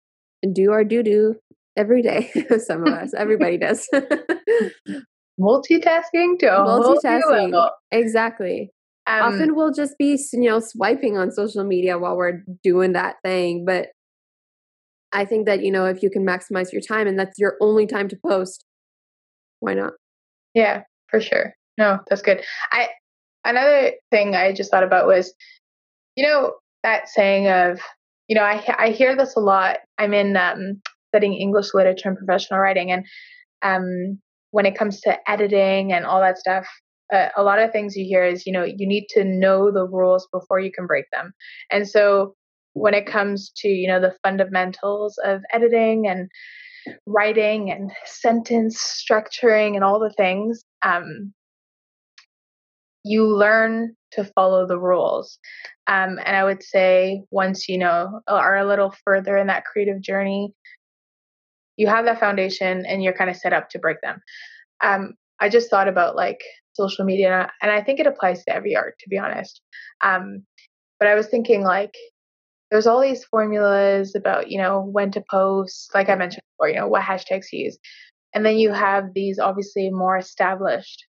do 0.53 0.71
our 0.71 0.83
doo 0.83 1.03
doo 1.03 1.35
every 1.77 2.01
day. 2.01 2.31
Some 2.59 2.87
of 2.87 2.93
us, 2.93 3.13
everybody 3.13 3.57
does. 3.57 3.87
Multitasking 5.39 6.39
to 6.39 6.47
a 6.47 6.59
multitasking. 6.59 7.51
Level. 7.51 7.69
Exactly. 7.91 8.71
Um, 9.11 9.33
Often 9.33 9.55
we'll 9.55 9.73
just 9.73 9.97
be, 9.97 10.17
you 10.31 10.49
know, 10.49 10.59
swiping 10.61 11.17
on 11.17 11.31
social 11.31 11.65
media 11.65 11.99
while 11.99 12.15
we're 12.15 12.43
doing 12.63 12.93
that 12.93 13.17
thing. 13.23 13.65
But 13.65 13.87
I 15.11 15.25
think 15.25 15.47
that, 15.47 15.63
you 15.63 15.71
know, 15.71 15.85
if 15.85 16.01
you 16.01 16.09
can 16.09 16.25
maximize 16.25 16.71
your 16.71 16.81
time 16.81 17.07
and 17.07 17.19
that's 17.19 17.37
your 17.37 17.57
only 17.59 17.85
time 17.85 18.07
to 18.07 18.17
post, 18.25 18.63
why 19.59 19.73
not? 19.73 19.93
Yeah, 20.53 20.83
for 21.09 21.19
sure. 21.19 21.53
No, 21.77 21.99
that's 22.09 22.21
good. 22.21 22.41
I 22.71 22.87
another 23.43 23.91
thing 24.11 24.33
I 24.33 24.53
just 24.53 24.71
thought 24.71 24.83
about 24.83 25.07
was, 25.07 25.33
you 26.15 26.25
know, 26.25 26.53
that 26.83 27.09
saying 27.09 27.49
of, 27.49 27.81
you 28.29 28.35
know, 28.35 28.43
I 28.43 28.63
I 28.77 28.89
hear 28.91 29.15
this 29.17 29.35
a 29.35 29.41
lot. 29.41 29.79
I'm 29.97 30.13
in 30.13 30.37
um, 30.37 30.81
studying 31.09 31.33
English 31.33 31.73
literature 31.73 32.07
and 32.07 32.17
professional 32.17 32.61
writing, 32.61 32.91
and 32.91 33.05
um, 33.61 34.19
when 34.51 34.65
it 34.65 34.77
comes 34.77 35.01
to 35.01 35.17
editing 35.29 35.91
and 35.91 36.05
all 36.05 36.21
that 36.21 36.37
stuff, 36.37 36.65
uh, 37.11 37.29
a 37.35 37.43
lot 37.43 37.59
of 37.59 37.71
things 37.71 37.95
you 37.95 38.05
hear 38.05 38.23
is, 38.23 38.45
you 38.45 38.53
know, 38.53 38.63
you 38.63 38.87
need 38.87 39.07
to 39.09 39.23
know 39.23 39.71
the 39.71 39.87
rules 39.87 40.27
before 40.31 40.59
you 40.59 40.71
can 40.71 40.87
break 40.87 41.05
them. 41.11 41.33
And 41.71 41.87
so 41.87 42.35
when 42.73 42.93
it 42.93 43.05
comes 43.05 43.51
to, 43.57 43.67
you 43.67 43.87
know, 43.87 43.99
the 43.99 44.15
fundamentals 44.23 45.19
of 45.23 45.41
editing 45.51 46.07
and 46.07 46.29
writing 47.05 47.71
and 47.71 47.91
sentence 48.05 48.79
structuring 48.79 49.75
and 49.75 49.83
all 49.83 49.99
the 49.99 50.13
things, 50.17 50.63
um, 50.83 51.33
you 53.03 53.25
learn 53.27 53.95
to 54.11 54.23
follow 54.23 54.67
the 54.67 54.79
rules. 54.79 55.39
Um, 55.87 56.19
and 56.23 56.35
I 56.35 56.43
would 56.43 56.63
say 56.63 57.23
once 57.31 57.67
you 57.67 57.77
know 57.77 58.21
are 58.27 58.57
a 58.57 58.67
little 58.67 58.93
further 59.03 59.37
in 59.37 59.47
that 59.47 59.65
creative 59.65 60.01
journey, 60.01 60.53
you 61.77 61.87
have 61.87 62.05
that 62.05 62.19
foundation 62.19 62.85
and 62.85 63.03
you're 63.03 63.13
kind 63.13 63.29
of 63.29 63.35
set 63.35 63.53
up 63.53 63.69
to 63.69 63.79
break 63.79 64.01
them. 64.01 64.21
Um, 64.83 65.13
I 65.39 65.49
just 65.49 65.69
thought 65.69 65.87
about 65.87 66.15
like 66.15 66.41
social 66.73 67.05
media, 67.05 67.49
and 67.61 67.71
I 67.71 67.81
think 67.81 67.99
it 67.99 68.07
applies 68.07 68.43
to 68.45 68.55
every 68.55 68.75
art, 68.75 68.95
to 68.99 69.09
be 69.09 69.17
honest. 69.17 69.61
Um, 70.03 70.43
but 70.99 71.07
I 71.07 71.15
was 71.15 71.27
thinking 71.27 71.63
like 71.63 71.93
there's 72.69 72.87
all 72.87 73.01
these 73.01 73.23
formulas 73.25 74.15
about 74.15 74.49
you 74.49 74.57
know 74.57 74.81
when 74.81 75.11
to 75.11 75.23
post, 75.29 75.91
like 75.93 76.09
I 76.09 76.15
mentioned 76.15 76.43
before, 76.57 76.69
you 76.69 76.75
know 76.75 76.87
what 76.87 77.03
hashtags 77.03 77.47
to 77.49 77.57
use, 77.57 77.77
and 78.33 78.45
then 78.45 78.57
you 78.57 78.71
have 78.71 79.13
these 79.13 79.39
obviously 79.39 79.89
more 79.91 80.17
established 80.17 81.05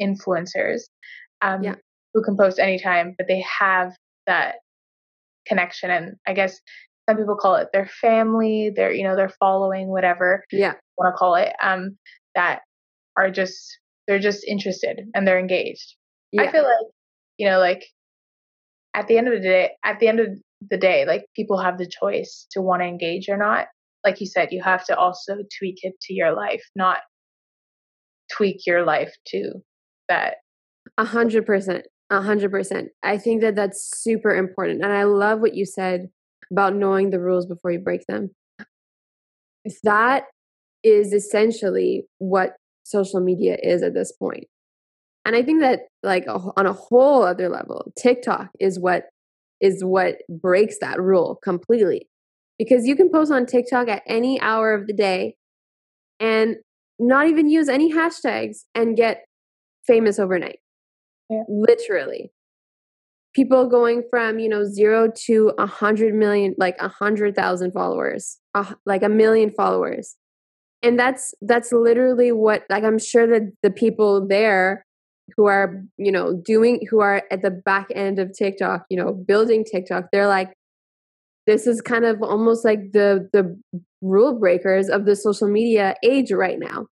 influencers 0.00 0.82
um, 1.42 1.62
yeah. 1.62 1.74
who 2.12 2.22
can 2.22 2.36
post 2.36 2.58
anytime, 2.58 3.14
but 3.16 3.26
they 3.28 3.42
have 3.60 3.92
that 4.26 4.56
connection, 5.46 5.90
and 5.90 6.16
I 6.26 6.34
guess 6.34 6.60
some 7.08 7.16
people 7.16 7.36
call 7.36 7.54
it 7.56 7.68
their 7.72 7.86
family, 7.86 8.70
their 8.74 8.92
you 8.92 9.04
know 9.04 9.16
their 9.16 9.30
following, 9.40 9.88
whatever. 9.88 10.44
Yeah, 10.52 10.74
want 10.98 11.14
to 11.14 11.18
call 11.18 11.36
it. 11.36 11.52
Um, 11.62 11.96
that 12.34 12.60
are 13.16 13.30
just 13.30 13.78
they're 14.06 14.18
just 14.18 14.44
interested 14.44 15.00
and 15.14 15.26
they're 15.26 15.38
engaged. 15.38 15.94
Yeah. 16.32 16.42
I 16.42 16.52
feel 16.52 16.62
like 16.62 16.86
you 17.38 17.48
know, 17.48 17.58
like 17.58 17.84
at 18.94 19.08
the 19.08 19.18
end 19.18 19.28
of 19.28 19.34
the 19.34 19.40
day, 19.40 19.70
at 19.84 20.00
the 20.00 20.08
end 20.08 20.20
of 20.20 20.28
the 20.70 20.78
day, 20.78 21.04
like 21.06 21.26
people 21.34 21.58
have 21.58 21.78
the 21.78 21.88
choice 22.00 22.46
to 22.52 22.62
want 22.62 22.82
to 22.82 22.86
engage 22.86 23.28
or 23.28 23.36
not. 23.36 23.66
Like 24.04 24.20
you 24.20 24.26
said, 24.26 24.48
you 24.52 24.62
have 24.62 24.84
to 24.86 24.96
also 24.96 25.36
tweak 25.58 25.76
it 25.82 25.94
to 26.02 26.14
your 26.14 26.34
life, 26.34 26.62
not 26.74 27.00
tweak 28.34 28.66
your 28.66 28.84
life 28.84 29.12
to 29.28 29.52
that. 30.08 30.36
A 30.96 31.04
hundred 31.04 31.44
percent. 31.44 31.86
A 32.10 32.22
hundred 32.22 32.50
percent. 32.50 32.88
I 33.02 33.18
think 33.18 33.40
that 33.42 33.56
that's 33.56 33.90
super 34.00 34.34
important. 34.34 34.82
And 34.82 34.92
I 34.92 35.04
love 35.04 35.40
what 35.40 35.54
you 35.54 35.66
said 35.66 36.08
about 36.50 36.74
knowing 36.74 37.10
the 37.10 37.20
rules 37.20 37.46
before 37.46 37.72
you 37.72 37.80
break 37.80 38.06
them. 38.06 38.30
That 39.82 40.24
is 40.84 41.12
essentially 41.12 42.04
what 42.18 42.54
social 42.86 43.20
media 43.20 43.56
is 43.62 43.82
at 43.82 43.94
this 43.94 44.12
point. 44.12 44.44
And 45.24 45.34
I 45.34 45.42
think 45.42 45.60
that 45.60 45.80
like 46.02 46.24
on 46.28 46.66
a 46.66 46.72
whole 46.72 47.22
other 47.22 47.48
level, 47.48 47.92
TikTok 47.98 48.50
is 48.60 48.78
what 48.78 49.06
is 49.60 49.82
what 49.82 50.18
breaks 50.28 50.76
that 50.80 51.00
rule 51.00 51.38
completely. 51.42 52.08
Because 52.58 52.86
you 52.86 52.94
can 52.94 53.10
post 53.10 53.32
on 53.32 53.44
TikTok 53.44 53.88
at 53.88 54.02
any 54.06 54.40
hour 54.40 54.72
of 54.72 54.86
the 54.86 54.92
day 54.92 55.34
and 56.20 56.56
not 56.98 57.26
even 57.26 57.50
use 57.50 57.68
any 57.68 57.92
hashtags 57.92 58.58
and 58.74 58.96
get 58.96 59.24
famous 59.86 60.18
overnight. 60.18 60.60
Yeah. 61.28 61.42
Literally. 61.48 62.30
People 63.34 63.68
going 63.68 64.04
from, 64.08 64.38
you 64.38 64.48
know, 64.48 64.64
zero 64.64 65.12
to 65.26 65.52
a 65.58 65.66
hundred 65.66 66.14
million, 66.14 66.54
like 66.56 66.76
a 66.80 66.88
hundred 66.88 67.34
thousand 67.34 67.72
followers, 67.72 68.38
uh, 68.54 68.72
like 68.86 69.02
a 69.02 69.10
million 69.10 69.50
followers 69.50 70.16
and 70.86 70.98
that's 70.98 71.34
that's 71.42 71.72
literally 71.72 72.32
what 72.32 72.64
like 72.70 72.84
i'm 72.84 72.98
sure 72.98 73.26
that 73.26 73.52
the 73.62 73.70
people 73.70 74.26
there 74.26 74.84
who 75.36 75.46
are 75.46 75.82
you 75.98 76.12
know 76.12 76.40
doing 76.44 76.86
who 76.88 77.00
are 77.00 77.22
at 77.30 77.42
the 77.42 77.50
back 77.50 77.88
end 77.94 78.18
of 78.18 78.32
tiktok 78.32 78.84
you 78.88 78.96
know 78.96 79.12
building 79.12 79.64
tiktok 79.64 80.04
they're 80.12 80.28
like 80.28 80.52
this 81.46 81.66
is 81.66 81.80
kind 81.80 82.04
of 82.04 82.22
almost 82.22 82.64
like 82.64 82.92
the 82.92 83.28
the 83.32 83.58
rule 84.02 84.38
breakers 84.38 84.88
of 84.88 85.04
the 85.04 85.16
social 85.16 85.48
media 85.48 85.94
age 86.02 86.30
right 86.30 86.58
now. 86.58 86.86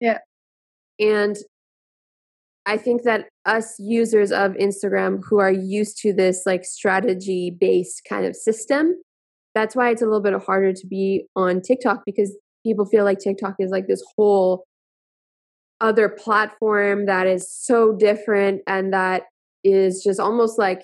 Yeah. 0.00 0.18
And 0.98 1.36
i 2.64 2.76
think 2.76 3.02
that 3.02 3.26
us 3.44 3.74
users 3.80 4.30
of 4.30 4.52
instagram 4.52 5.20
who 5.28 5.40
are 5.40 5.50
used 5.50 5.98
to 5.98 6.12
this 6.12 6.44
like 6.46 6.64
strategy 6.64 7.50
based 7.50 8.02
kind 8.08 8.24
of 8.24 8.36
system 8.36 8.94
that's 9.52 9.74
why 9.74 9.90
it's 9.90 10.00
a 10.00 10.04
little 10.04 10.22
bit 10.22 10.40
harder 10.46 10.72
to 10.72 10.86
be 10.86 11.26
on 11.34 11.60
tiktok 11.60 12.02
because 12.06 12.36
people 12.64 12.84
feel 12.84 13.04
like 13.04 13.18
TikTok 13.18 13.56
is 13.58 13.70
like 13.70 13.86
this 13.86 14.02
whole 14.16 14.64
other 15.80 16.08
platform 16.08 17.06
that 17.06 17.26
is 17.26 17.52
so 17.52 17.94
different 17.94 18.62
and 18.66 18.92
that 18.92 19.24
is 19.64 20.02
just 20.02 20.20
almost 20.20 20.58
like 20.58 20.82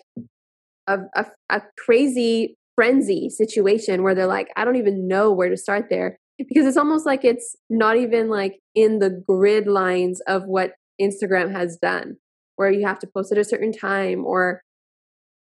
a, 0.87 0.99
a, 1.15 1.27
a 1.51 1.63
crazy 1.79 2.57
frenzy 2.75 3.29
situation 3.29 4.03
where 4.03 4.15
they're 4.15 4.27
like, 4.27 4.49
I 4.57 4.65
don't 4.65 4.77
even 4.77 5.09
know 5.09 5.33
where 5.33 5.49
to 5.49 5.57
start 5.57 5.87
there. 5.91 6.19
Because 6.39 6.67
it's 6.67 6.77
almost 6.77 7.05
like 7.05 7.25
it's 7.25 7.57
not 7.69 7.97
even 7.97 8.29
like 8.29 8.61
in 8.77 9.01
the 9.01 9.11
grid 9.11 9.67
lines 9.67 10.21
of 10.29 10.45
what 10.45 10.75
Instagram 11.01 11.51
has 11.51 11.77
done, 11.77 12.17
where 12.55 12.71
you 12.71 12.87
have 12.87 13.01
to 13.01 13.09
post 13.09 13.33
at 13.33 13.39
a 13.39 13.45
certain 13.45 13.73
time 13.73 14.25
or 14.25 14.63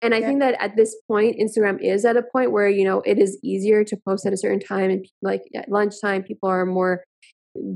and 0.02 0.14
I 0.14 0.18
yeah. 0.18 0.26
think 0.26 0.40
that 0.40 0.56
at 0.60 0.76
this 0.76 0.94
point, 1.08 1.38
Instagram 1.40 1.80
is 1.80 2.04
at 2.04 2.16
a 2.16 2.22
point 2.22 2.52
where, 2.52 2.68
you 2.68 2.84
know, 2.84 3.00
it 3.06 3.18
is 3.18 3.38
easier 3.42 3.82
to 3.84 3.96
post 3.96 4.26
at 4.26 4.32
a 4.32 4.36
certain 4.36 4.60
time 4.60 4.90
and 4.90 5.06
like 5.22 5.42
at 5.54 5.70
lunchtime, 5.70 6.22
people 6.22 6.48
are 6.48 6.66
more 6.66 7.04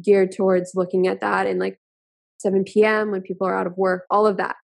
geared 0.02 0.32
towards 0.32 0.72
looking 0.74 1.06
at 1.06 1.20
that 1.20 1.46
and 1.46 1.58
like 1.58 1.78
7 2.38 2.64
p.m. 2.64 3.10
when 3.10 3.22
people 3.22 3.46
are 3.46 3.58
out 3.58 3.66
of 3.66 3.76
work, 3.76 4.04
all 4.10 4.26
of 4.26 4.36
that. 4.36 4.56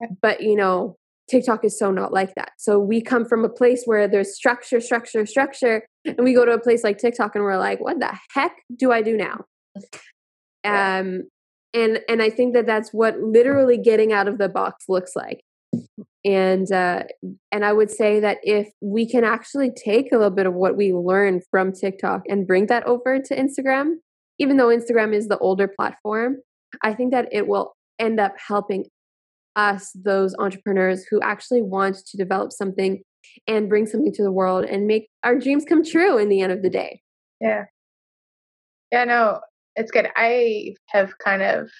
Yeah. 0.00 0.08
But, 0.20 0.42
you 0.42 0.54
know, 0.54 0.96
TikTok 1.30 1.64
is 1.64 1.78
so 1.78 1.90
not 1.90 2.12
like 2.12 2.34
that. 2.34 2.52
So 2.58 2.78
we 2.78 3.00
come 3.00 3.24
from 3.24 3.44
a 3.44 3.48
place 3.48 3.84
where 3.86 4.06
there's 4.06 4.34
structure, 4.34 4.80
structure, 4.80 5.24
structure, 5.24 5.86
and 6.04 6.18
we 6.22 6.34
go 6.34 6.44
to 6.44 6.52
a 6.52 6.60
place 6.60 6.84
like 6.84 6.98
TikTok 6.98 7.34
and 7.34 7.44
we're 7.44 7.58
like, 7.58 7.80
what 7.80 8.00
the 8.00 8.10
heck 8.34 8.52
do 8.76 8.92
I 8.92 9.02
do 9.02 9.16
now? 9.16 9.44
Yeah. 10.64 10.98
Um, 10.98 11.24
and 11.74 11.98
and 12.08 12.22
I 12.22 12.30
think 12.30 12.54
that 12.54 12.66
that's 12.66 12.90
what 12.92 13.18
literally 13.18 13.76
getting 13.76 14.12
out 14.12 14.28
of 14.28 14.38
the 14.38 14.48
box 14.48 14.84
looks 14.88 15.16
like 15.16 15.42
and 16.24 16.70
uh, 16.70 17.04
and 17.50 17.64
I 17.64 17.72
would 17.72 17.90
say 17.90 18.20
that 18.20 18.38
if 18.42 18.68
we 18.80 19.08
can 19.08 19.24
actually 19.24 19.70
take 19.72 20.12
a 20.12 20.16
little 20.16 20.30
bit 20.30 20.46
of 20.46 20.54
what 20.54 20.76
we 20.76 20.92
learn 20.92 21.40
from 21.50 21.72
TikTok 21.72 22.22
and 22.28 22.46
bring 22.46 22.66
that 22.66 22.86
over 22.86 23.18
to 23.18 23.36
Instagram, 23.36 23.94
even 24.38 24.56
though 24.56 24.68
Instagram 24.68 25.14
is 25.14 25.28
the 25.28 25.38
older 25.38 25.68
platform, 25.68 26.36
I 26.82 26.94
think 26.94 27.12
that 27.12 27.28
it 27.32 27.48
will 27.48 27.74
end 27.98 28.20
up 28.20 28.34
helping 28.38 28.86
us, 29.56 29.90
those 29.94 30.34
entrepreneurs 30.38 31.04
who 31.10 31.20
actually 31.20 31.62
want 31.62 31.96
to 32.06 32.16
develop 32.16 32.52
something 32.52 33.02
and 33.46 33.68
bring 33.68 33.86
something 33.86 34.12
to 34.12 34.22
the 34.22 34.32
world 34.32 34.64
and 34.64 34.86
make 34.86 35.08
our 35.22 35.38
dreams 35.38 35.64
come 35.64 35.84
true 35.84 36.18
in 36.18 36.28
the 36.28 36.40
end 36.40 36.52
of 36.52 36.62
the 36.62 36.70
day. 36.70 37.02
Yeah. 37.40 37.64
Yeah, 38.90 39.04
no, 39.04 39.40
it's 39.74 39.90
good. 39.90 40.08
I 40.16 40.74
have 40.88 41.18
kind 41.18 41.42
of 41.42 41.70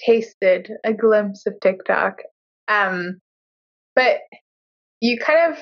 tasted 0.00 0.70
a 0.84 0.92
glimpse 0.92 1.46
of 1.46 1.54
TikTok 1.60 2.22
um, 2.70 3.20
but 3.94 4.20
you 5.00 5.18
kind 5.18 5.52
of 5.52 5.58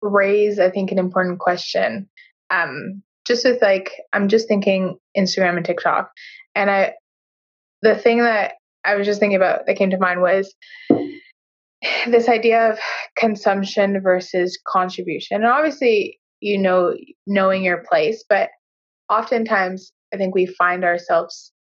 raise, 0.00 0.58
I 0.58 0.70
think, 0.70 0.92
an 0.92 0.98
important 0.98 1.40
question. 1.40 2.08
Um, 2.50 3.02
just 3.26 3.44
with 3.44 3.60
like, 3.60 3.90
I'm 4.12 4.28
just 4.28 4.48
thinking 4.48 4.96
Instagram 5.16 5.56
and 5.56 5.66
TikTok, 5.66 6.10
and 6.54 6.70
I, 6.70 6.94
the 7.82 7.94
thing 7.94 8.22
that 8.22 8.52
I 8.84 8.96
was 8.96 9.06
just 9.06 9.20
thinking 9.20 9.36
about 9.36 9.66
that 9.66 9.76
came 9.76 9.90
to 9.90 9.98
mind 9.98 10.22
was 10.22 10.54
this 12.06 12.28
idea 12.28 12.70
of 12.70 12.78
consumption 13.16 14.00
versus 14.00 14.58
contribution. 14.66 15.38
And 15.38 15.46
obviously, 15.46 16.20
you 16.40 16.58
know, 16.58 16.94
knowing 17.26 17.64
your 17.64 17.84
place, 17.88 18.24
but 18.28 18.48
oftentimes 19.10 19.92
I 20.14 20.16
think 20.16 20.34
we 20.34 20.46
find 20.46 20.84
ourselves 20.84 21.52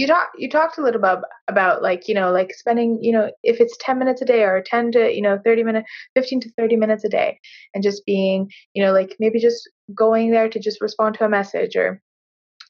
you 0.00 0.06
talked 0.06 0.34
you 0.38 0.48
talked 0.48 0.78
a 0.78 0.82
little 0.82 0.98
bit 0.98 1.10
about, 1.10 1.24
about 1.46 1.82
like 1.82 2.08
you 2.08 2.14
know 2.14 2.32
like 2.32 2.54
spending 2.54 2.98
you 3.02 3.12
know 3.12 3.30
if 3.42 3.60
it's 3.60 3.76
10 3.80 3.98
minutes 3.98 4.22
a 4.22 4.24
day 4.24 4.42
or 4.44 4.62
10 4.64 4.92
to 4.92 5.14
you 5.14 5.20
know 5.20 5.38
30 5.44 5.62
minutes 5.62 5.90
15 6.14 6.40
to 6.40 6.52
30 6.56 6.76
minutes 6.76 7.04
a 7.04 7.08
day 7.08 7.38
and 7.74 7.84
just 7.84 8.06
being 8.06 8.50
you 8.72 8.82
know 8.82 8.92
like 8.92 9.14
maybe 9.20 9.38
just 9.38 9.68
going 9.94 10.30
there 10.30 10.48
to 10.48 10.58
just 10.58 10.80
respond 10.80 11.16
to 11.16 11.24
a 11.24 11.28
message 11.28 11.76
or 11.76 12.00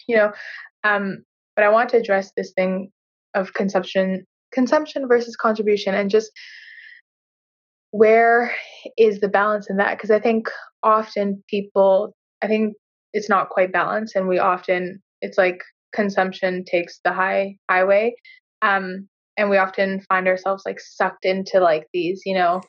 you 0.08 0.16
know 0.16 0.32
um 0.82 1.22
but 1.54 1.64
i 1.64 1.68
want 1.68 1.88
to 1.90 1.96
address 1.96 2.32
this 2.36 2.52
thing 2.56 2.90
of 3.34 3.54
consumption 3.54 4.26
consumption 4.52 5.06
versus 5.06 5.36
contribution 5.36 5.94
and 5.94 6.10
just 6.10 6.32
where 7.92 8.52
is 8.96 9.18
the 9.18 9.28
balance 9.28 9.68
in 9.70 9.76
that? 9.76 9.96
Because 9.96 10.10
i 10.10 10.18
think 10.18 10.48
often 10.82 11.44
people 11.48 12.12
i 12.42 12.48
think 12.48 12.74
it's 13.12 13.28
not 13.28 13.50
quite 13.50 13.72
balanced 13.72 14.16
and 14.16 14.26
we 14.26 14.40
often 14.40 15.00
it's 15.20 15.38
like 15.38 15.60
consumption 15.92 16.64
takes 16.64 17.00
the 17.04 17.12
high 17.12 17.56
highway 17.70 18.14
um 18.62 19.08
and 19.36 19.50
we 19.50 19.56
often 19.56 20.00
find 20.08 20.28
ourselves 20.28 20.62
like 20.66 20.80
sucked 20.80 21.24
into 21.24 21.60
like 21.60 21.86
these 21.92 22.22
you 22.24 22.34
know 22.34 22.60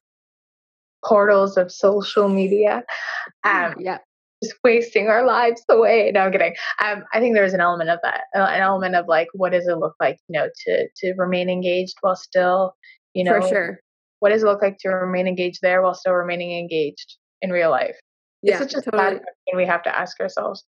portals 1.06 1.58
of 1.58 1.72
social 1.72 2.30
media 2.30 2.84
um 3.44 3.74
yeah. 3.80 3.98
just 4.44 4.56
wasting 4.64 5.08
our 5.08 5.26
lives 5.26 5.64
away. 5.70 6.12
No 6.14 6.22
i'm 6.22 6.32
kidding. 6.32 6.56
Um 6.84 7.04
i 7.14 7.20
think 7.20 7.36
there's 7.36 7.54
an 7.54 7.62
element 7.62 7.90
of 7.90 8.00
that 8.04 8.22
uh, 8.36 8.40
an 8.40 8.62
element 8.62 8.96
of 8.96 9.08
like 9.08 9.28
what 9.34 9.52
does 9.52 9.68
it 9.68 9.78
look 9.78 9.96
like 10.00 10.18
you 10.28 10.40
know 10.40 10.48
to 10.66 10.88
to 10.98 11.14
remain 11.18 11.50
engaged 11.50 11.96
while 12.02 12.16
still 12.16 12.74
you 13.14 13.24
know 13.24 13.42
for 13.42 13.48
sure. 13.48 13.80
what 14.20 14.30
does 14.30 14.44
it 14.44 14.48
look 14.48 14.62
like 14.62 14.78
to 14.80 14.90
remain 14.90 15.28
engaged 15.28 15.60
there 15.62 15.82
while 15.82 15.94
still 15.94 16.14
remaining 16.14 16.58
engaged 16.58 17.18
in 17.42 17.50
real 17.52 17.72
life? 17.72 17.96
Yeah, 18.42 18.62
it's 18.62 18.72
such 18.72 18.82
a 18.82 18.86
totally. 18.86 19.04
bad 19.04 19.22
question 19.22 19.58
we 19.58 19.66
have 19.66 19.84
to 19.84 19.96
ask 19.96 20.20
ourselves. 20.20 20.64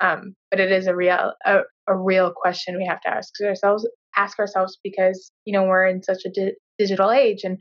Um, 0.00 0.34
but 0.50 0.60
it 0.60 0.70
is 0.72 0.86
a 0.86 0.94
real 0.94 1.32
a, 1.44 1.60
a 1.88 1.96
real 1.96 2.32
question 2.32 2.76
we 2.76 2.86
have 2.86 3.00
to 3.00 3.08
ask 3.08 3.32
ourselves 3.42 3.86
ask 4.16 4.38
ourselves 4.38 4.78
because 4.82 5.32
you 5.44 5.52
know 5.52 5.64
we're 5.64 5.86
in 5.86 6.02
such 6.02 6.24
a 6.24 6.30
di- 6.30 6.54
digital 6.78 7.10
age 7.10 7.40
and 7.44 7.58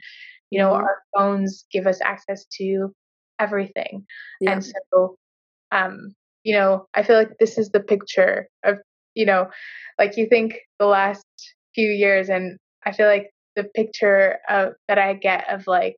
you 0.49 0.59
know 0.59 0.71
mm-hmm. 0.71 0.83
our 0.83 0.97
phones 1.15 1.65
give 1.71 1.87
us 1.87 1.99
access 2.03 2.45
to 2.45 2.93
everything 3.39 4.05
yeah. 4.39 4.51
and 4.51 4.65
so 4.65 5.15
um 5.71 6.13
you 6.43 6.55
know 6.55 6.85
i 6.93 7.03
feel 7.03 7.17
like 7.17 7.31
this 7.39 7.57
is 7.57 7.69
the 7.69 7.79
picture 7.79 8.47
of 8.63 8.77
you 9.15 9.25
know 9.25 9.47
like 9.97 10.17
you 10.17 10.27
think 10.27 10.59
the 10.79 10.85
last 10.85 11.25
few 11.73 11.89
years 11.89 12.29
and 12.29 12.57
i 12.85 12.91
feel 12.91 13.07
like 13.07 13.29
the 13.55 13.63
picture 13.75 14.37
of 14.49 14.73
that 14.87 14.97
i 14.97 15.13
get 15.13 15.49
of 15.49 15.65
like 15.67 15.97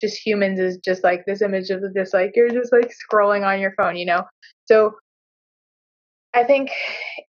just 0.00 0.16
humans 0.24 0.58
is 0.58 0.78
just 0.78 1.04
like 1.04 1.24
this 1.26 1.42
image 1.42 1.68
of 1.70 1.82
just 1.94 2.14
like 2.14 2.32
you're 2.34 2.48
just 2.48 2.72
like 2.72 2.90
scrolling 2.90 3.46
on 3.46 3.60
your 3.60 3.72
phone 3.76 3.96
you 3.96 4.06
know 4.06 4.22
so 4.66 4.92
I 6.34 6.44
think 6.44 6.70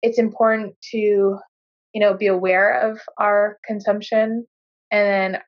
it's 0.01 0.19
important 0.19 0.75
to, 0.91 0.97
you 0.97 1.99
know, 1.99 2.13
be 2.15 2.27
aware 2.27 2.91
of 2.91 2.99
our 3.17 3.57
consumption 3.65 4.45
and 4.91 5.33
then, 5.33 5.41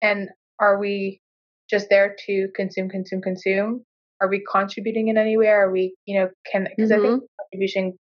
and 0.00 0.28
are 0.60 0.78
we 0.78 1.20
just 1.68 1.88
there 1.90 2.14
to 2.26 2.48
consume, 2.54 2.88
consume, 2.88 3.22
consume? 3.22 3.84
Are 4.20 4.28
we 4.28 4.44
contributing 4.50 5.08
in 5.08 5.18
any 5.18 5.36
way? 5.36 5.48
Are 5.48 5.70
we, 5.70 5.94
you 6.06 6.20
know, 6.20 6.28
can, 6.50 6.68
because 6.76 6.90
mm-hmm. 6.90 7.00
I 7.00 7.08
think 7.08 7.22
mm-hmm. 7.22 7.26
contribution 7.40 7.98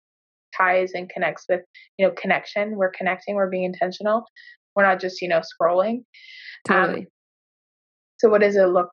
ties 0.56 0.92
and 0.92 1.08
connects 1.08 1.44
with, 1.48 1.62
you 1.96 2.06
know, 2.06 2.12
connection. 2.12 2.76
We're 2.76 2.90
connecting, 2.90 3.36
we're 3.36 3.48
being 3.48 3.64
intentional. 3.64 4.24
We're 4.74 4.84
not 4.84 5.00
just, 5.00 5.22
you 5.22 5.28
know, 5.28 5.40
scrolling. 5.40 6.02
Um, 6.68 6.76
totally. 6.76 7.00
Um, 7.00 7.06
so 8.18 8.28
what 8.28 8.42
does 8.42 8.56
it 8.56 8.66
look? 8.66 8.90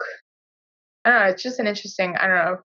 I 1.03 1.09
don't 1.09 1.19
know. 1.19 1.25
It's 1.27 1.43
just 1.43 1.59
an 1.59 1.67
interesting, 1.67 2.15
I 2.15 2.27
don't 2.27 2.37
know, 2.37 2.57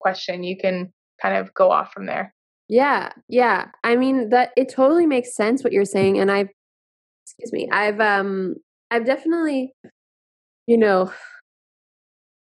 question. 0.00 0.44
You 0.44 0.56
can 0.56 0.92
kind 1.20 1.36
of 1.36 1.52
go 1.54 1.70
off 1.70 1.92
from 1.92 2.06
there. 2.06 2.32
Yeah, 2.68 3.12
yeah. 3.28 3.66
I 3.82 3.96
mean 3.96 4.30
that 4.30 4.50
it 4.56 4.70
totally 4.74 5.06
makes 5.06 5.34
sense 5.34 5.62
what 5.62 5.72
you're 5.72 5.84
saying 5.84 6.18
and 6.18 6.30
I've 6.30 6.48
excuse 7.26 7.52
me. 7.52 7.68
I've 7.72 8.00
um 8.00 8.56
I've 8.90 9.06
definitely 9.06 9.74
you 10.66 10.78
know 10.78 11.12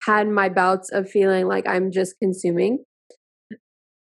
had 0.04 0.28
my 0.28 0.50
bouts 0.50 0.92
of 0.92 1.10
feeling 1.10 1.48
like 1.48 1.68
I'm 1.68 1.92
just 1.92 2.16
consuming. 2.20 2.84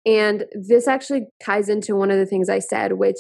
And 0.07 0.45
this 0.55 0.87
actually 0.89 1.27
ties 1.45 1.69
into 1.69 1.97
one 1.97 2.11
of 2.11 2.19
the 2.19 2.27
things 2.27 2.49
I 2.49 2.59
said 2.59 2.95
which 2.95 3.17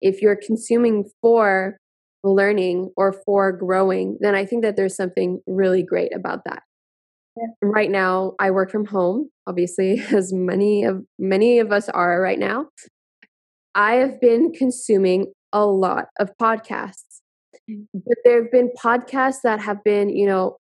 if 0.00 0.22
you're 0.22 0.36
consuming 0.36 1.04
for 1.20 1.78
learning 2.24 2.90
or 2.96 3.12
for 3.26 3.52
growing, 3.52 4.16
then 4.20 4.34
I 4.34 4.46
think 4.46 4.62
that 4.64 4.76
there's 4.76 4.96
something 4.96 5.40
really 5.46 5.82
great 5.82 6.14
about 6.14 6.40
that. 6.46 6.62
Right 7.62 7.90
now, 7.90 8.34
I 8.38 8.50
work 8.50 8.70
from 8.70 8.86
home, 8.86 9.30
obviously, 9.46 10.00
as 10.12 10.32
many 10.32 10.84
of 10.84 11.04
many 11.18 11.58
of 11.58 11.72
us 11.72 11.88
are 11.88 12.20
right 12.20 12.38
now. 12.38 12.66
I 13.74 13.94
have 13.94 14.20
been 14.20 14.52
consuming 14.52 15.32
a 15.52 15.66
lot 15.66 16.06
of 16.20 16.30
podcasts, 16.40 17.20
mm. 17.68 17.86
but 17.92 18.18
there 18.24 18.42
have 18.42 18.52
been 18.52 18.70
podcasts 18.82 19.40
that 19.42 19.60
have 19.60 19.82
been, 19.82 20.08
you 20.10 20.26
know, 20.26 20.58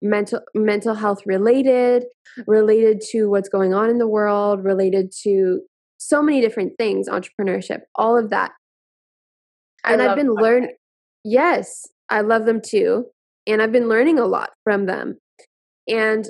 mental 0.00 0.40
mental 0.54 0.94
health 0.94 1.20
related, 1.26 2.04
related 2.46 3.02
to 3.10 3.28
what's 3.28 3.48
going 3.48 3.74
on 3.74 3.90
in 3.90 3.98
the 3.98 4.08
world, 4.08 4.64
related 4.64 5.12
to 5.24 5.60
so 5.98 6.22
many 6.22 6.40
different 6.40 6.72
things, 6.78 7.08
entrepreneurship, 7.08 7.80
all 7.94 8.16
of 8.16 8.30
that. 8.30 8.52
and 9.84 10.00
I've 10.00 10.16
been 10.16 10.32
learning. 10.32 10.74
Yes, 11.24 11.86
I 12.08 12.22
love 12.22 12.46
them 12.46 12.60
too, 12.64 13.06
and 13.46 13.60
I've 13.60 13.72
been 13.72 13.88
learning 13.88 14.18
a 14.18 14.26
lot 14.26 14.50
from 14.64 14.86
them. 14.86 15.18
And 15.88 16.26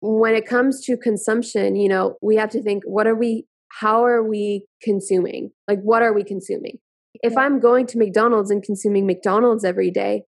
when 0.00 0.34
it 0.34 0.46
comes 0.46 0.84
to 0.86 0.96
consumption, 0.96 1.76
you 1.76 1.88
know, 1.88 2.16
we 2.22 2.36
have 2.36 2.50
to 2.50 2.62
think 2.62 2.82
what 2.84 3.06
are 3.06 3.14
we, 3.14 3.46
how 3.80 4.04
are 4.04 4.22
we 4.22 4.66
consuming? 4.82 5.50
Like, 5.68 5.80
what 5.80 6.02
are 6.02 6.12
we 6.12 6.24
consuming? 6.24 6.78
If 7.22 7.36
I'm 7.36 7.60
going 7.60 7.86
to 7.88 7.98
McDonald's 7.98 8.50
and 8.50 8.62
consuming 8.62 9.06
McDonald's 9.06 9.64
every 9.64 9.90
day, 9.90 10.22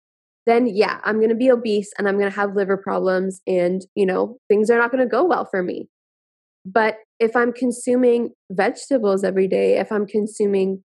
then 0.47 0.67
yeah, 0.67 0.99
I'm 1.05 1.19
going 1.19 1.31
to 1.31 1.37
be 1.37 1.51
obese 1.51 1.91
and 1.97 2.09
I'm 2.09 2.19
going 2.19 2.31
to 2.31 2.37
have 2.37 2.57
liver 2.57 2.77
problems 2.77 3.41
and, 3.47 3.83
you 3.95 4.05
know, 4.05 4.39
things 4.49 4.71
are 4.71 4.79
not 4.79 4.91
going 4.91 5.03
to 5.03 5.09
go 5.09 5.25
well 5.25 5.47
for 5.51 5.63
me. 5.63 5.89
But 6.65 6.97
if 7.19 7.37
I'm 7.37 7.53
consuming 7.53 8.31
vegetables 8.51 9.25
every 9.25 9.49
day, 9.49 9.79
if 9.79 9.91
I'm 9.93 10.07
consuming 10.07 10.83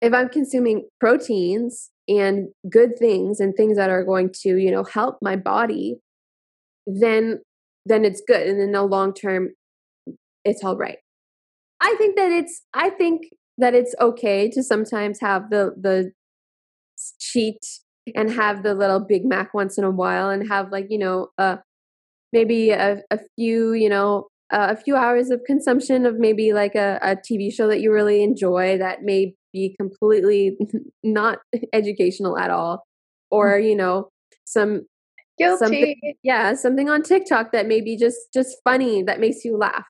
if 0.00 0.14
I'm 0.14 0.30
consuming 0.30 0.88
proteins 0.98 1.90
and 2.08 2.48
good 2.70 2.98
things 2.98 3.38
and 3.38 3.54
things 3.54 3.76
that 3.76 3.90
are 3.90 4.02
going 4.02 4.30
to, 4.42 4.56
you 4.56 4.70
know, 4.70 4.82
help 4.82 5.18
my 5.20 5.36
body, 5.36 5.98
then 6.98 7.40
then 7.86 8.04
it's 8.04 8.22
good 8.26 8.46
and 8.46 8.60
in 8.60 8.72
the 8.72 8.82
long 8.82 9.12
term 9.12 9.50
it's 10.44 10.64
all 10.64 10.76
right. 10.76 10.98
I 11.82 11.94
think 11.98 12.16
that 12.16 12.30
it's 12.30 12.62
i 12.74 12.90
think 12.90 13.22
that 13.58 13.74
it's 13.74 13.94
okay 14.00 14.50
to 14.50 14.62
sometimes 14.62 15.20
have 15.20 15.50
the 15.50 15.74
the 15.80 16.12
cheat 17.18 17.58
and 18.14 18.30
have 18.30 18.62
the 18.62 18.74
little 18.74 19.00
big 19.00 19.24
mac 19.24 19.54
once 19.54 19.78
in 19.78 19.84
a 19.84 19.90
while 19.90 20.28
and 20.30 20.48
have 20.48 20.70
like 20.70 20.86
you 20.90 20.98
know 20.98 21.28
uh 21.38 21.56
maybe 22.32 22.70
a, 22.70 23.02
a 23.10 23.18
few 23.36 23.72
you 23.72 23.88
know 23.88 24.28
uh, 24.52 24.68
a 24.70 24.76
few 24.76 24.96
hours 24.96 25.30
of 25.30 25.40
consumption 25.46 26.04
of 26.04 26.18
maybe 26.18 26.52
like 26.52 26.74
a, 26.74 26.98
a 27.02 27.16
tv 27.16 27.52
show 27.52 27.68
that 27.68 27.80
you 27.80 27.92
really 27.92 28.22
enjoy 28.22 28.76
that 28.76 29.02
may 29.02 29.34
be 29.52 29.74
completely 29.78 30.56
not 31.02 31.38
educational 31.72 32.38
at 32.38 32.50
all. 32.50 32.84
Or 33.30 33.58
you 33.58 33.76
know 33.76 34.08
some 34.44 34.86
Guilty. 35.40 35.58
Something, 35.58 36.14
yeah, 36.22 36.54
something 36.54 36.90
on 36.90 37.02
TikTok 37.02 37.52
that 37.52 37.66
may 37.66 37.80
be 37.80 37.96
just 37.96 38.18
just 38.32 38.58
funny 38.62 39.02
that 39.02 39.20
makes 39.20 39.44
you 39.44 39.56
laugh. 39.56 39.86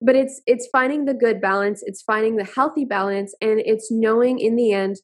But 0.00 0.16
it's 0.16 0.40
it's 0.46 0.66
finding 0.72 1.04
the 1.04 1.14
good 1.14 1.40
balance, 1.40 1.82
it's 1.84 2.02
finding 2.02 2.36
the 2.36 2.44
healthy 2.44 2.84
balance, 2.84 3.34
and 3.40 3.60
it's 3.60 3.90
knowing 3.90 4.38
in 4.38 4.56
the 4.56 4.72
end 4.72 4.96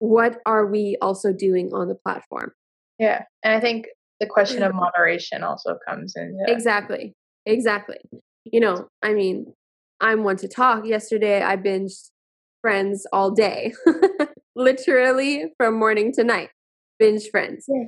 what 0.00 0.38
are 0.44 0.66
we 0.66 0.96
also 1.00 1.32
doing 1.32 1.70
on 1.72 1.88
the 1.88 1.94
platform. 1.94 2.52
Yeah, 2.98 3.24
and 3.44 3.54
I 3.54 3.60
think 3.60 3.86
the 4.18 4.26
question 4.26 4.62
of 4.62 4.70
mm-hmm. 4.70 4.80
moderation 4.80 5.42
also 5.44 5.78
comes 5.86 6.14
in. 6.16 6.36
Exactly, 6.48 7.14
exactly. 7.46 7.98
You 8.44 8.60
know, 8.60 8.88
I 9.02 9.12
mean, 9.12 9.52
I'm 10.00 10.24
one 10.24 10.36
to 10.38 10.48
talk. 10.48 10.84
Yesterday, 10.84 11.42
I 11.42 11.56
binged 11.56 12.10
Friends 12.60 13.06
all 13.12 13.30
day, 13.30 13.72
literally 14.56 15.52
from 15.56 15.78
morning 15.78 16.12
to 16.14 16.24
night. 16.24 16.50
Binge 16.98 17.28
Friends. 17.30 17.64
Yeah. 17.68 17.84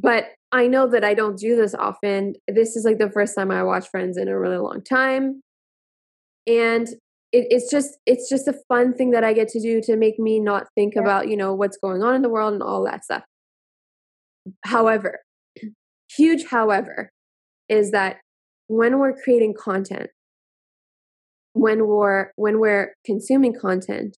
But 0.00 0.26
I 0.52 0.66
know 0.66 0.88
that 0.88 1.04
I 1.04 1.14
don't 1.14 1.38
do 1.38 1.56
this 1.56 1.74
often. 1.74 2.34
This 2.48 2.76
is 2.76 2.84
like 2.84 2.98
the 2.98 3.10
first 3.10 3.34
time 3.34 3.50
I 3.50 3.62
watch 3.62 3.88
Friends 3.88 4.16
in 4.16 4.28
a 4.28 4.38
really 4.38 4.58
long 4.58 4.82
time. 4.82 5.42
And 6.46 6.88
it, 7.32 7.46
it's 7.50 7.70
just 7.70 7.98
it's 8.06 8.28
just 8.28 8.46
a 8.46 8.54
fun 8.68 8.92
thing 8.94 9.10
that 9.12 9.24
I 9.24 9.32
get 9.32 9.48
to 9.48 9.60
do 9.60 9.80
to 9.82 9.96
make 9.96 10.18
me 10.18 10.38
not 10.38 10.66
think 10.74 10.94
yeah. 10.94 11.02
about, 11.02 11.28
you 11.28 11.36
know, 11.36 11.54
what's 11.54 11.76
going 11.76 12.02
on 12.02 12.14
in 12.14 12.22
the 12.22 12.28
world 12.28 12.52
and 12.52 12.62
all 12.62 12.84
that 12.84 13.04
stuff. 13.04 13.22
However, 14.64 15.20
huge 16.16 16.46
however 16.46 17.10
is 17.68 17.90
that 17.92 18.18
when 18.68 18.98
we're 18.98 19.14
creating 19.14 19.54
content, 19.58 20.10
when 21.52 21.86
we're 21.86 22.30
when 22.36 22.60
we're 22.60 22.94
consuming 23.04 23.54
content, 23.58 24.16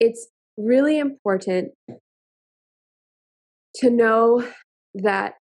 it's 0.00 0.28
really 0.56 0.98
important 0.98 1.72
to 3.76 3.90
know 3.90 4.46
that 4.94 5.34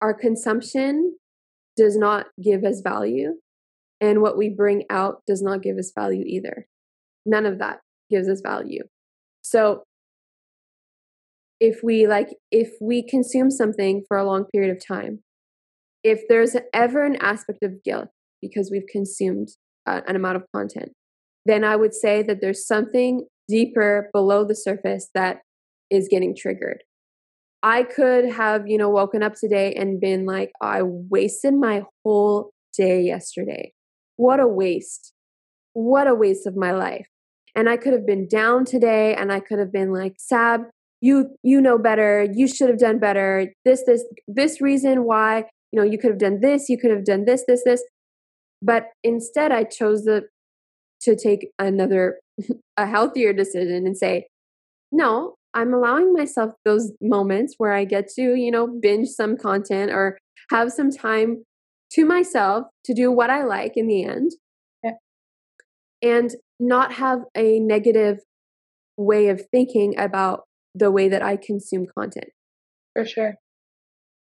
our 0.00 0.14
consumption 0.14 1.16
does 1.76 1.96
not 1.96 2.26
give 2.42 2.64
us 2.64 2.80
value 2.80 3.34
and 4.00 4.20
what 4.22 4.36
we 4.36 4.48
bring 4.48 4.84
out 4.90 5.22
does 5.26 5.42
not 5.42 5.62
give 5.62 5.76
us 5.76 5.92
value 5.96 6.24
either. 6.26 6.66
None 7.26 7.46
of 7.46 7.58
that 7.58 7.80
gives 8.10 8.28
us 8.28 8.40
value. 8.40 8.82
So 9.42 9.84
if 11.60 11.80
we 11.82 12.06
like 12.06 12.36
if 12.52 12.70
we 12.80 13.02
consume 13.02 13.50
something 13.50 14.04
for 14.06 14.16
a 14.16 14.24
long 14.24 14.44
period 14.52 14.70
of 14.70 14.84
time 14.84 15.20
if 16.04 16.22
there's 16.28 16.56
ever 16.72 17.04
an 17.04 17.16
aspect 17.20 17.62
of 17.62 17.82
guilt 17.84 18.08
because 18.40 18.70
we've 18.70 18.86
consumed 18.90 19.48
uh, 19.86 20.00
an 20.06 20.16
amount 20.16 20.36
of 20.36 20.44
content, 20.54 20.92
then 21.44 21.64
I 21.64 21.76
would 21.76 21.94
say 21.94 22.22
that 22.22 22.40
there's 22.40 22.66
something 22.66 23.26
deeper 23.48 24.10
below 24.12 24.44
the 24.44 24.54
surface 24.54 25.08
that 25.14 25.38
is 25.90 26.08
getting 26.08 26.36
triggered. 26.36 26.82
I 27.62 27.82
could 27.82 28.30
have, 28.30 28.68
you 28.68 28.78
know, 28.78 28.88
woken 28.88 29.22
up 29.22 29.34
today 29.34 29.74
and 29.74 30.00
been 30.00 30.26
like, 30.26 30.52
oh, 30.60 30.66
I 30.66 30.82
wasted 30.82 31.54
my 31.54 31.84
whole 32.04 32.52
day 32.76 33.02
yesterday. 33.02 33.72
What 34.16 34.40
a 34.40 34.46
waste. 34.46 35.12
What 35.72 36.06
a 36.06 36.14
waste 36.14 36.46
of 36.46 36.56
my 36.56 36.72
life. 36.72 37.08
And 37.54 37.68
I 37.68 37.76
could 37.76 37.92
have 37.92 38.06
been 38.06 38.28
down 38.28 38.64
today 38.64 39.14
and 39.14 39.32
I 39.32 39.40
could 39.40 39.58
have 39.58 39.72
been 39.72 39.92
like, 39.92 40.14
Sab, 40.18 40.62
you 41.00 41.36
you 41.42 41.60
know 41.60 41.78
better. 41.78 42.26
You 42.32 42.46
should 42.46 42.68
have 42.68 42.78
done 42.78 42.98
better. 42.98 43.52
This 43.64 43.84
this 43.86 44.04
this 44.26 44.60
reason 44.60 45.04
why, 45.04 45.44
you 45.72 45.80
know, 45.80 45.84
you 45.84 45.98
could 45.98 46.10
have 46.10 46.18
done 46.18 46.40
this, 46.40 46.68
you 46.68 46.78
could 46.78 46.90
have 46.90 47.04
done 47.04 47.24
this 47.24 47.44
this 47.46 47.62
this. 47.64 47.82
But 48.62 48.86
instead 49.02 49.52
I 49.52 49.64
chose 49.64 50.04
the 50.04 50.24
to 51.02 51.16
take 51.16 51.48
another 51.58 52.18
a 52.76 52.86
healthier 52.86 53.32
decision 53.32 53.86
and 53.86 53.96
say, 53.96 54.26
no, 54.90 55.37
I'm 55.58 55.74
allowing 55.74 56.12
myself 56.12 56.52
those 56.64 56.92
moments 57.00 57.56
where 57.58 57.72
I 57.72 57.84
get 57.84 58.06
to, 58.10 58.22
you 58.22 58.52
know, 58.52 58.68
binge 58.80 59.08
some 59.08 59.36
content 59.36 59.90
or 59.90 60.16
have 60.52 60.70
some 60.70 60.92
time 60.92 61.42
to 61.94 62.04
myself 62.04 62.66
to 62.84 62.94
do 62.94 63.10
what 63.10 63.28
I 63.28 63.42
like 63.42 63.72
in 63.74 63.88
the 63.88 64.04
end. 64.04 64.30
Yeah. 64.84 64.92
And 66.00 66.30
not 66.60 66.92
have 66.92 67.22
a 67.36 67.58
negative 67.58 68.18
way 68.96 69.30
of 69.30 69.42
thinking 69.50 69.98
about 69.98 70.42
the 70.76 70.92
way 70.92 71.08
that 71.08 71.24
I 71.24 71.36
consume 71.36 71.86
content. 71.92 72.30
For 72.92 73.04
sure. 73.04 73.34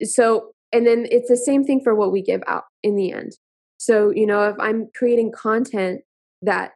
So, 0.04 0.52
and 0.72 0.86
then 0.86 1.08
it's 1.10 1.28
the 1.28 1.36
same 1.36 1.64
thing 1.64 1.80
for 1.82 1.96
what 1.96 2.12
we 2.12 2.22
give 2.22 2.42
out 2.46 2.64
in 2.84 2.94
the 2.94 3.10
end. 3.10 3.32
So, 3.76 4.10
you 4.14 4.26
know, 4.26 4.44
if 4.44 4.56
I'm 4.60 4.86
creating 4.94 5.32
content 5.32 6.02
that 6.42 6.72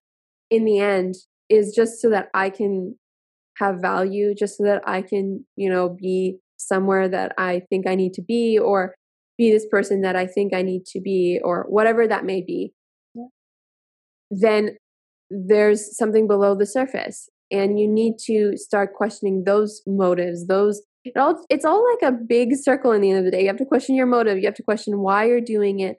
in 0.50 0.64
the 0.64 0.80
end 0.80 1.14
is 1.48 1.72
just 1.76 2.00
so 2.00 2.10
that 2.10 2.28
I 2.34 2.50
can 2.50 2.96
have 3.58 3.80
value, 3.80 4.34
just 4.34 4.58
so 4.58 4.64
that 4.64 4.82
I 4.86 5.02
can, 5.02 5.44
you 5.56 5.70
know, 5.70 5.88
be 5.88 6.38
somewhere 6.56 7.08
that 7.08 7.32
I 7.38 7.62
think 7.70 7.86
I 7.86 7.94
need 7.94 8.12
to 8.14 8.22
be 8.22 8.58
or 8.58 8.94
be 9.36 9.50
this 9.50 9.66
person 9.70 10.02
that 10.02 10.16
I 10.16 10.26
think 10.26 10.54
I 10.54 10.62
need 10.62 10.84
to 10.86 11.00
be 11.00 11.40
or 11.42 11.64
whatever 11.68 12.06
that 12.08 12.24
may 12.24 12.42
be, 12.42 12.72
yeah. 13.14 13.26
then 14.30 14.76
there's 15.30 15.96
something 15.96 16.26
below 16.26 16.54
the 16.54 16.66
surface. 16.66 17.28
And 17.50 17.80
you 17.80 17.88
need 17.88 18.14
to 18.26 18.56
start 18.56 18.94
questioning 18.94 19.44
those 19.46 19.80
motives, 19.86 20.46
those 20.48 20.82
it 21.04 21.16
all 21.16 21.46
it's 21.48 21.64
all 21.64 21.82
like 21.94 22.12
a 22.12 22.14
big 22.14 22.54
circle 22.56 22.92
in 22.92 23.00
the 23.00 23.10
end 23.10 23.20
of 23.20 23.24
the 23.24 23.30
day. 23.30 23.42
You 23.42 23.46
have 23.46 23.56
to 23.58 23.64
question 23.64 23.94
your 23.94 24.06
motive, 24.06 24.38
you 24.38 24.44
have 24.44 24.54
to 24.56 24.62
question 24.62 24.98
why 24.98 25.26
you're 25.26 25.40
doing 25.40 25.80
it, 25.80 25.96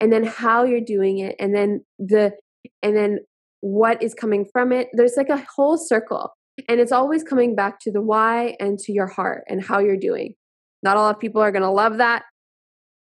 and 0.00 0.12
then 0.12 0.24
how 0.24 0.62
you're 0.62 0.80
doing 0.80 1.18
it, 1.18 1.34
and 1.40 1.54
then 1.54 1.84
the 1.98 2.32
and 2.82 2.96
then 2.96 3.20
what 3.60 4.02
is 4.02 4.14
coming 4.14 4.46
from 4.52 4.72
it. 4.72 4.88
There's 4.92 5.16
like 5.16 5.28
a 5.28 5.44
whole 5.56 5.76
circle. 5.76 6.30
And 6.68 6.80
it's 6.80 6.92
always 6.92 7.22
coming 7.22 7.54
back 7.54 7.80
to 7.80 7.92
the 7.92 8.02
why 8.02 8.56
and 8.60 8.78
to 8.80 8.92
your 8.92 9.06
heart 9.06 9.44
and 9.48 9.64
how 9.64 9.78
you're 9.78 9.96
doing. 9.96 10.34
Not 10.82 10.96
a 10.96 11.00
lot 11.00 11.14
of 11.14 11.20
people 11.20 11.40
are 11.40 11.52
going 11.52 11.62
to 11.62 11.70
love 11.70 11.98
that. 11.98 12.22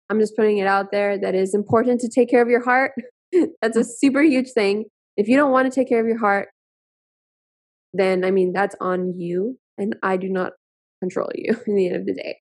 I'm 0.09 0.19
just 0.19 0.35
putting 0.35 0.57
it 0.57 0.67
out 0.67 0.87
there 0.91 1.19
that 1.19 1.35
is 1.35 1.53
important 1.53 2.01
to 2.01 2.09
take 2.09 2.29
care 2.29 2.41
of 2.41 2.49
your 2.49 2.63
heart. 2.63 2.93
that's 3.61 3.77
a 3.77 3.83
super 3.83 4.21
huge 4.21 4.51
thing. 4.51 4.85
If 5.17 5.27
you 5.27 5.37
don't 5.37 5.51
want 5.51 5.71
to 5.71 5.79
take 5.79 5.87
care 5.87 5.99
of 5.99 6.07
your 6.07 6.17
heart, 6.17 6.49
then 7.93 8.23
I 8.23 8.31
mean, 8.31 8.53
that's 8.53 8.75
on 8.79 9.13
you. 9.19 9.59
And 9.77 9.95
I 10.01 10.17
do 10.17 10.29
not 10.29 10.53
control 11.01 11.29
you 11.35 11.55
in 11.67 11.75
the 11.75 11.87
end 11.87 11.95
of 11.95 12.05
the 12.05 12.13
day. 12.13 12.37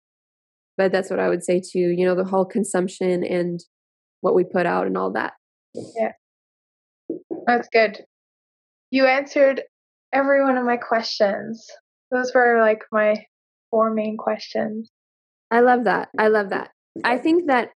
But 0.76 0.92
that's 0.92 1.10
what 1.10 1.18
I 1.18 1.28
would 1.28 1.42
say 1.42 1.60
to, 1.72 1.78
you 1.78 2.06
know, 2.06 2.14
the 2.14 2.24
whole 2.24 2.44
consumption 2.44 3.24
and 3.24 3.60
what 4.20 4.34
we 4.34 4.44
put 4.44 4.64
out 4.64 4.86
and 4.86 4.96
all 4.96 5.12
that. 5.12 5.32
Yeah. 5.74 6.12
That's 7.46 7.68
good. 7.72 8.04
You 8.90 9.06
answered 9.06 9.62
every 10.12 10.42
one 10.42 10.56
of 10.56 10.64
my 10.64 10.76
questions. 10.76 11.66
Those 12.10 12.32
were 12.34 12.60
like 12.60 12.82
my 12.92 13.24
four 13.70 13.92
main 13.92 14.16
questions. 14.16 14.90
I 15.50 15.60
love 15.60 15.84
that. 15.84 16.08
I 16.18 16.28
love 16.28 16.50
that. 16.50 16.70
I 17.04 17.18
think 17.18 17.46
that 17.46 17.70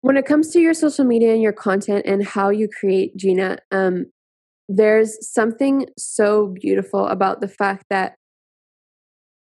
when 0.00 0.16
it 0.16 0.26
comes 0.26 0.50
to 0.50 0.60
your 0.60 0.74
social 0.74 1.04
media 1.04 1.32
and 1.32 1.42
your 1.42 1.52
content 1.52 2.04
and 2.06 2.26
how 2.26 2.50
you 2.50 2.68
create 2.68 3.16
Gina, 3.16 3.58
um, 3.70 4.06
there's 4.68 5.16
something 5.32 5.86
so 5.96 6.54
beautiful 6.60 7.06
about 7.06 7.40
the 7.40 7.48
fact 7.48 7.84
that 7.90 8.14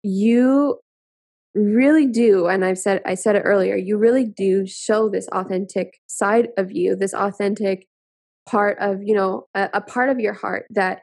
you 0.02 0.78
really 1.54 2.06
do 2.06 2.46
and 2.46 2.64
i've 2.64 2.78
said 2.78 3.02
i 3.04 3.14
said 3.14 3.34
it 3.34 3.40
earlier 3.40 3.76
you 3.76 3.98
really 3.98 4.24
do 4.24 4.64
show 4.66 5.08
this 5.08 5.26
authentic 5.32 5.98
side 6.06 6.48
of 6.56 6.70
you 6.70 6.94
this 6.94 7.12
authentic 7.12 7.86
part 8.48 8.78
of 8.78 9.02
you 9.02 9.14
know 9.14 9.44
a, 9.54 9.68
a 9.74 9.80
part 9.80 10.08
of 10.08 10.20
your 10.20 10.32
heart 10.32 10.64
that 10.70 11.02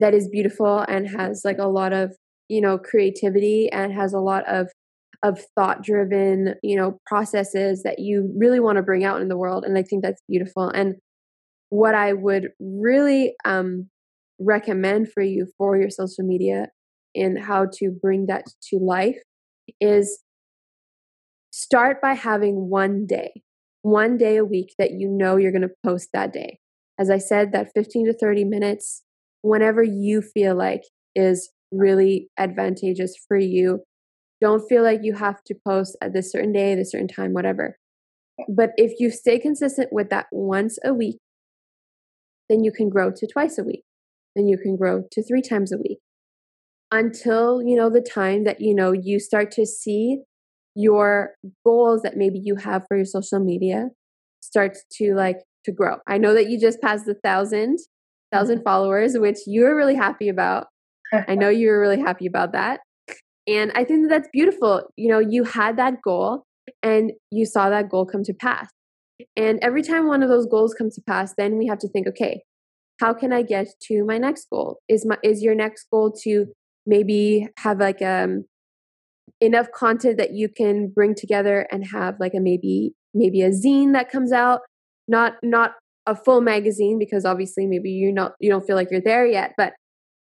that 0.00 0.14
is 0.14 0.28
beautiful 0.28 0.84
and 0.88 1.08
has 1.08 1.42
like 1.44 1.58
a 1.58 1.68
lot 1.68 1.92
of 1.92 2.16
you 2.48 2.60
know 2.60 2.78
creativity 2.78 3.68
and 3.72 3.92
has 3.92 4.12
a 4.12 4.20
lot 4.20 4.44
of 4.48 4.68
of 5.22 5.40
thought 5.54 5.82
driven 5.82 6.54
you 6.62 6.76
know 6.76 6.98
processes 7.06 7.82
that 7.82 7.98
you 7.98 8.32
really 8.36 8.60
want 8.60 8.76
to 8.76 8.82
bring 8.82 9.04
out 9.04 9.20
in 9.20 9.28
the 9.28 9.36
world 9.36 9.64
and 9.64 9.78
i 9.78 9.82
think 9.82 10.02
that's 10.02 10.22
beautiful 10.28 10.68
and 10.68 10.96
what 11.70 11.94
i 11.94 12.12
would 12.12 12.48
really 12.60 13.34
um 13.44 13.88
recommend 14.38 15.10
for 15.12 15.22
you 15.22 15.46
for 15.56 15.78
your 15.78 15.90
social 15.90 16.24
media 16.24 16.68
and 17.14 17.38
how 17.38 17.66
to 17.72 17.90
bring 18.02 18.26
that 18.26 18.44
to 18.60 18.78
life 18.78 19.18
is 19.80 20.20
start 21.52 22.02
by 22.02 22.14
having 22.14 22.68
one 22.68 23.06
day 23.06 23.30
one 23.82 24.16
day 24.16 24.36
a 24.36 24.44
week 24.44 24.74
that 24.78 24.92
you 24.92 25.08
know 25.08 25.36
you're 25.36 25.52
going 25.52 25.60
to 25.60 25.68
post 25.84 26.08
that 26.12 26.32
day. 26.32 26.58
As 26.98 27.10
i 27.10 27.18
said 27.18 27.52
that 27.52 27.70
15 27.74 28.06
to 28.06 28.12
30 28.12 28.44
minutes 28.44 29.03
whenever 29.44 29.82
you 29.82 30.22
feel 30.22 30.56
like 30.56 30.80
is 31.14 31.50
really 31.70 32.28
advantageous 32.38 33.14
for 33.28 33.36
you. 33.36 33.80
Don't 34.40 34.66
feel 34.66 34.82
like 34.82 35.00
you 35.02 35.14
have 35.14 35.44
to 35.44 35.54
post 35.66 35.96
at 36.00 36.14
this 36.14 36.32
certain 36.32 36.52
day, 36.52 36.74
this 36.74 36.92
certain 36.92 37.08
time, 37.08 37.34
whatever. 37.34 37.76
But 38.48 38.70
if 38.76 38.98
you 38.98 39.10
stay 39.10 39.38
consistent 39.38 39.90
with 39.92 40.08
that 40.08 40.26
once 40.32 40.78
a 40.82 40.94
week, 40.94 41.18
then 42.48 42.64
you 42.64 42.72
can 42.72 42.88
grow 42.88 43.10
to 43.14 43.26
twice 43.26 43.58
a 43.58 43.64
week. 43.64 43.82
Then 44.34 44.48
you 44.48 44.56
can 44.56 44.76
grow 44.76 45.02
to 45.12 45.22
three 45.22 45.42
times 45.42 45.72
a 45.72 45.78
week 45.78 45.98
until, 46.90 47.62
you 47.62 47.76
know, 47.76 47.90
the 47.90 48.00
time 48.00 48.44
that, 48.44 48.60
you 48.60 48.74
know, 48.74 48.92
you 48.92 49.20
start 49.20 49.50
to 49.52 49.66
see 49.66 50.22
your 50.74 51.34
goals 51.64 52.00
that 52.02 52.16
maybe 52.16 52.40
you 52.42 52.56
have 52.56 52.84
for 52.88 52.96
your 52.96 53.06
social 53.06 53.40
media 53.40 53.88
start 54.40 54.78
to 54.92 55.14
like 55.14 55.36
to 55.66 55.72
grow. 55.72 55.98
I 56.08 56.16
know 56.16 56.32
that 56.34 56.48
you 56.48 56.58
just 56.58 56.80
passed 56.80 57.04
the 57.04 57.14
thousand 57.22 57.78
thousand 58.32 58.62
followers, 58.62 59.16
which 59.16 59.38
you 59.46 59.62
were 59.62 59.76
really 59.76 59.94
happy 59.94 60.28
about. 60.28 60.66
I 61.28 61.34
know 61.34 61.48
you 61.48 61.68
were 61.68 61.80
really 61.80 62.00
happy 62.00 62.26
about 62.26 62.52
that. 62.52 62.80
And 63.46 63.72
I 63.74 63.84
think 63.84 64.02
that 64.02 64.08
that's 64.08 64.28
beautiful. 64.32 64.82
You 64.96 65.08
know, 65.08 65.18
you 65.18 65.44
had 65.44 65.76
that 65.76 66.00
goal 66.02 66.44
and 66.82 67.12
you 67.30 67.44
saw 67.46 67.68
that 67.70 67.90
goal 67.90 68.06
come 68.06 68.24
to 68.24 68.32
pass. 68.32 68.68
And 69.36 69.58
every 69.62 69.82
time 69.82 70.06
one 70.06 70.22
of 70.22 70.28
those 70.28 70.46
goals 70.46 70.74
comes 70.74 70.94
to 70.96 71.02
pass, 71.06 71.34
then 71.36 71.58
we 71.58 71.66
have 71.66 71.78
to 71.80 71.88
think, 71.88 72.08
okay, 72.08 72.42
how 73.00 73.12
can 73.12 73.32
I 73.32 73.42
get 73.42 73.68
to 73.88 74.04
my 74.04 74.18
next 74.18 74.48
goal? 74.50 74.78
Is 74.88 75.04
my 75.04 75.18
is 75.22 75.42
your 75.42 75.54
next 75.54 75.86
goal 75.90 76.12
to 76.22 76.46
maybe 76.86 77.48
have 77.58 77.78
like 77.78 78.02
um 78.02 78.44
enough 79.40 79.66
content 79.74 80.18
that 80.18 80.32
you 80.32 80.48
can 80.48 80.88
bring 80.88 81.14
together 81.14 81.66
and 81.70 81.86
have 81.92 82.16
like 82.20 82.32
a 82.34 82.40
maybe 82.40 82.92
maybe 83.12 83.42
a 83.42 83.50
zine 83.50 83.92
that 83.92 84.10
comes 84.10 84.32
out 84.32 84.60
not 85.08 85.34
not 85.42 85.72
a 86.06 86.14
full 86.14 86.40
magazine 86.40 86.98
because 86.98 87.24
obviously 87.24 87.66
maybe 87.66 87.90
you 87.90 88.12
not 88.12 88.32
you 88.40 88.50
don't 88.50 88.66
feel 88.66 88.76
like 88.76 88.88
you're 88.90 89.00
there 89.00 89.26
yet 89.26 89.52
but 89.56 89.72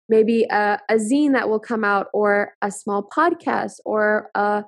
maybe 0.09 0.45
a, 0.49 0.79
a 0.89 0.95
zine 0.95 1.33
that 1.33 1.47
will 1.47 1.59
come 1.59 1.83
out 1.83 2.07
or 2.13 2.53
a 2.61 2.71
small 2.71 3.07
podcast 3.15 3.73
or 3.85 4.29
a 4.35 4.63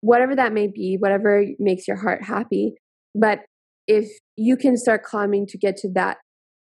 whatever 0.00 0.34
that 0.34 0.52
may 0.52 0.66
be 0.66 0.96
whatever 0.98 1.44
makes 1.58 1.86
your 1.86 1.96
heart 1.96 2.22
happy. 2.22 2.74
But 3.14 3.40
if 3.86 4.08
you 4.36 4.56
can 4.56 4.76
start 4.76 5.04
climbing 5.04 5.46
to 5.48 5.58
get 5.58 5.76
to 5.76 5.90
that 5.92 6.16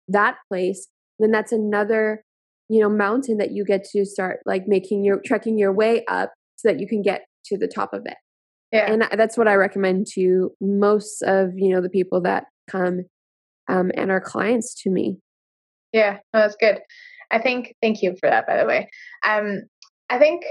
that 0.10 0.36
place 0.50 0.90
then 1.20 1.32
that's 1.32 1.54
another 1.54 2.24
you 2.68 2.82
know 2.82 2.90
mountain 2.90 3.38
that 3.38 3.52
you 3.52 3.64
get 3.64 3.86
to 3.86 4.06
start 4.06 4.40
like 4.46 4.64
making 4.68 5.06
your 5.06 5.22
trekking 5.24 5.58
your 5.58 5.72
way 5.72 6.04
up 6.10 6.34
so 6.58 6.68
that 6.68 6.80
you 6.80 6.88
can 6.88 7.02
get 7.02 7.22
to 7.46 7.58
the 7.58 7.68
top 7.68 7.94
of 7.94 8.02
it. 8.06 8.18
Yeah. 8.72 8.92
And 8.92 9.06
that's 9.20 9.38
what 9.38 9.48
i 9.48 9.54
recommend 9.54 10.08
to 10.16 10.52
most 10.60 11.22
of 11.22 11.52
you 11.56 11.74
know 11.74 11.82
the 11.82 11.90
people 11.90 12.22
that 12.22 12.46
come 12.70 13.04
um, 13.68 13.92
and 13.96 14.12
our 14.12 14.22
clients 14.22 14.74
to 14.84 14.90
me. 14.90 15.18
Yeah, 15.92 16.20
no, 16.34 16.42
that's 16.42 16.56
good. 16.56 16.80
I 17.32 17.40
think, 17.40 17.76
thank 17.82 18.02
you 18.02 18.16
for 18.20 18.30
that, 18.30 18.48
by 18.48 18.58
the 18.58 18.66
way. 18.66 18.90
Um, 19.28 19.64
I 20.10 20.20
think 20.20 20.44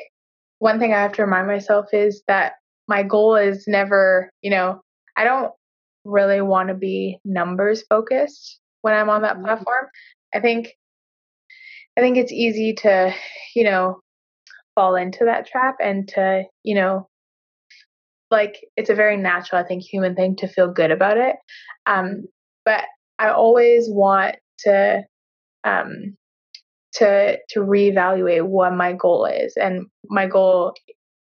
one 0.59 0.79
thing 0.79 0.93
I 0.93 1.03
have 1.03 1.13
to 1.15 1.23
remind 1.23 1.47
myself 1.47 1.87
is 1.93 2.23
that 2.29 2.53
my 2.89 3.03
goal 3.03 3.37
is 3.37 3.65
never, 3.67 4.31
you 4.43 4.51
know, 4.51 4.81
I 5.17 5.25
don't 5.25 5.53
really 6.05 6.41
want 6.41 6.69
to 6.69 6.75
be 6.75 7.19
numbers 7.25 7.85
focused 7.89 8.59
when 8.83 8.95
I'm 8.95 9.11
on 9.11 9.23
that 9.23 9.35
mm-hmm. 9.35 9.45
platform. 9.45 9.87
I 10.35 10.41
think, 10.41 10.73
I 11.97 12.01
think 12.01 12.17
it's 12.17 12.33
easy 12.33 12.75
to, 12.75 13.15
you 13.55 13.65
know, 13.65 14.01
fall 14.75 14.97
into 14.97 15.25
that 15.27 15.47
trap 15.47 15.77
and 15.81 16.09
to, 16.09 16.45
you 16.63 16.75
know, 16.75 17.09
like 18.31 18.65
it's 18.77 18.91
a 18.91 18.95
very 18.95 19.17
natural, 19.17 19.63
I 19.63 19.67
think, 19.67 19.83
human 19.83 20.15
thing 20.15 20.37
to 20.37 20.49
feel 20.49 20.73
good 20.73 20.91
about 20.91 21.19
it. 21.19 21.37
Um, 21.87 22.25
but 22.65 22.85
I 23.23 23.31
always 23.31 23.89
want 23.89 24.35
to 24.61 25.05
um, 25.63 26.17
to 26.95 27.39
to 27.51 27.61
reevaluate 27.61 28.45
what 28.45 28.75
my 28.75 28.95
goal 28.95 29.27
is, 29.27 29.57
and 29.57 29.87
my 30.07 30.27
goal, 30.27 30.75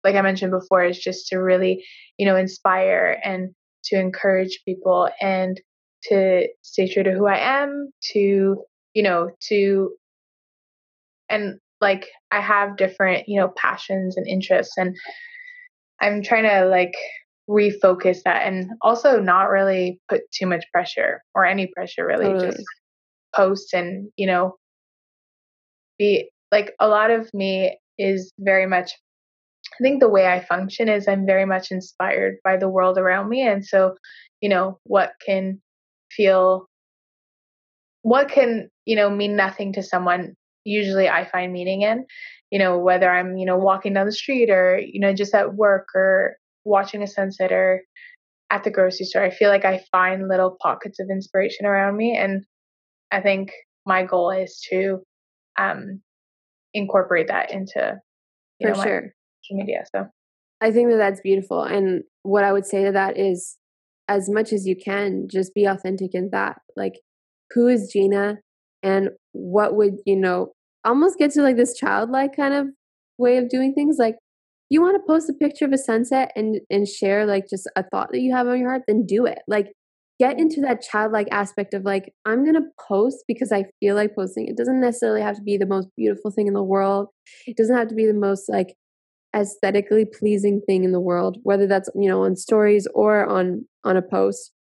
like 0.04 0.16
I 0.16 0.22
mentioned 0.22 0.52
before, 0.52 0.84
is 0.86 1.00
just 1.00 1.28
to 1.30 1.38
really, 1.38 1.84
you 2.20 2.28
know, 2.28 2.36
inspire 2.36 3.20
and 3.24 3.50
to 3.86 4.00
encourage 4.00 4.60
people 4.66 5.10
and 5.20 5.60
to 6.04 6.48
stay 6.62 6.94
true 6.94 7.04
to 7.04 7.12
who 7.12 7.26
I 7.26 7.38
am, 7.38 7.90
to 8.12 8.64
you 8.94 9.04
know, 9.04 9.32
to 9.48 9.92
and 11.28 11.60
like 11.82 12.08
I 12.30 12.40
have 12.40 12.78
different, 12.78 13.28
you 13.28 13.40
know, 13.40 13.52
passions 13.58 14.16
and 14.16 14.28
interests. 14.28 14.78
And 14.78 14.96
I'm 16.00 16.22
trying 16.22 16.44
to 16.44 16.66
like 16.68 16.94
refocus 17.50 18.20
that 18.24 18.46
and 18.46 18.70
also 18.82 19.20
not 19.20 19.50
really 19.50 20.00
put 20.08 20.22
too 20.32 20.46
much 20.46 20.64
pressure 20.72 21.24
or 21.34 21.46
any 21.46 21.68
pressure 21.68 22.06
really 22.06 22.26
totally. 22.26 22.52
just 22.52 22.64
post 23.36 23.74
and 23.74 24.10
you 24.18 24.28
know 24.28 24.56
be 25.98 26.30
like 26.52 26.74
a 26.80 26.88
lot 26.88 27.10
of 27.10 27.34
me 27.34 27.76
is 27.98 28.32
very 28.40 28.68
much 28.68 28.92
I 29.74 29.84
think 29.84 30.00
the 30.00 30.10
way 30.10 30.28
I 30.28 30.40
function 30.40 30.90
is 30.90 31.08
I'm 31.08 31.26
very 31.26 31.46
much 31.46 31.72
inspired 31.72 32.38
by 32.44 32.58
the 32.58 32.70
world 32.70 32.98
around 32.98 33.30
me 33.30 33.42
and 33.42 33.66
so 33.66 33.96
you 34.42 34.50
know 34.50 34.80
what 34.84 35.14
can 35.26 35.60
feel 36.12 36.68
what 38.04 38.30
can 38.30 38.70
you 38.86 38.96
know 38.96 39.10
mean 39.10 39.36
nothing 39.36 39.74
to 39.74 39.84
someone 39.84 40.36
usually 40.66 41.10
I 41.10 41.26
find 41.26 41.52
meaning 41.52 41.82
in 41.82 42.06
you 42.52 42.60
know 42.60 42.78
whether 42.78 43.10
I'm 43.10 43.38
you 43.38 43.46
know 43.46 43.58
walking 43.58 43.94
down 43.94 44.06
the 44.06 44.12
street 44.12 44.52
or 44.52 44.80
you 44.80 45.00
know 45.00 45.14
just 45.14 45.34
at 45.34 45.56
work 45.56 45.88
or 45.96 46.36
watching 46.66 47.04
a 47.04 47.08
sunset 47.08 47.52
or 47.52 47.82
at 48.52 48.64
the 48.64 48.72
grocery 48.72 49.06
store 49.06 49.24
I 49.24 49.30
feel 49.30 49.50
like 49.50 49.66
I 49.66 49.82
find 49.92 50.28
little 50.28 50.58
pockets 50.62 51.00
of 51.00 51.08
inspiration 51.10 51.66
around 51.66 51.98
me 51.98 52.18
and 52.18 52.44
I 53.12 53.22
think 53.22 53.52
my 53.86 54.04
goal 54.04 54.32
is 54.32 54.60
to 54.70 55.00
um 55.60 56.02
incorporate 56.74 57.28
that 57.28 57.52
into 57.52 58.00
for 58.62 58.70
know, 58.70 58.74
sure. 58.74 59.14
social 59.44 59.58
media 59.58 59.84
so. 59.96 60.06
I 60.62 60.72
think 60.72 60.90
that 60.90 60.98
that's 60.98 61.22
beautiful 61.22 61.64
and 61.64 62.04
what 62.24 62.44
I 62.44 62.52
would 62.52 62.66
say 62.66 62.84
to 62.84 62.92
that 62.92 63.18
is 63.18 63.58
as 64.08 64.30
much 64.30 64.52
as 64.52 64.66
you 64.66 64.76
can 64.76 65.28
just 65.30 65.54
be 65.54 65.66
authentic 65.66 66.14
in 66.14 66.30
that 66.32 66.58
like 66.76 66.96
who 67.52 67.68
is 67.68 67.90
Gina 67.94 68.40
and 68.84 69.10
what 69.32 69.76
would 69.76 69.96
you 70.06 70.16
know 70.16 70.54
almost 70.84 71.18
get 71.18 71.32
to 71.32 71.42
like 71.42 71.58
this 71.58 71.78
childlike 71.78 72.36
kind 72.36 72.54
of 72.54 72.68
way 73.18 73.38
of 73.38 73.50
doing 73.50 73.74
things 73.74 73.98
like 74.00 74.16
you 74.70 74.82
want 74.82 74.96
to 74.96 75.08
post 75.08 75.30
a 75.30 75.34
picture 75.34 75.66
of 75.66 75.74
a 75.74 75.78
sunset 75.78 76.32
and 76.36 76.62
and 76.70 76.88
share 76.88 77.26
like 77.26 77.50
just 77.50 77.68
a 77.76 77.84
thought 77.84 78.10
that 78.12 78.22
you 78.22 78.34
have 78.34 78.48
on 78.48 78.60
your 78.60 78.70
heart 78.70 78.84
then 78.88 79.06
do 79.06 79.26
it. 79.26 79.40
Like 79.48 79.74
get 80.20 80.38
into 80.38 80.62
that 80.62 80.82
childlike 80.82 81.30
aspect 81.32 81.74
of 81.74 81.84
like 81.86 82.14
i'm 82.26 82.44
going 82.44 82.56
to 82.56 82.68
post 82.88 83.24
because 83.28 83.52
i 83.52 83.64
feel 83.80 83.96
like 83.96 84.16
posting. 84.16 84.48
It 84.48 84.58
doesn't 84.58 84.82
necessarily 84.82 85.22
have 85.22 85.36
to 85.36 85.42
be 85.42 85.58
the 85.58 85.66
most 85.66 85.88
beautiful 85.98 86.32
thing 86.32 86.48
in 86.48 86.54
the 86.54 86.64
world. 86.64 87.08
It 87.48 87.58
doesn't 87.58 87.76
have 87.76 87.88
to 87.88 87.96
be 87.96 88.06
the 88.06 88.14
most 88.14 88.50
like 88.50 88.76
aesthetically 89.36 90.06
pleasing 90.06 90.60
thing 90.66 90.84
in 90.84 90.92
the 90.92 91.00
world 91.00 91.38
whether 91.44 91.68
that's 91.68 91.88
you 91.96 92.10
know 92.10 92.24
on 92.24 92.36
stories 92.36 92.88
or 92.94 93.26
on 93.26 93.66
on 93.84 93.98
a 93.98 94.02
post. 94.02 94.52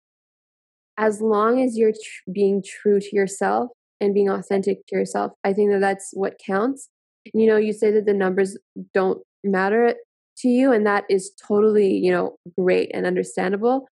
As 0.97 1.21
long 1.21 1.63
as 1.63 1.77
you're 1.77 1.93
tr- 1.93 2.31
being 2.33 2.61
true 2.67 2.99
to 2.99 3.17
yourself 3.17 3.71
and 4.01 4.15
being 4.15 4.29
authentic 4.31 4.87
to 4.87 4.97
yourself 4.97 5.33
i 5.45 5.53
think 5.53 5.71
that 5.71 5.81
that's 5.81 6.11
what 6.15 6.41
counts. 6.45 6.89
You 7.35 7.47
know 7.47 7.57
you 7.57 7.73
say 7.73 7.91
that 7.91 8.07
the 8.07 8.15
numbers 8.15 8.57
don't 8.95 9.21
matter 9.45 9.95
to 10.39 10.49
you 10.49 10.73
and 10.73 10.87
that 10.87 11.05
is 11.09 11.33
totally 11.47 11.93
you 11.93 12.11
know 12.11 12.37
great 12.59 12.91
and 12.95 13.07
understandable. 13.07 13.89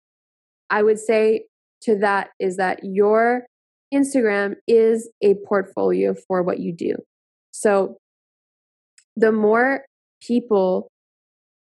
I 0.71 0.83
would 0.83 0.99
say 0.99 1.45
to 1.83 1.99
that 1.99 2.31
is 2.41 2.57
that 2.57 2.81
your 2.83 3.47
instagram 3.93 4.57
is 4.67 5.11
a 5.23 5.35
portfolio 5.47 6.15
for 6.27 6.43
what 6.43 6.59
you 6.59 6.73
do. 6.73 6.97
So 7.51 7.99
the 9.17 9.33
more 9.33 9.85
people 10.21 10.89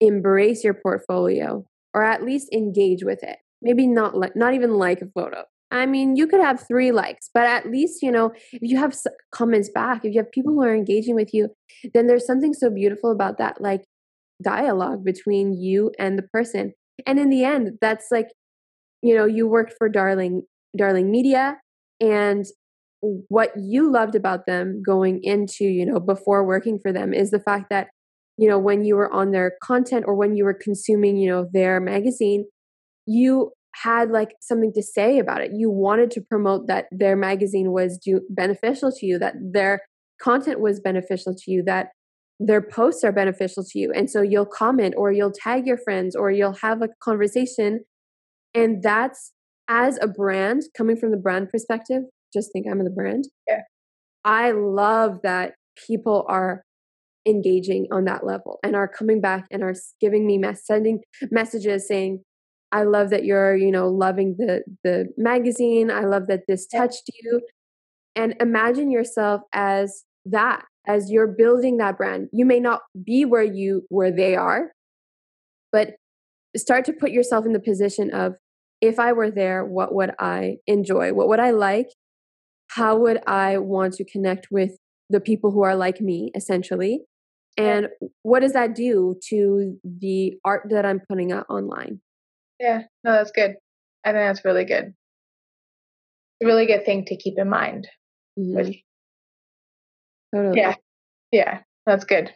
embrace 0.00 0.64
your 0.64 0.74
portfolio 0.74 1.64
or 1.94 2.02
at 2.02 2.24
least 2.24 2.52
engage 2.52 3.04
with 3.04 3.22
it 3.22 3.38
maybe 3.62 3.86
not 3.86 4.16
like 4.16 4.36
not 4.36 4.54
even 4.54 4.74
like 4.74 5.00
a 5.02 5.06
photo 5.06 5.44
I 5.70 5.86
mean, 5.86 6.16
you 6.16 6.26
could 6.26 6.40
have 6.40 6.66
three 6.66 6.92
likes, 6.92 7.28
but 7.34 7.44
at 7.44 7.70
least, 7.70 8.02
you 8.02 8.10
know, 8.10 8.32
if 8.52 8.62
you 8.62 8.78
have 8.78 8.94
comments 9.32 9.68
back, 9.68 10.04
if 10.04 10.14
you 10.14 10.20
have 10.20 10.32
people 10.32 10.52
who 10.52 10.62
are 10.62 10.74
engaging 10.74 11.14
with 11.14 11.34
you, 11.34 11.48
then 11.94 12.06
there's 12.06 12.26
something 12.26 12.54
so 12.54 12.70
beautiful 12.70 13.10
about 13.10 13.38
that, 13.38 13.60
like 13.60 13.84
dialogue 14.42 15.04
between 15.04 15.52
you 15.52 15.92
and 15.98 16.18
the 16.18 16.22
person. 16.22 16.72
And 17.06 17.18
in 17.18 17.28
the 17.28 17.44
end, 17.44 17.72
that's 17.80 18.06
like, 18.10 18.28
you 19.02 19.14
know, 19.14 19.26
you 19.26 19.46
worked 19.46 19.74
for 19.76 19.88
Darling, 19.88 20.42
Darling 20.76 21.10
Media, 21.10 21.58
and 22.00 22.46
what 23.00 23.52
you 23.56 23.90
loved 23.90 24.14
about 24.14 24.46
them 24.46 24.82
going 24.84 25.20
into, 25.22 25.64
you 25.64 25.86
know, 25.86 26.00
before 26.00 26.44
working 26.44 26.78
for 26.78 26.92
them 26.92 27.12
is 27.12 27.30
the 27.30 27.40
fact 27.40 27.66
that, 27.70 27.88
you 28.36 28.48
know, 28.48 28.58
when 28.58 28.84
you 28.84 28.96
were 28.96 29.12
on 29.12 29.30
their 29.32 29.52
content 29.62 30.04
or 30.08 30.14
when 30.14 30.34
you 30.34 30.44
were 30.44 30.54
consuming, 30.54 31.16
you 31.16 31.30
know, 31.30 31.48
their 31.52 31.80
magazine, 31.80 32.46
you 33.06 33.52
had 33.82 34.10
like 34.10 34.34
something 34.40 34.72
to 34.74 34.82
say 34.82 35.18
about 35.18 35.40
it. 35.40 35.52
You 35.54 35.70
wanted 35.70 36.10
to 36.12 36.20
promote 36.20 36.66
that 36.66 36.86
their 36.90 37.16
magazine 37.16 37.72
was 37.72 37.98
do- 37.98 38.22
beneficial 38.30 38.92
to 38.92 39.06
you, 39.06 39.18
that 39.18 39.34
their 39.40 39.80
content 40.20 40.60
was 40.60 40.80
beneficial 40.80 41.34
to 41.34 41.50
you, 41.50 41.62
that 41.64 41.90
their 42.40 42.62
posts 42.62 43.04
are 43.04 43.12
beneficial 43.12 43.64
to 43.64 43.78
you. 43.78 43.92
And 43.92 44.10
so 44.10 44.22
you'll 44.22 44.46
comment 44.46 44.94
or 44.96 45.12
you'll 45.12 45.32
tag 45.32 45.66
your 45.66 45.78
friends 45.78 46.14
or 46.14 46.30
you'll 46.30 46.58
have 46.62 46.82
a 46.82 46.88
conversation. 47.02 47.80
And 48.54 48.82
that's 48.82 49.32
as 49.68 49.98
a 50.00 50.08
brand, 50.08 50.62
coming 50.76 50.96
from 50.96 51.10
the 51.10 51.16
brand 51.16 51.50
perspective, 51.50 52.02
just 52.32 52.52
think 52.52 52.66
I'm 52.70 52.82
the 52.82 52.90
brand. 52.90 53.24
Yeah. 53.46 53.62
I 54.24 54.52
love 54.52 55.20
that 55.22 55.54
people 55.86 56.24
are 56.28 56.62
engaging 57.26 57.86
on 57.92 58.04
that 58.04 58.24
level 58.24 58.58
and 58.62 58.74
are 58.74 58.88
coming 58.88 59.20
back 59.20 59.46
and 59.50 59.62
are 59.62 59.74
giving 60.00 60.26
me 60.26 60.38
mess 60.38 60.62
sending 60.64 61.00
messages 61.30 61.86
saying 61.86 62.22
I 62.70 62.82
love 62.82 63.10
that 63.10 63.24
you're, 63.24 63.56
you 63.56 63.70
know, 63.70 63.88
loving 63.88 64.36
the 64.38 64.62
the 64.84 65.06
magazine. 65.16 65.90
I 65.90 66.00
love 66.00 66.26
that 66.28 66.42
this 66.46 66.66
touched 66.66 67.10
you. 67.22 67.40
And 68.14 68.34
imagine 68.40 68.90
yourself 68.90 69.42
as 69.52 70.04
that, 70.26 70.64
as 70.86 71.10
you're 71.10 71.28
building 71.28 71.78
that 71.78 71.96
brand. 71.96 72.28
You 72.32 72.44
may 72.44 72.60
not 72.60 72.80
be 73.04 73.24
where 73.24 73.42
you 73.42 73.82
where 73.88 74.10
they 74.10 74.36
are, 74.36 74.72
but 75.72 75.94
start 76.56 76.84
to 76.86 76.92
put 76.92 77.10
yourself 77.10 77.46
in 77.46 77.52
the 77.52 77.60
position 77.60 78.10
of 78.10 78.34
if 78.80 78.98
I 78.98 79.12
were 79.12 79.30
there, 79.30 79.64
what 79.64 79.94
would 79.94 80.12
I 80.18 80.56
enjoy? 80.66 81.12
What 81.12 81.28
would 81.28 81.40
I 81.40 81.50
like? 81.50 81.88
How 82.68 82.96
would 82.96 83.20
I 83.26 83.58
want 83.58 83.94
to 83.94 84.04
connect 84.04 84.48
with 84.50 84.72
the 85.10 85.20
people 85.20 85.50
who 85.50 85.62
are 85.62 85.74
like 85.74 86.00
me, 86.00 86.30
essentially? 86.34 87.00
And 87.56 87.88
what 88.22 88.40
does 88.40 88.52
that 88.52 88.74
do 88.74 89.16
to 89.30 89.78
the 89.84 90.38
art 90.44 90.68
that 90.70 90.86
I'm 90.86 91.00
putting 91.08 91.32
out 91.32 91.46
online? 91.48 92.00
Yeah, 92.60 92.82
no, 93.04 93.12
that's 93.12 93.30
good. 93.30 93.54
I 94.04 94.12
think 94.12 94.20
that's 94.20 94.44
really 94.44 94.64
good. 94.64 94.94
a 96.42 96.46
really 96.46 96.66
good 96.66 96.84
thing 96.84 97.04
to 97.06 97.16
keep 97.16 97.34
in 97.38 97.48
mind. 97.48 97.88
Mm-hmm. 98.38 98.70
Totally. 100.34 100.60
Yeah, 100.60 100.74
yeah, 101.32 101.60
that's 101.86 102.04
good. 102.04 102.32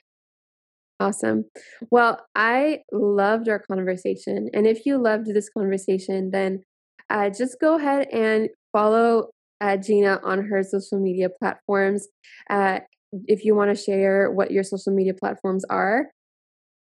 Awesome. 1.00 1.44
Well, 1.90 2.24
I 2.34 2.82
loved 2.92 3.48
our 3.48 3.58
conversation. 3.58 4.48
And 4.54 4.66
if 4.66 4.86
you 4.86 5.02
loved 5.02 5.26
this 5.26 5.50
conversation, 5.50 6.30
then 6.30 6.62
uh, 7.10 7.30
just 7.30 7.60
go 7.60 7.76
ahead 7.76 8.06
and 8.12 8.48
follow 8.72 9.30
uh, 9.60 9.76
Gina 9.76 10.20
on 10.22 10.46
her 10.46 10.62
social 10.62 11.00
media 11.00 11.28
platforms. 11.28 12.08
Uh, 12.48 12.80
if 13.26 13.44
you 13.44 13.54
want 13.54 13.76
to 13.76 13.82
share 13.82 14.30
what 14.30 14.50
your 14.50 14.62
social 14.62 14.92
media 14.92 15.12
platforms 15.12 15.64
are. 15.68 16.06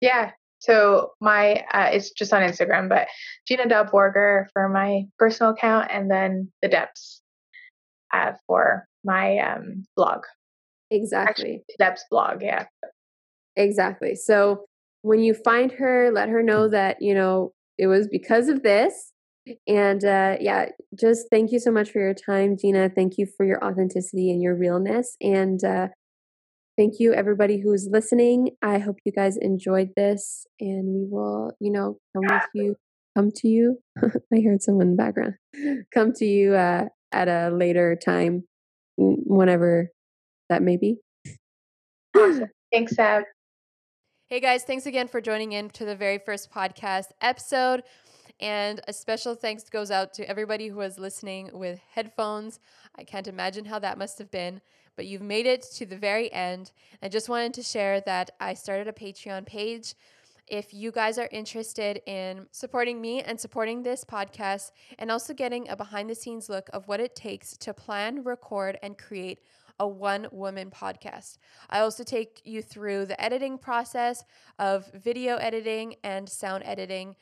Yeah, 0.00 0.32
so 0.58 1.12
my 1.20 1.64
uh, 1.72 1.90
it's 1.92 2.10
just 2.10 2.32
on 2.32 2.42
Instagram, 2.42 2.88
but 2.88 3.08
Gina 3.46 3.66
Borger 3.84 4.46
for 4.52 4.68
my 4.68 5.04
personal 5.18 5.52
account, 5.52 5.88
and 5.90 6.10
then 6.10 6.50
the 6.62 6.68
Depths 6.68 7.22
uh, 8.12 8.32
for 8.46 8.86
my 9.04 9.38
um, 9.38 9.84
blog. 9.96 10.22
Exactly. 10.90 11.30
Actually, 11.30 11.64
Depths 11.78 12.04
blog, 12.10 12.42
yeah. 12.42 12.66
Exactly. 13.56 14.14
So 14.14 14.64
when 15.02 15.20
you 15.20 15.34
find 15.34 15.72
her, 15.72 16.10
let 16.12 16.28
her 16.28 16.42
know 16.42 16.68
that 16.68 16.96
you 17.00 17.14
know 17.14 17.52
it 17.78 17.86
was 17.86 18.08
because 18.08 18.48
of 18.48 18.62
this. 18.62 19.12
And 19.68 20.04
uh, 20.04 20.36
yeah, 20.40 20.70
just 20.98 21.28
thank 21.30 21.52
you 21.52 21.60
so 21.60 21.70
much 21.70 21.90
for 21.90 22.00
your 22.00 22.14
time, 22.14 22.56
Gina. 22.60 22.88
Thank 22.88 23.16
you 23.16 23.26
for 23.36 23.46
your 23.46 23.64
authenticity 23.64 24.30
and 24.32 24.42
your 24.42 24.56
realness. 24.56 25.16
And 25.20 25.62
uh, 25.62 25.88
thank 26.76 26.94
you 26.98 27.12
everybody 27.12 27.60
who's 27.60 27.88
listening 27.90 28.50
i 28.62 28.78
hope 28.78 28.96
you 29.04 29.12
guys 29.12 29.36
enjoyed 29.36 29.90
this 29.96 30.46
and 30.60 30.86
we 30.86 31.06
will 31.08 31.52
you 31.60 31.70
know 31.70 31.98
come 32.14 32.24
with 32.28 32.48
you 32.54 32.76
come 33.16 33.30
to 33.34 33.48
you 33.48 33.78
i 34.02 34.40
heard 34.44 34.62
someone 34.62 34.88
in 34.88 34.96
the 34.96 34.96
background 34.96 35.34
come 35.92 36.12
to 36.12 36.24
you 36.24 36.54
uh, 36.54 36.84
at 37.12 37.28
a 37.28 37.50
later 37.50 37.96
time 38.02 38.44
whenever 38.96 39.90
that 40.48 40.62
may 40.62 40.76
be 40.76 40.96
thanks 42.72 42.98
Ab. 42.98 43.24
Hey 44.28 44.40
guys, 44.40 44.64
thanks 44.64 44.86
again 44.86 45.06
for 45.06 45.20
joining 45.20 45.52
in 45.52 45.70
to 45.70 45.84
the 45.84 45.94
very 45.94 46.18
first 46.18 46.50
podcast 46.50 47.10
episode. 47.20 47.84
And 48.40 48.80
a 48.88 48.92
special 48.92 49.36
thanks 49.36 49.70
goes 49.70 49.92
out 49.92 50.12
to 50.14 50.28
everybody 50.28 50.66
who 50.66 50.76
was 50.76 50.98
listening 50.98 51.50
with 51.52 51.78
headphones. 51.94 52.58
I 52.98 53.04
can't 53.04 53.28
imagine 53.28 53.66
how 53.66 53.78
that 53.78 53.98
must 53.98 54.18
have 54.18 54.32
been, 54.32 54.60
but 54.96 55.06
you've 55.06 55.22
made 55.22 55.46
it 55.46 55.62
to 55.74 55.86
the 55.86 55.96
very 55.96 56.32
end. 56.32 56.72
I 57.02 57.08
just 57.08 57.28
wanted 57.28 57.54
to 57.54 57.62
share 57.62 58.00
that 58.02 58.30
I 58.40 58.54
started 58.54 58.88
a 58.88 58.92
Patreon 58.92 59.46
page. 59.46 59.94
If 60.48 60.72
you 60.72 60.90
guys 60.92 61.18
are 61.18 61.28
interested 61.32 62.00
in 62.06 62.46
supporting 62.52 63.00
me 63.00 63.20
and 63.20 63.38
supporting 63.38 63.82
this 63.82 64.04
podcast, 64.04 64.70
and 64.98 65.10
also 65.10 65.34
getting 65.34 65.68
a 65.68 65.76
behind 65.76 66.08
the 66.08 66.14
scenes 66.14 66.48
look 66.48 66.70
of 66.72 66.88
what 66.88 67.00
it 67.00 67.16
takes 67.16 67.56
to 67.58 67.74
plan, 67.74 68.22
record, 68.22 68.78
and 68.82 68.96
create 68.96 69.40
a 69.78 69.86
one 69.86 70.26
woman 70.32 70.70
podcast. 70.70 71.38
I 71.68 71.80
also 71.80 72.02
take 72.02 72.40
you 72.44 72.62
through 72.62 73.06
the 73.06 73.20
editing 73.22 73.58
process 73.58 74.24
of 74.58 74.90
video 74.92 75.36
editing 75.36 75.96
and 76.02 76.28
sound 76.28 76.62
editing 76.64 77.16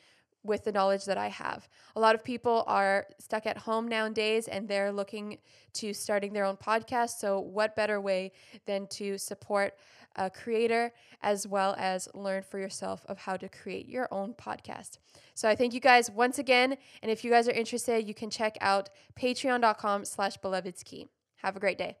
with 0.45 0.63
the 0.63 0.71
knowledge 0.71 1.05
that 1.05 1.17
I 1.17 1.27
have. 1.27 1.67
A 1.95 1.99
lot 1.99 2.15
of 2.15 2.23
people 2.23 2.63
are 2.67 3.07
stuck 3.19 3.45
at 3.45 3.57
home 3.57 3.87
nowadays 3.87 4.47
and 4.47 4.67
they're 4.67 4.91
looking 4.91 5.39
to 5.73 5.93
starting 5.93 6.33
their 6.33 6.45
own 6.45 6.57
podcast. 6.57 7.17
So, 7.19 7.39
what 7.39 7.75
better 7.75 7.99
way 7.99 8.31
than 8.65 8.87
to 8.87 9.17
support 9.17 9.77
a 10.17 10.29
creator 10.29 10.93
as 11.21 11.45
well 11.45 11.75
as 11.77 12.07
learn 12.13 12.43
for 12.43 12.59
yourself 12.59 13.05
of 13.07 13.17
how 13.17 13.35
to 13.37 13.49
create 13.49 13.89
your 13.89 14.07
own 14.11 14.33
podcast? 14.33 14.99
So, 15.33 15.49
I 15.49 15.55
thank 15.55 15.73
you 15.73 15.79
guys 15.79 16.09
once 16.09 16.39
again. 16.39 16.77
And 17.01 17.11
if 17.11 17.23
you 17.23 17.31
guys 17.31 17.47
are 17.47 17.53
interested, 17.53 18.07
you 18.07 18.13
can 18.13 18.29
check 18.29 18.57
out 18.61 18.89
patreon.com 19.19 20.05
slash 20.05 20.37
belovedski. 20.37 21.07
Have 21.37 21.55
a 21.55 21.59
great 21.59 21.77
day. 21.77 21.97